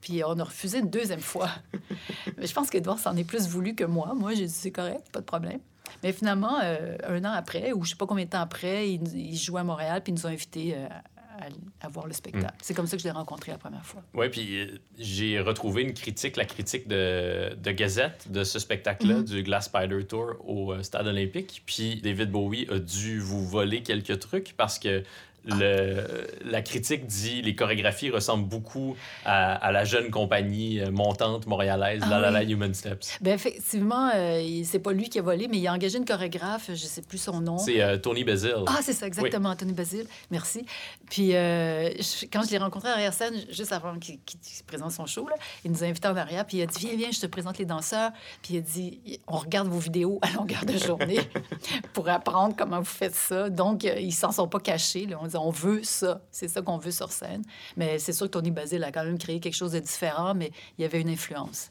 [0.01, 1.51] puis on a refusé une deuxième fois.
[2.39, 4.15] Mais je pense qu'Edouard s'en est plus voulu que moi.
[4.15, 5.59] Moi, j'ai dit c'est correct, pas de problème.
[6.05, 9.03] Mais finalement, euh, un an après, ou je sais pas combien de temps après, il,
[9.17, 10.87] il jouait à Montréal, puis ils nous ont invités euh,
[11.41, 12.55] à, à voir le spectacle.
[12.63, 14.03] C'est comme ça que je l'ai rencontré la première fois.
[14.15, 14.67] Oui, puis euh,
[14.99, 19.25] j'ai retrouvé une critique, la critique de, de Gazette de ce spectacle-là, Mhm.
[19.25, 21.63] du Glass Spider Tour au euh, Stade olympique.
[21.67, 25.03] Puis David Bowie a dû vous voler quelques trucs parce que
[25.49, 31.47] le, la critique dit les chorégraphies ressemblent beaucoup à, à la jeune compagnie euh, montante
[31.47, 32.53] montréalaise, Ah La La La oui.
[32.53, 33.19] Human Steps.
[33.21, 36.71] Ben effectivement, euh, c'est pas lui qui a volé, mais il a engagé une chorégraphe,
[36.71, 37.59] je sais plus son nom.
[37.59, 38.55] C'est euh, Tony Basil.
[38.67, 40.07] Ah, c'est ça, exactement, Anthony Basile.
[40.31, 40.65] Merci.
[41.11, 45.07] Puis, euh, je- quand je l'ai rencontré à arrière-scène, juste avant qu'il se présente son
[45.07, 45.35] show, là,
[45.65, 47.59] il nous a invités en arrière, puis il a dit Viens, viens, je te présente
[47.59, 48.11] les danseurs.
[48.43, 51.21] Puis il a dit On regarde vos vidéos à longueur de journée
[51.93, 53.49] pour apprendre comment vous faites ça.
[53.51, 55.07] Donc, ils s'en sont pas cachés.
[55.07, 55.19] là.
[55.23, 56.23] On dit On veut ça.
[56.31, 57.43] C'est ça qu'on veut sur scène.
[57.77, 60.51] Mais c'est sûr que Tony Basile a quand même créé quelque chose de différent, mais
[60.79, 61.71] il y avait une influence.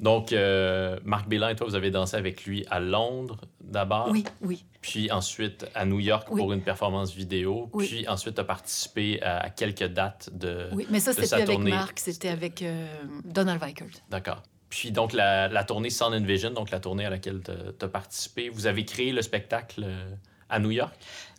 [0.00, 4.08] Donc, euh, Marc Bélin et toi, vous avez dansé avec lui à Londres d'abord.
[4.10, 4.64] Oui, oui.
[4.80, 6.40] puis ensuite à New York Oui.
[6.40, 7.86] pour une performance vidéo, Oui.
[7.86, 10.68] puis ensuite tu as participé à quelques dates de...
[10.72, 10.86] oui.
[10.90, 11.58] Mais ça, c'était avec.
[11.58, 12.86] Marc, c'était avec euh,
[13.24, 13.86] Donald Weikert.
[14.10, 14.42] D'accord.
[14.68, 17.88] Puis donc la, la tournée Sun and Vision, donc la tournée à laquelle tu as
[17.88, 20.10] participé, vous avez créé le spectacle euh,
[20.48, 20.94] à New York?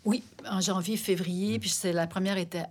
[0.06, 2.64] Oui, en janvier, février, puis c'est la première était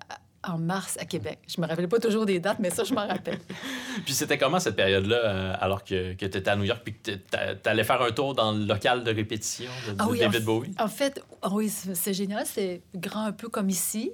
[0.44, 1.38] en mars à Québec.
[1.46, 3.38] Je me rappelle pas toujours des dates, mais ça, je m'en rappelle.
[4.04, 6.94] Puis c'était comment cette période-là, euh, alors que, que tu étais à New York, puis
[6.94, 10.18] que tu allais faire un tour dans le local de répétition de, de Ah oui,
[10.18, 10.74] David en- Bowie?
[10.80, 11.22] En fait,
[11.52, 12.44] oui, c'est génial.
[12.44, 14.10] C'est grand un peu comme ici,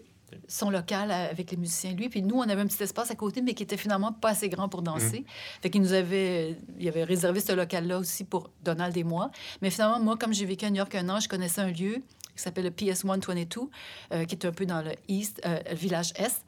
[0.47, 2.09] son local avec les musiciens, lui.
[2.09, 4.49] Puis nous, on avait un petit espace à côté, mais qui était finalement pas assez
[4.49, 5.25] grand pour danser.
[5.63, 9.31] Fait qu'il nous avait, il avait réservé ce local-là aussi pour Donald et moi.
[9.63, 12.03] Mais finalement, moi, comme j'ai vécu à New York un an, je connaissais un lieu
[12.37, 13.61] qui s'appelle le PS 122,
[14.13, 16.45] euh, qui est un peu dans le East, euh, le village Est.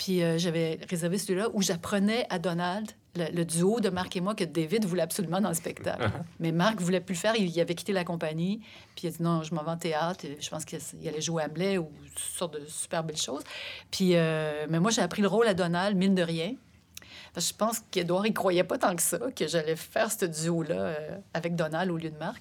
[0.00, 4.22] Puis euh, j'avais réservé celui-là où j'apprenais à Donald le, le duo de Marc et
[4.22, 6.10] moi que David voulait absolument dans le spectacle.
[6.40, 7.36] Mais Marc voulait plus le faire.
[7.36, 8.60] Il, il avait quitté la compagnie.
[8.96, 10.24] Puis il a dit non, je m'en vais en théâtre.
[10.24, 13.42] Et Je pense qu'il allait jouer Hamlet ou toutes sortes de super belles choses.
[13.90, 16.54] Puis, euh, mais moi, j'ai appris le rôle à Donald, mine de rien.
[17.34, 20.24] Parce que je pense qu'Edouard, il croyait pas tant que ça, que j'allais faire ce
[20.24, 22.40] duo-là euh, avec Donald au lieu de Marc.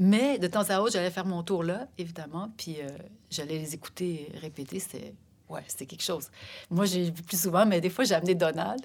[0.00, 2.88] Mais de temps à autre, j'allais faire mon tour là, évidemment, puis euh,
[3.30, 4.80] j'allais les écouter répéter.
[4.80, 5.14] C'était
[5.50, 6.28] ouais, c'était quelque chose.
[6.70, 8.80] Moi, j'ai vu plus souvent, mais des fois, j'ai amené Donald,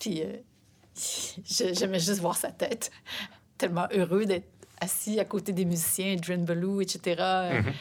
[0.00, 0.32] puis euh,
[1.72, 2.90] j'aimais juste voir sa tête.
[3.58, 4.48] Tellement heureux d'être
[4.80, 7.72] assis à côté des musiciens, Dren Ballou, etc., euh, Mhm.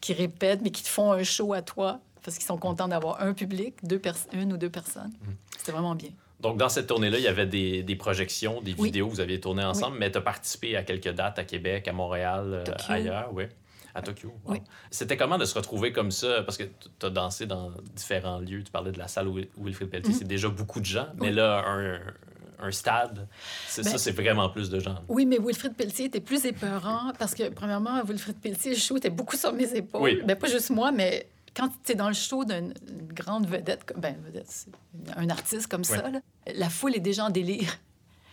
[0.00, 3.20] qui répètent, mais qui te font un show à toi parce qu'ils sont contents d'avoir
[3.22, 4.00] un public, deux
[4.32, 5.12] une ou deux personnes.
[5.22, 5.36] Mhm.
[5.58, 6.10] C'était vraiment bien.
[6.40, 8.86] Donc, dans cette tournée-là, il y avait des, des projections, des Oui.
[8.88, 11.88] vidéos que vous aviez tournées ensemble, mais tu as participé à quelques dates à Québec,
[11.88, 13.44] à Montréal, euh, ailleurs, oui.
[13.98, 14.32] À Tokyo.
[14.44, 14.52] wow.
[14.54, 14.62] Oui.
[14.90, 16.42] C'était comment de se retrouver comme ça?
[16.42, 18.62] Parce que tu as dansé dans différents lieux.
[18.64, 20.12] Tu parlais de la salle Wil- Wilfrid Pelletier.
[20.14, 21.08] C'est déjà beaucoup de gens.
[21.20, 22.00] Mais là, un,
[22.60, 23.28] un stade,
[23.68, 24.96] c'est Ben- ça, c'est vraiment plus de gens.
[25.08, 29.10] Oui, mais Wilfrid Pelletier était plus épeurant parce que, premièrement, Wilfrid Pelletier, le show était
[29.10, 30.02] beaucoup sur mes épaules.
[30.02, 30.22] Oui.
[30.24, 33.92] Ben, pas juste moi, mais quand tu es dans le show d'une une grande vedette,
[33.96, 34.66] ben, vedette,
[35.16, 36.20] un artiste comme ça, là,
[36.54, 37.76] la foule est déjà en délire.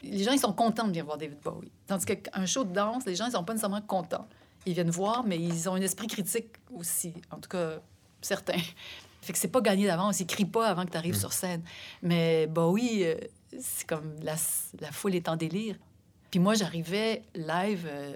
[0.03, 1.71] Les gens, ils sont contents de venir voir David Bowie.
[1.87, 4.27] Tandis qu'un show de danse, les gens, ils sont pas nécessairement contents.
[4.65, 7.13] Ils viennent voir, mais ils ont un esprit critique aussi.
[7.31, 7.79] En tout cas,
[8.21, 8.59] certains.
[9.21, 10.19] Fait que c'est pas gagné d'avance.
[10.19, 11.63] Ils crient pas avant que tu arrives sur scène.
[12.03, 13.15] Mais Bowie, euh,
[13.59, 14.35] c'est comme la,
[14.79, 15.75] la foule est en délire.
[16.29, 18.15] Puis moi, j'arrivais live euh,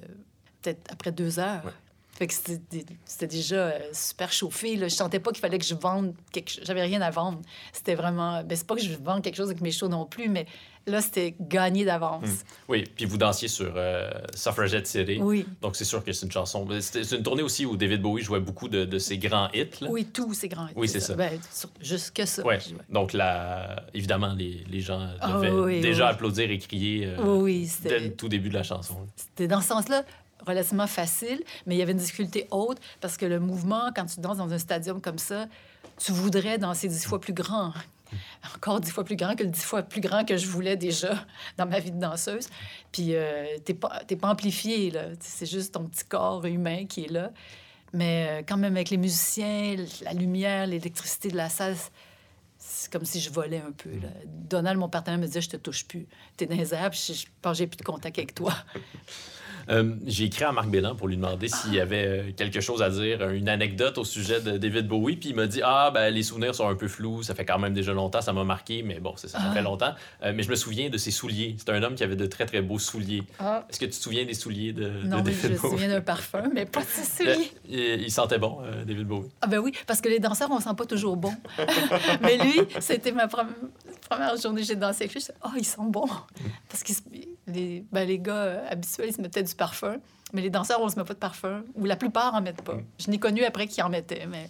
[0.62, 1.66] peut-être après deux heures.
[1.66, 1.72] Ouais.
[2.12, 4.76] Fait que c'était c'était déjà euh, super chauffé.
[4.76, 4.88] Là.
[4.88, 6.64] Je sentais pas qu'il fallait que je vende quelque chose.
[6.66, 7.42] J'avais rien à vendre.
[7.74, 8.44] C'était vraiment...
[8.44, 10.46] Ben, c'est pas que je vende quelque chose avec mes shows non plus, mais
[10.88, 12.24] là, c'était gagné d'avance.
[12.68, 15.20] Oui, puis vous dansiez sur euh, Suffragette City.
[15.22, 15.46] Oui.
[15.62, 16.68] Donc, c'est sûr que c'est une chanson.
[16.82, 19.70] C'est une tournée aussi où David Bowie jouait beaucoup de, de ses grands hits.
[19.82, 19.88] là.
[19.90, 20.68] Oui, tout, c'est grand.
[20.76, 21.14] Oui, c'est ça.
[21.16, 22.44] Ben, sur- juste que ça.
[22.44, 22.58] Ouais.
[22.90, 23.84] Donc, la...
[23.94, 26.12] évidemment, les, les gens Ah, devaient oui, déjà oui.
[26.12, 28.96] applaudir et crier euh, Oui, oui, dès le tout début de la chanson.
[29.16, 30.04] C'était dans ce sens-là
[30.48, 34.22] relativement facile, mais il y avait une difficulté haute parce que le mouvement, quand tu
[34.22, 35.48] danses dans un stadium comme ça,
[35.98, 37.74] tu voudrais danser dix fois plus grand.
[38.56, 41.26] Encore dix fois plus grand que le dix fois plus grand que je voulais déjà
[41.58, 42.48] dans ma vie de danseuse.
[42.92, 45.06] Puis euh, t'es pas, pas amplifié, là.
[45.20, 47.32] C'est juste ton petit corps humain qui est là.
[47.94, 51.76] Mais euh, quand même, avec les musiciens, la lumière, l'électricité de la salle,
[52.58, 53.90] c'est comme si je volais un peu.
[54.26, 56.08] Donald, mon partenaire, me disait Je te touche plus.
[56.38, 58.54] T'es dans les je, je pense j'ai plus de contact avec toi.
[59.70, 62.82] Euh, J'ai écrit à Marc Bélan pour lui demander s'il y avait euh, quelque chose
[62.82, 65.16] à dire, une anecdote au sujet de David Bowie.
[65.18, 67.60] Puis il m'a dit Ah, ben, les souvenirs sont un peu flous, ça fait quand
[67.60, 69.52] même déjà longtemps, ça m'a marqué, mais bon, ça, ça Ah.
[69.54, 69.94] fait longtemps.
[70.24, 71.56] Euh, mais je me souviens de ses souliers.
[71.58, 73.24] C'est un homme qui avait de très, très beaux souliers.
[73.40, 73.66] Ah.
[73.70, 75.72] Est-ce que tu te souviens des souliers de, de Non, mais David je me Bowie?
[75.72, 77.52] souviens d'un parfum, mais pas de ses Euh, souliers.
[77.70, 79.30] il, il sentait bon, euh, David Bowie.
[79.42, 81.34] Ah ben oui, parce que les danseurs, on sent pas toujours bon.
[82.22, 83.48] mais lui, c'était ma prom-
[84.10, 85.20] première journée j'ai dansé avec lui.
[85.22, 86.08] Je disais, oh, ils sont bons.
[86.70, 86.92] Parce que
[87.48, 89.98] les, ben, les gars euh, habituels, ils se mettaient du parfum.
[90.34, 91.64] Mais les danseurs, on se met pas de parfum.
[91.76, 92.78] Ou la plupart en mettent pas.
[93.00, 94.50] Je n'ai connu après qui en mettaient, mais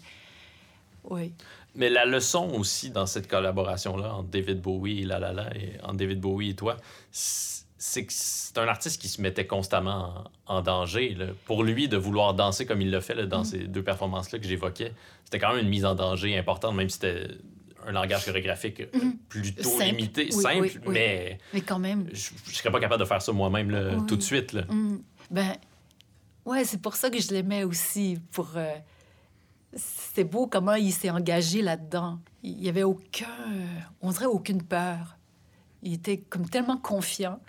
[1.05, 1.33] oui.
[1.75, 5.79] Mais la leçon aussi dans cette collaboration-là entre David Bowie et La La La, et
[5.83, 6.77] entre David Bowie et toi,
[7.11, 11.15] c'est que c'est un artiste qui se mettait constamment en, en danger.
[11.15, 11.27] là.
[11.45, 14.47] Pour lui, de vouloir danser comme il l'a fait là, dans ces deux performances-là que
[14.47, 14.91] j'évoquais,
[15.23, 17.27] c'était quand même une mise en danger importante, même si c'était
[17.89, 18.85] un langage chorégraphique euh,
[19.27, 19.83] plutôt Simple.
[19.85, 20.93] limité, Oui, simple, oui, oui.
[20.93, 24.21] mais Mais quand même, je ne serais pas capable de faire ça moi-même tout de
[24.21, 24.53] suite.
[24.53, 24.63] Là.
[24.69, 25.55] Hum, Ben,
[26.45, 28.19] ouais, c'est pour ça que je l'aimais aussi.
[28.31, 28.73] Pour, euh,
[29.75, 32.19] c'est beau comment il s'est engagé là-dedans.
[32.43, 33.27] Il y avait aucun,
[34.01, 35.17] on dirait aucune peur.
[35.83, 37.39] Il était comme tellement confiant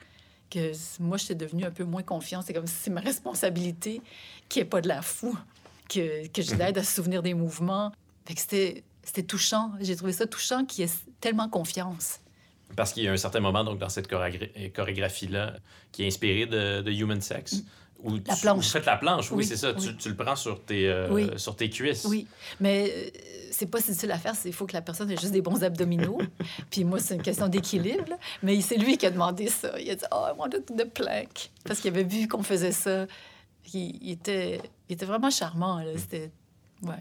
[0.51, 2.45] que moi, j'étais devenue un peu moins confiante.
[2.47, 4.01] C'est comme si c'est ma responsabilité
[4.49, 5.36] qu'il n'y ait pas de la fou,
[5.88, 7.93] que, que je l'aide à se souvenir des mouvements.
[8.26, 9.73] Fait que c'était, c'était touchant.
[9.81, 10.91] J'ai trouvé ça touchant qu'il ait
[11.21, 12.21] tellement confiance.
[12.77, 15.55] Parce qu'il y a un certain moment donc, dans cette chorégra- chorégraphie-là
[15.91, 17.65] qui est inspirée de, de Human Sex.
[18.03, 18.23] Où Mm.
[18.28, 18.69] La tu- planche.
[18.70, 19.73] Faites la planche, oui, Oui, c'est ça.
[19.77, 19.85] oui.
[19.85, 21.28] Tu, tu le prends sur tes, euh, Oui.
[21.37, 22.05] sur tes cuisses.
[22.09, 22.27] Oui,
[22.61, 23.11] mais euh,
[23.51, 24.35] c'est pas si difficile à faire.
[24.45, 26.19] Il faut que la personne ait juste des bons abdominaux.
[26.70, 28.09] Puis moi, c'est une question d'équilibre.
[28.09, 28.19] là.
[28.45, 29.78] Mais c'est lui qui a demandé ça.
[29.81, 31.51] Il a dit Oh, I want to do the plank.
[31.65, 33.07] Parce qu'il avait vu qu'on faisait ça.
[33.74, 35.81] Il, il était, il était vraiment charmant.
[35.81, 35.91] Là.
[35.99, 36.31] C'était.
[36.82, 36.95] Ouais.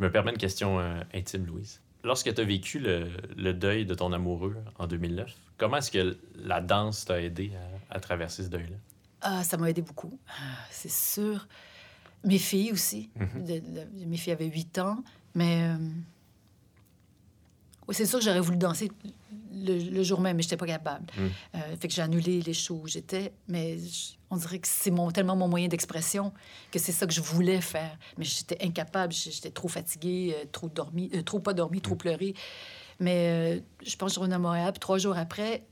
[0.00, 1.78] Je me permets une question euh, intime, Louise.
[2.04, 6.16] Lorsque tu as vécu le, le deuil de ton amoureux en 2009, comment est-ce que
[6.42, 7.52] la danse t'a aidé
[7.90, 8.76] à, à traverser ce deuil-là?
[9.20, 10.18] Ah, ça m'a aidé beaucoup.
[10.28, 11.46] Ah, C'est sûr.
[12.24, 13.10] Mes filles aussi.
[13.16, 13.44] Mhm.
[13.44, 15.04] De- de- mes filles avaient 8 ans.
[15.34, 15.64] Mais.
[15.64, 15.76] euh,
[17.86, 18.90] Oui, c'est sûr que j'aurais voulu danser
[19.52, 21.04] le, le jour même, mais je n'étais pas capable.
[21.18, 21.30] Mhm.
[21.56, 23.32] Euh, fait que j'ai annulé les shows où j'étais.
[23.48, 26.32] Mais je- on dirait que c'est mon, tellement mon moyen d'expression
[26.70, 27.98] que c'est ça que je voulais faire.
[28.16, 29.12] Mais j'étais incapable.
[29.12, 32.34] J'étais trop fatiguée, euh, trop dormi, euh, trop pas dormi, trop pleuré.
[33.00, 34.72] Mais euh, je pense que je revenais à Montréal.
[34.72, 35.64] Puis trois jours après,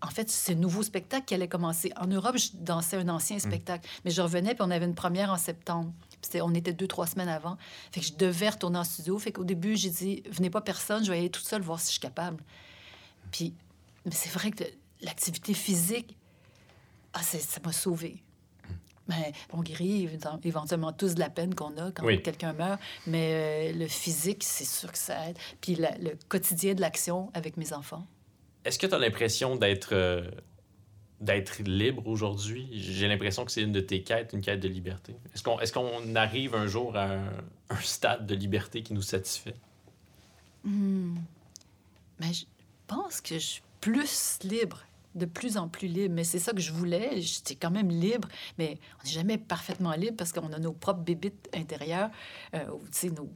[0.00, 1.92] en fait, c'est un nouveau spectacle qui allait commencer.
[1.96, 3.88] En Europe, je dansais un ancien spectacle.
[4.04, 5.92] Mais je revenais, puis on avait une première en septembre.
[6.10, 7.56] Puis c'était- on était deux, trois semaines avant.
[7.90, 9.18] Fait que je devais retourner en studio.
[9.18, 11.86] Fait qu'au début, j'ai dit, venez pas personne, je vais aller toute seule voir si
[11.86, 12.44] je suis capable.
[13.32, 13.54] Puis,
[14.04, 14.64] mais c'est vrai que
[15.00, 16.16] l'activité physique,
[17.14, 18.22] ah, ça m'a sauvée.
[19.06, 19.16] Ben,
[19.52, 20.08] on guérit
[20.44, 22.22] éventuellement tous de la peine qu'on a quand Oui.
[22.22, 25.36] quelqu'un meurt, mais euh, le physique, c'est sûr que ça aide.
[25.60, 28.06] Puis la- le quotidien de l'action avec mes enfants.
[28.64, 30.30] Est-ce que tu as l'impression d'être euh,
[31.20, 32.66] d'être libre aujourd'hui?
[32.72, 35.14] J'ai l'impression que c'est une de tes quêtes, une quête de liberté.
[35.34, 37.28] Est-ce qu'on est qu'on arrive un jour à un,
[37.68, 39.54] un stade de liberté qui nous satisfait?
[40.64, 41.16] Hmm.
[42.20, 42.46] Mais je
[42.86, 44.82] pense que je suis plus libre,
[45.14, 46.14] de plus en plus libre.
[46.14, 47.20] Mais c'est ça que je voulais.
[47.20, 48.28] J'étais quand même libre,
[48.58, 52.10] mais on n'est jamais parfaitement libre parce qu'on a nos propres bébites intérieures,
[52.54, 53.28] euh, sais, nos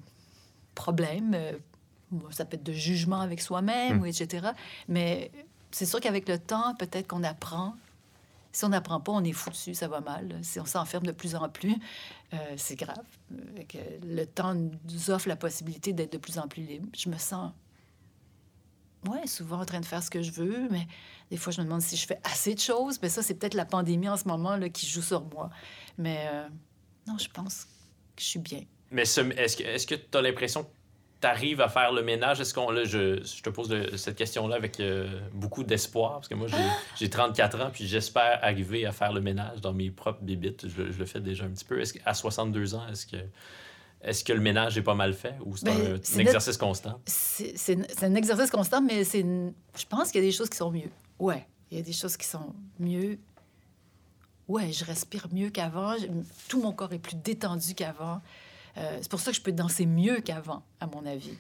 [0.75, 1.35] problèmes.
[1.35, 1.53] euh,
[2.31, 4.07] ça peut être de jugement avec soi-même, Hmm.
[4.07, 4.49] etc.
[4.89, 5.31] Mais
[5.71, 7.75] c'est sûr qu'avec le temps, peut-être qu'on apprend.
[8.51, 10.39] Si on n'apprend pas, on est foutu, ça va mal.
[10.43, 11.77] Si on s'enferme de plus en plus,
[12.33, 13.05] euh, c'est grave.
[13.69, 13.77] Que
[14.07, 16.89] le temps nous offre la possibilité d'être de plus en plus libre.
[16.97, 17.53] Je me sens,
[19.09, 20.87] ouais, souvent en train de faire ce que je veux, mais
[21.31, 22.99] des fois, je me demande si je fais assez de choses.
[23.03, 25.51] Mais ça, c'est peut-être la pandémie en ce moment là, qui joue sur moi.
[25.99, 26.49] Mais euh,
[27.07, 27.65] non, je pense
[28.17, 28.63] que je suis bien.
[28.91, 30.69] Mais ce- est-ce que est-ce que tu as l'impression que
[31.21, 32.41] tu arrives à faire le ménage?
[32.41, 36.29] Est-ce qu'on là, je, je te pose le- cette question-là avec euh, beaucoup d'espoir, parce
[36.29, 36.57] que moi, j'ai-
[36.97, 40.67] j'ai 34 ans, puis j'espère arriver à faire le ménage dans mes propres bébites.
[40.69, 41.81] Je, je le fais déjà un petit peu.
[41.81, 43.17] Est-ce qu'à 62 ans, est-ce que,
[44.03, 46.21] est-ce que le ménage est pas mal fait ou c'est Ben, un, c'est un notre-
[46.21, 47.01] exercice constant?
[47.07, 50.57] C'est un exercice constant, mais c'est une- je pense qu'il y a des choses qui
[50.57, 50.91] sont mieux.
[51.19, 53.19] Ouais, il y a des choses qui sont mieux.
[54.47, 55.97] Ouais, je respire mieux qu'avant.
[55.99, 56.07] Je-
[56.49, 58.21] Tout mon corps est plus détendu qu'avant.
[58.77, 61.37] Euh, c'est pour ça que je peux danser mieux qu'avant, à mon avis.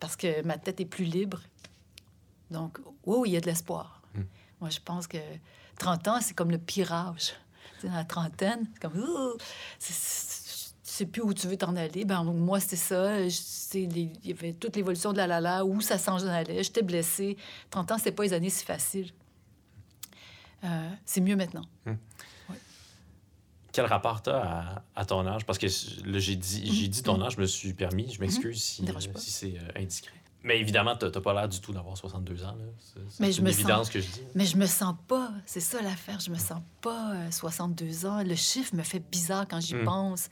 [0.00, 1.40] Parce que ma tête est plus libre.
[2.50, 4.00] Donc, oh, il y a de l'espoir.
[4.14, 4.22] Hmm.
[4.60, 5.18] Moi, je pense que
[5.78, 7.34] 30 ans, c'est comme le pire âge.
[7.74, 8.96] Tu sais, dans la trentaine, c'est comme...
[8.98, 9.36] ouh,
[9.78, 10.37] c'est- c'est- tu
[10.98, 12.04] sais plus où tu veux t'en aller.
[12.04, 13.20] Ben, moi, c'était ça.
[13.74, 16.62] Il y avait toute l'évolution de la la où ça s'en allait.
[16.62, 17.36] J'étais blessée.
[17.70, 19.10] 30 ans, c'était pas les années si faciles.
[20.64, 21.64] Euh, c'est mieux maintenant.
[23.72, 25.44] Quel rapport tu as à, à ton âge?
[25.44, 25.66] Parce que
[26.06, 28.10] là, j'ai dit, j'ai dit ton âge, je me suis permis.
[28.12, 29.20] Je m'excuse si, euh, pas.
[29.20, 30.12] si c'est euh, indiscret.
[30.42, 32.56] Mais évidemment, tu n'as pas l'air du tout d'avoir 62 ans.
[32.78, 34.22] C'est, une me évidence sens- que je dis.
[34.34, 38.22] Mais je me sens pas, c'est ça l'affaire, je me sens pas euh, 62 ans.
[38.22, 40.28] Le chiffre me fait bizarre quand j'y pense.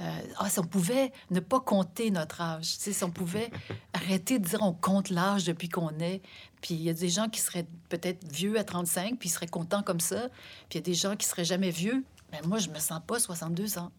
[0.00, 3.50] Euh, ah, si on pouvait ne pas compter notre âge, si on pouvait
[3.92, 6.20] arrêter de dire on compte l'âge depuis qu'on est.
[6.60, 9.46] Puis il y a des gens qui seraient peut-être vieux à 35, puis ils seraient
[9.46, 10.28] contents comme ça.
[10.68, 12.04] Puis il y a des gens qui seraient jamais vieux.
[12.32, 13.92] Mais moi, je me sens pas 62 ans.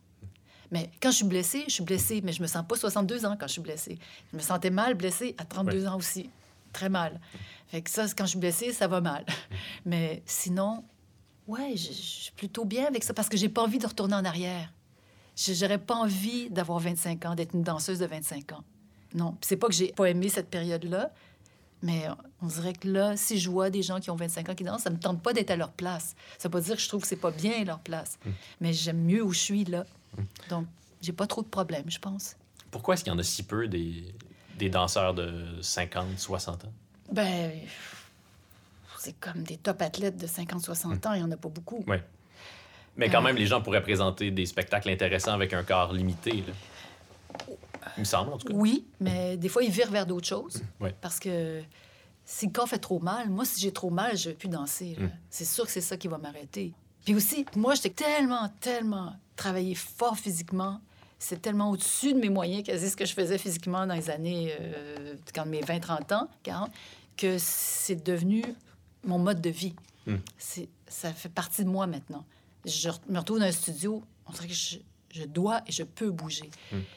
[0.71, 3.37] Mais quand je suis blessée, je suis blessée, mais je me sens pas 62 ans
[3.39, 3.97] quand je suis blessée.
[4.31, 6.29] Je me sentais mal blessée à 32 ans aussi.
[6.73, 7.21] Très mal.
[7.67, 9.25] Fait que ça, quand je suis blessée, ça va mal.
[9.85, 10.83] Mais sinon,
[11.47, 14.15] ouais, je, je suis plutôt bien avec ça parce que j'ai pas envie de retourner
[14.15, 14.73] en arrière.
[15.35, 18.63] Je- J'aurais pas envie d'avoir 25 ans, d'être une danseuse de 25 ans.
[19.13, 19.35] Non.
[19.41, 21.11] C'est pas que j'ai pas aimé cette période-là,
[21.81, 22.05] mais
[22.41, 24.81] on dirait que là, si je vois des gens qui ont 25 ans qui dansent,
[24.83, 26.15] ça me tente pas d'être à leur place.
[26.37, 28.17] Ça veut pas dire que je trouve que c'est pas bien leur place,
[28.59, 29.85] mais j'aime mieux où je suis là.
[30.49, 30.65] Donc,
[31.01, 32.35] j'ai pas trop de problèmes, je pense.
[32.71, 34.03] Pourquoi est-ce qu'il y en a si peu des,
[34.57, 36.73] des danseurs de 50, 60 ans?
[37.11, 37.51] Ben,
[38.99, 41.83] c'est comme des top athlètes de 50-60 ans, il y en a pas beaucoup.
[41.87, 41.97] Oui.
[42.97, 43.23] Mais quand Euh.
[43.23, 46.43] même, les gens pourraient présenter des spectacles intéressants avec un corps limité.
[46.47, 46.53] là.
[47.97, 48.53] Il me semble, en tout cas.
[48.53, 50.61] Oui, mais des fois, ils virent vers d'autres choses.
[50.79, 50.93] Ouais.
[51.01, 51.61] Parce que
[52.25, 54.49] si le corps fait trop mal, moi, si j'ai trop mal, je ne vais plus
[54.49, 54.95] danser.
[54.99, 55.07] Mm.
[55.29, 56.73] C'est sûr que c'est ça qui va m'arrêter.
[57.05, 60.81] Puis aussi, moi, j'étais tellement, tellement travaillé fort physiquement.
[61.19, 64.53] C'est tellement au-dessus de mes moyens, quasi ce que je faisais physiquement dans les années,
[64.59, 66.71] euh, quand mes 20, 30 ans, 40,
[67.15, 68.43] que c'est devenu
[69.03, 69.75] mon mode de vie.
[70.07, 70.15] Mm.
[70.37, 72.25] C'est, ça fait partie de moi maintenant.
[72.65, 74.77] Je me retrouve dans un studio, on dirait que je,
[75.11, 76.49] je dois et je peux bouger.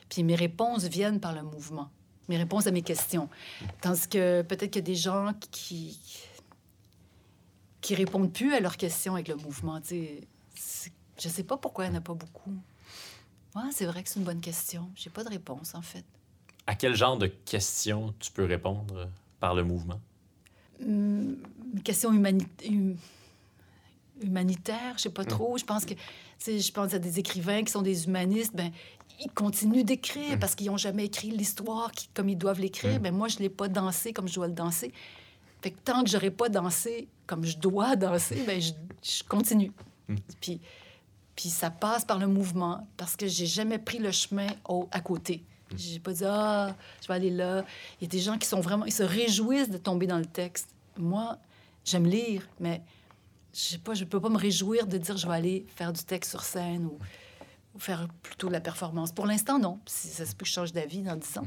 [0.09, 1.91] Puis mes réponses viennent par le mouvement,
[2.29, 3.29] mes réponses à mes questions.
[3.81, 5.99] Tandis que peut-être qu'il y a des gens qui
[7.81, 9.81] qui répondent plus à leurs questions avec le mouvement.
[9.81, 10.21] tu sais.
[10.55, 12.53] C'est- Je sais pas pourquoi il n'y en a pas beaucoup.
[13.57, 14.89] Ouais, c'est vrai que c'est une bonne question.
[14.95, 16.05] J'ai pas de réponse, en fait.
[16.67, 19.09] À quel genre de questions tu peux répondre
[19.41, 20.01] par le mouvement?
[20.81, 21.37] Hum,
[21.75, 22.97] une question humani- hum-
[24.23, 25.59] humanitaire, je sais pas trop.
[25.59, 25.95] Je pense que,
[26.47, 28.71] je pense à des écrivains qui sont des humanistes, ben
[29.21, 33.01] ils continuent d'écrire parce qu'ils n'ont jamais écrit l'histoire comme ils doivent l'écrire.
[33.01, 34.93] Ben moi, je l'ai pas dansé comme je dois le danser.
[35.61, 38.73] Fait que tant que j'aurais pas dansé comme je dois danser, ben je,
[39.03, 39.73] je continue.
[40.41, 40.61] Puis,
[41.35, 45.01] puis ça passe par le mouvement parce que j'ai jamais pris le chemin au, à
[45.01, 45.43] côté.
[45.77, 47.65] J'ai pas dit ah, je vais aller là.
[48.01, 50.27] Il y a des gens qui sont vraiment, ils se réjouissent de tomber dans le
[50.27, 50.69] texte.
[50.97, 51.37] Moi,
[51.85, 52.83] j'aime lire, mais
[53.59, 56.03] je sais pas, je peux pas me réjouir de dire je vais aller faire du
[56.05, 56.99] texte sur scène ou,
[57.75, 59.11] ou faire plutôt de la performance.
[59.13, 59.81] Pour l'instant, non.
[59.87, 61.47] Ça se peut que je change d'avis dans 10 ans.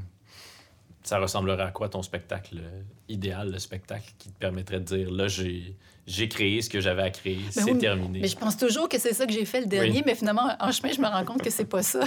[1.03, 5.09] ça ressemblerait à quoi ton spectacle euh, idéal, le spectacle qui te permettrait de dire
[5.11, 5.75] là, j'ai,
[6.05, 8.19] j'ai créé ce que j'avais à créer, Ben c'est oui, terminé.
[8.19, 10.03] Mais je pense toujours que c'est ça que j'ai fait le dernier, Oui.
[10.05, 12.03] mais finalement, en chemin, je me rends compte que c'est pas ça.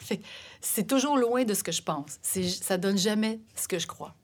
[0.60, 2.18] C'est toujours loin de ce que je pense.
[2.22, 4.14] Ça donne jamais ce que je crois.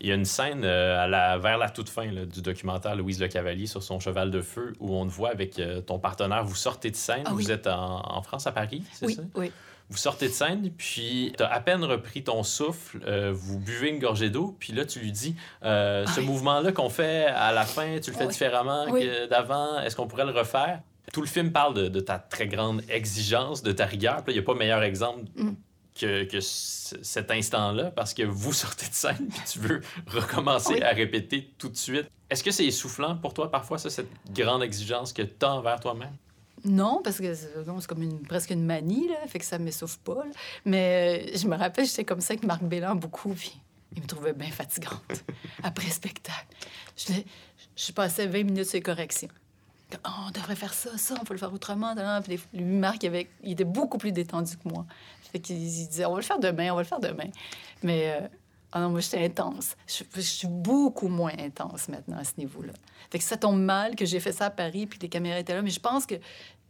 [0.00, 2.96] Il y a une scène euh, à la, vers la toute fin là, du documentaire
[2.96, 5.98] Louise Le Cavalier sur son cheval de feu où on te voit avec euh, ton
[5.98, 7.44] partenaire, vous sortez de scène, Ah oui.
[7.44, 9.22] vous êtes en, en France, à Paris, c'est Oui, ça?
[9.34, 9.52] oui.
[9.90, 13.88] Vous sortez de scène, puis tu as à peine repris ton souffle, euh, vous buvez
[13.88, 16.26] une gorgée d'eau, puis là, tu lui dis Ah Ce oui.
[16.26, 20.26] mouvement-là qu'on fait à la fin, tu le fais différemment que d'avant, est-ce qu'on pourrait
[20.26, 20.80] le refaire?
[21.12, 24.22] Tout le film parle de, de ta très grande exigence, de ta rigueur.
[24.28, 25.50] Il n'y a pas meilleur exemple Mm.
[26.00, 30.82] Que, cet instant-là, parce que vous sortez de scène, puis tu veux recommencer Oui.
[30.82, 32.10] à répéter tout de suite.
[32.28, 35.80] Est-ce que c'est essoufflant pour toi, parfois, ça, cette grande exigence que tu as envers
[35.80, 36.14] toi-même?
[36.64, 40.16] Non, parce que c'est comme une, presque une manie, là, fait que ça m'essouffle pas.
[40.26, 40.30] là.
[40.66, 43.58] Mais euh, je me rappelle, j'étais comme ça avec Marc Bélan beaucoup, puis
[43.96, 45.24] il me trouvait bien fatigante
[45.62, 46.46] après le spectacle.
[47.76, 49.28] Je, passais 20 minutes sur les corrections.
[50.04, 51.94] Ah, on devrait faire ça, ça, on peut le faire autrement.
[52.22, 54.84] Puis lui, Marc, il, avait- il était beaucoup plus détendu que moi.
[55.30, 57.28] Fait qu'il il disait, on va le faire demain, on va le faire demain.
[57.82, 58.26] Mais euh,
[58.72, 59.76] ah non, moi, j'étais intense.
[59.86, 62.72] Je, je suis beaucoup moins intense maintenant à ce niveau-là.
[63.10, 65.54] Fait que ça tombe mal que j'ai fait ça à Paris, puis les caméras étaient
[65.54, 65.62] là.
[65.62, 66.14] Mais je pense que,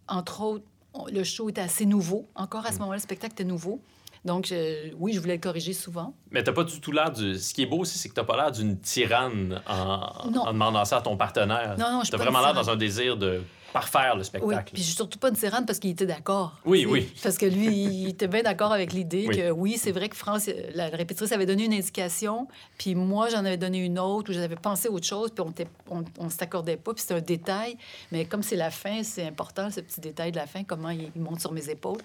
[0.09, 0.65] entre autres,
[0.95, 2.29] on- le show était assez nouveau.
[2.35, 3.81] Encore à ce moment-là, le spectacle était nouveau.
[4.25, 6.13] Donc, je- oui, je voulais le corriger souvent.
[6.31, 7.39] Mais t'as pas du tout l'air du.
[7.39, 10.31] Ce qui est beau aussi, c'est que t'as pas l'air d'une tyranne en...
[10.53, 11.77] Demandant ça à ton partenaire.
[11.79, 14.73] Non, non, je T'as vraiment l'air dans un désir de parfaire le Oui, spectacle.
[14.73, 16.59] puis je suis surtout pas une tyranne parce qu'il était d'accord.
[16.65, 17.13] Oui, oui.
[17.23, 19.37] Parce que lui, il était bien d'accord avec l'idée Oui.
[19.37, 22.49] que oui, c'est vrai que France, la répétitrice avait donné une indication,
[22.79, 25.53] puis moi, j'en avais donné une autre, ou j'avais pensé autre chose, puis on
[25.99, 27.77] on, on s'accordait pas, puis c'était un détail.
[28.13, 31.11] Mais comme c'est la fin, c'est important, ce petit détail de la fin, comment il,
[31.15, 31.99] il monte sur mes épaules.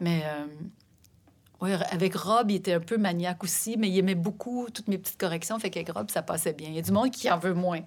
[0.00, 0.44] Mais euh,
[1.60, 4.98] oui, avec Rob, il était un peu maniaque aussi, mais il aimait beaucoup toutes mes
[4.98, 6.68] petites corrections, fait qu'avec Rob, ça passait bien.
[6.68, 7.80] Il y a du monde qui en veut moins,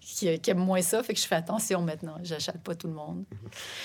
[0.00, 2.16] qui, qui aime moins ça, fait que je fais attention maintenant.
[2.22, 3.24] J'achète pas tout le monde.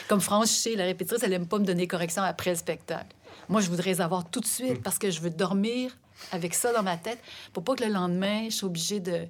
[0.07, 3.15] Comme sais, la répétitrice, elle aime pas me donner correction après le spectacle.
[3.49, 5.97] Moi, je voudrais les avoir tout de suite parce que je veux dormir
[6.31, 7.19] avec ça dans ma tête
[7.51, 9.27] pour pas que le lendemain, je sois obligée de.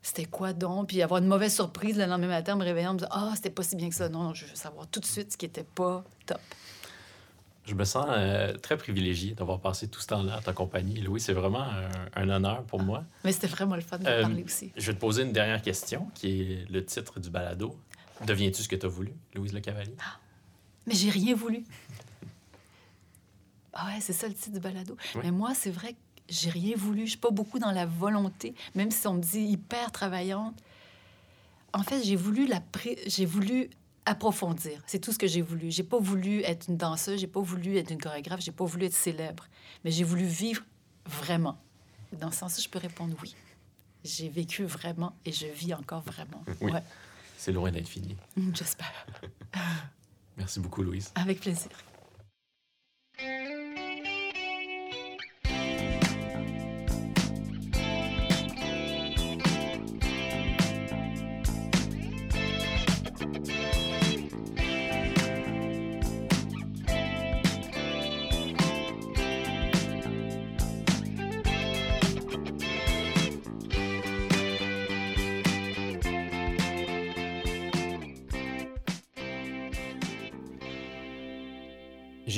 [0.00, 0.88] C'était quoi donc?
[0.88, 3.50] Puis avoir une mauvaise surprise le lendemain matin, en me réveillant, me dire Ah, c'était
[3.50, 4.08] pas si bien que ça.
[4.08, 6.40] Non, non, je veux savoir tout de suite ce qui était pas top.
[7.68, 11.00] Je me sens euh, très privilégié d'avoir passé tout ce temps-là à ta compagnie.
[11.02, 13.04] Louis, c'est vraiment un, un honneur pour moi.
[13.24, 14.72] Mais c'était vraiment le fun de Euh, parler aussi.
[14.74, 17.76] Je vais te poser une dernière question, qui est le titre du balado.
[18.26, 19.94] Deviens-tu ce que tu as voulu, Louise Le Cavalier?
[20.86, 21.62] Mais j'ai rien voulu.
[23.74, 24.96] Ah ouais, c'est ça le titre du balado.
[25.14, 25.20] Oui.
[25.24, 27.02] Mais moi, c'est vrai que j'ai rien voulu.
[27.04, 30.56] Je suis pas beaucoup dans la volonté, même si on me dit hyper travaillante.
[31.74, 33.68] En fait, j'ai voulu la pré- j'ai voulu
[34.08, 34.82] approfondir.
[34.86, 35.70] C'est tout ce que j'ai voulu.
[35.70, 38.86] J'ai pas voulu être une danseuse, j'ai pas voulu être une chorégraphe, j'ai pas voulu
[38.86, 39.46] être célèbre,
[39.84, 40.62] mais j'ai voulu vivre
[41.06, 41.58] vraiment.
[42.12, 43.34] Dans ce sens-là, je peux répondre oui.
[44.04, 46.42] J'ai vécu vraiment et je vis encore vraiment.
[46.60, 46.72] Oui.
[46.72, 46.82] Ouais.
[47.36, 48.16] C'est loin d'être fini.
[48.54, 49.06] J'espère.
[50.36, 51.12] Merci beaucoup, Louise.
[51.14, 51.70] Avec plaisir.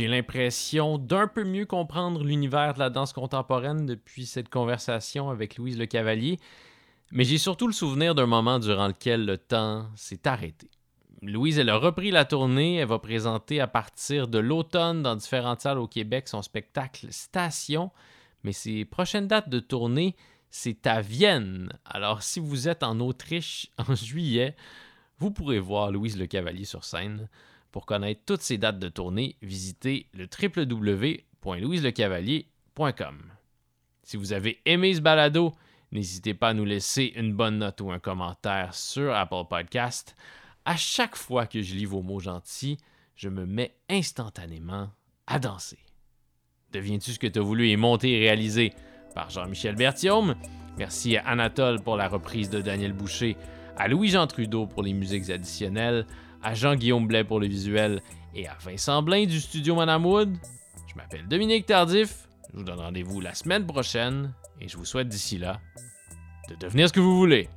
[0.00, 5.58] J'ai l'impression d'un peu mieux comprendre l'univers de la danse contemporaine depuis cette conversation avec
[5.58, 6.38] Louise Le Cavalier,
[7.10, 10.70] mais j'ai surtout le souvenir d'un moment durant lequel le temps s'est arrêté.
[11.20, 15.60] Louise, elle a repris la tournée, elle va présenter à partir de l'automne dans différentes
[15.60, 17.90] salles au Québec son spectacle Station,
[18.42, 20.16] mais ses prochaines dates de tournée,
[20.48, 21.74] c'est à Vienne.
[21.84, 24.56] Alors si vous êtes en Autriche en juillet,
[25.18, 27.28] vous pourrez voir Louise Le Cavalier sur scène.
[27.72, 33.18] Pour connaître toutes ces dates de tournée, visitez le www.louiselecavalier.com.
[34.02, 35.52] Si vous avez aimé ce balado,
[35.92, 40.16] n'hésitez pas à nous laisser une bonne note ou un commentaire sur Apple Podcast.
[40.64, 42.78] À chaque fois que je lis vos mots gentils,
[43.14, 44.90] je me mets instantanément
[45.26, 45.78] à danser.
[46.72, 48.72] Deviens-tu ce que tu as voulu est monté et réalisé
[49.14, 50.34] par Jean-Michel Berthiaume?
[50.76, 53.36] Merci à Anatole pour la reprise de Daniel Boucher,
[53.76, 56.04] à Louis-Jean Trudeau pour les musiques additionnelles,
[56.42, 58.02] à Jean-Guillaume Blais pour le visuel
[58.34, 60.36] et à Vincent Blain du studio Madame Wood.
[60.86, 62.28] Je m'appelle Dominique Tardif.
[62.52, 65.60] Je vous donne rendez-vous la semaine prochaine et je vous souhaite d'ici là
[66.48, 67.48] de devenir ce que vous voulez.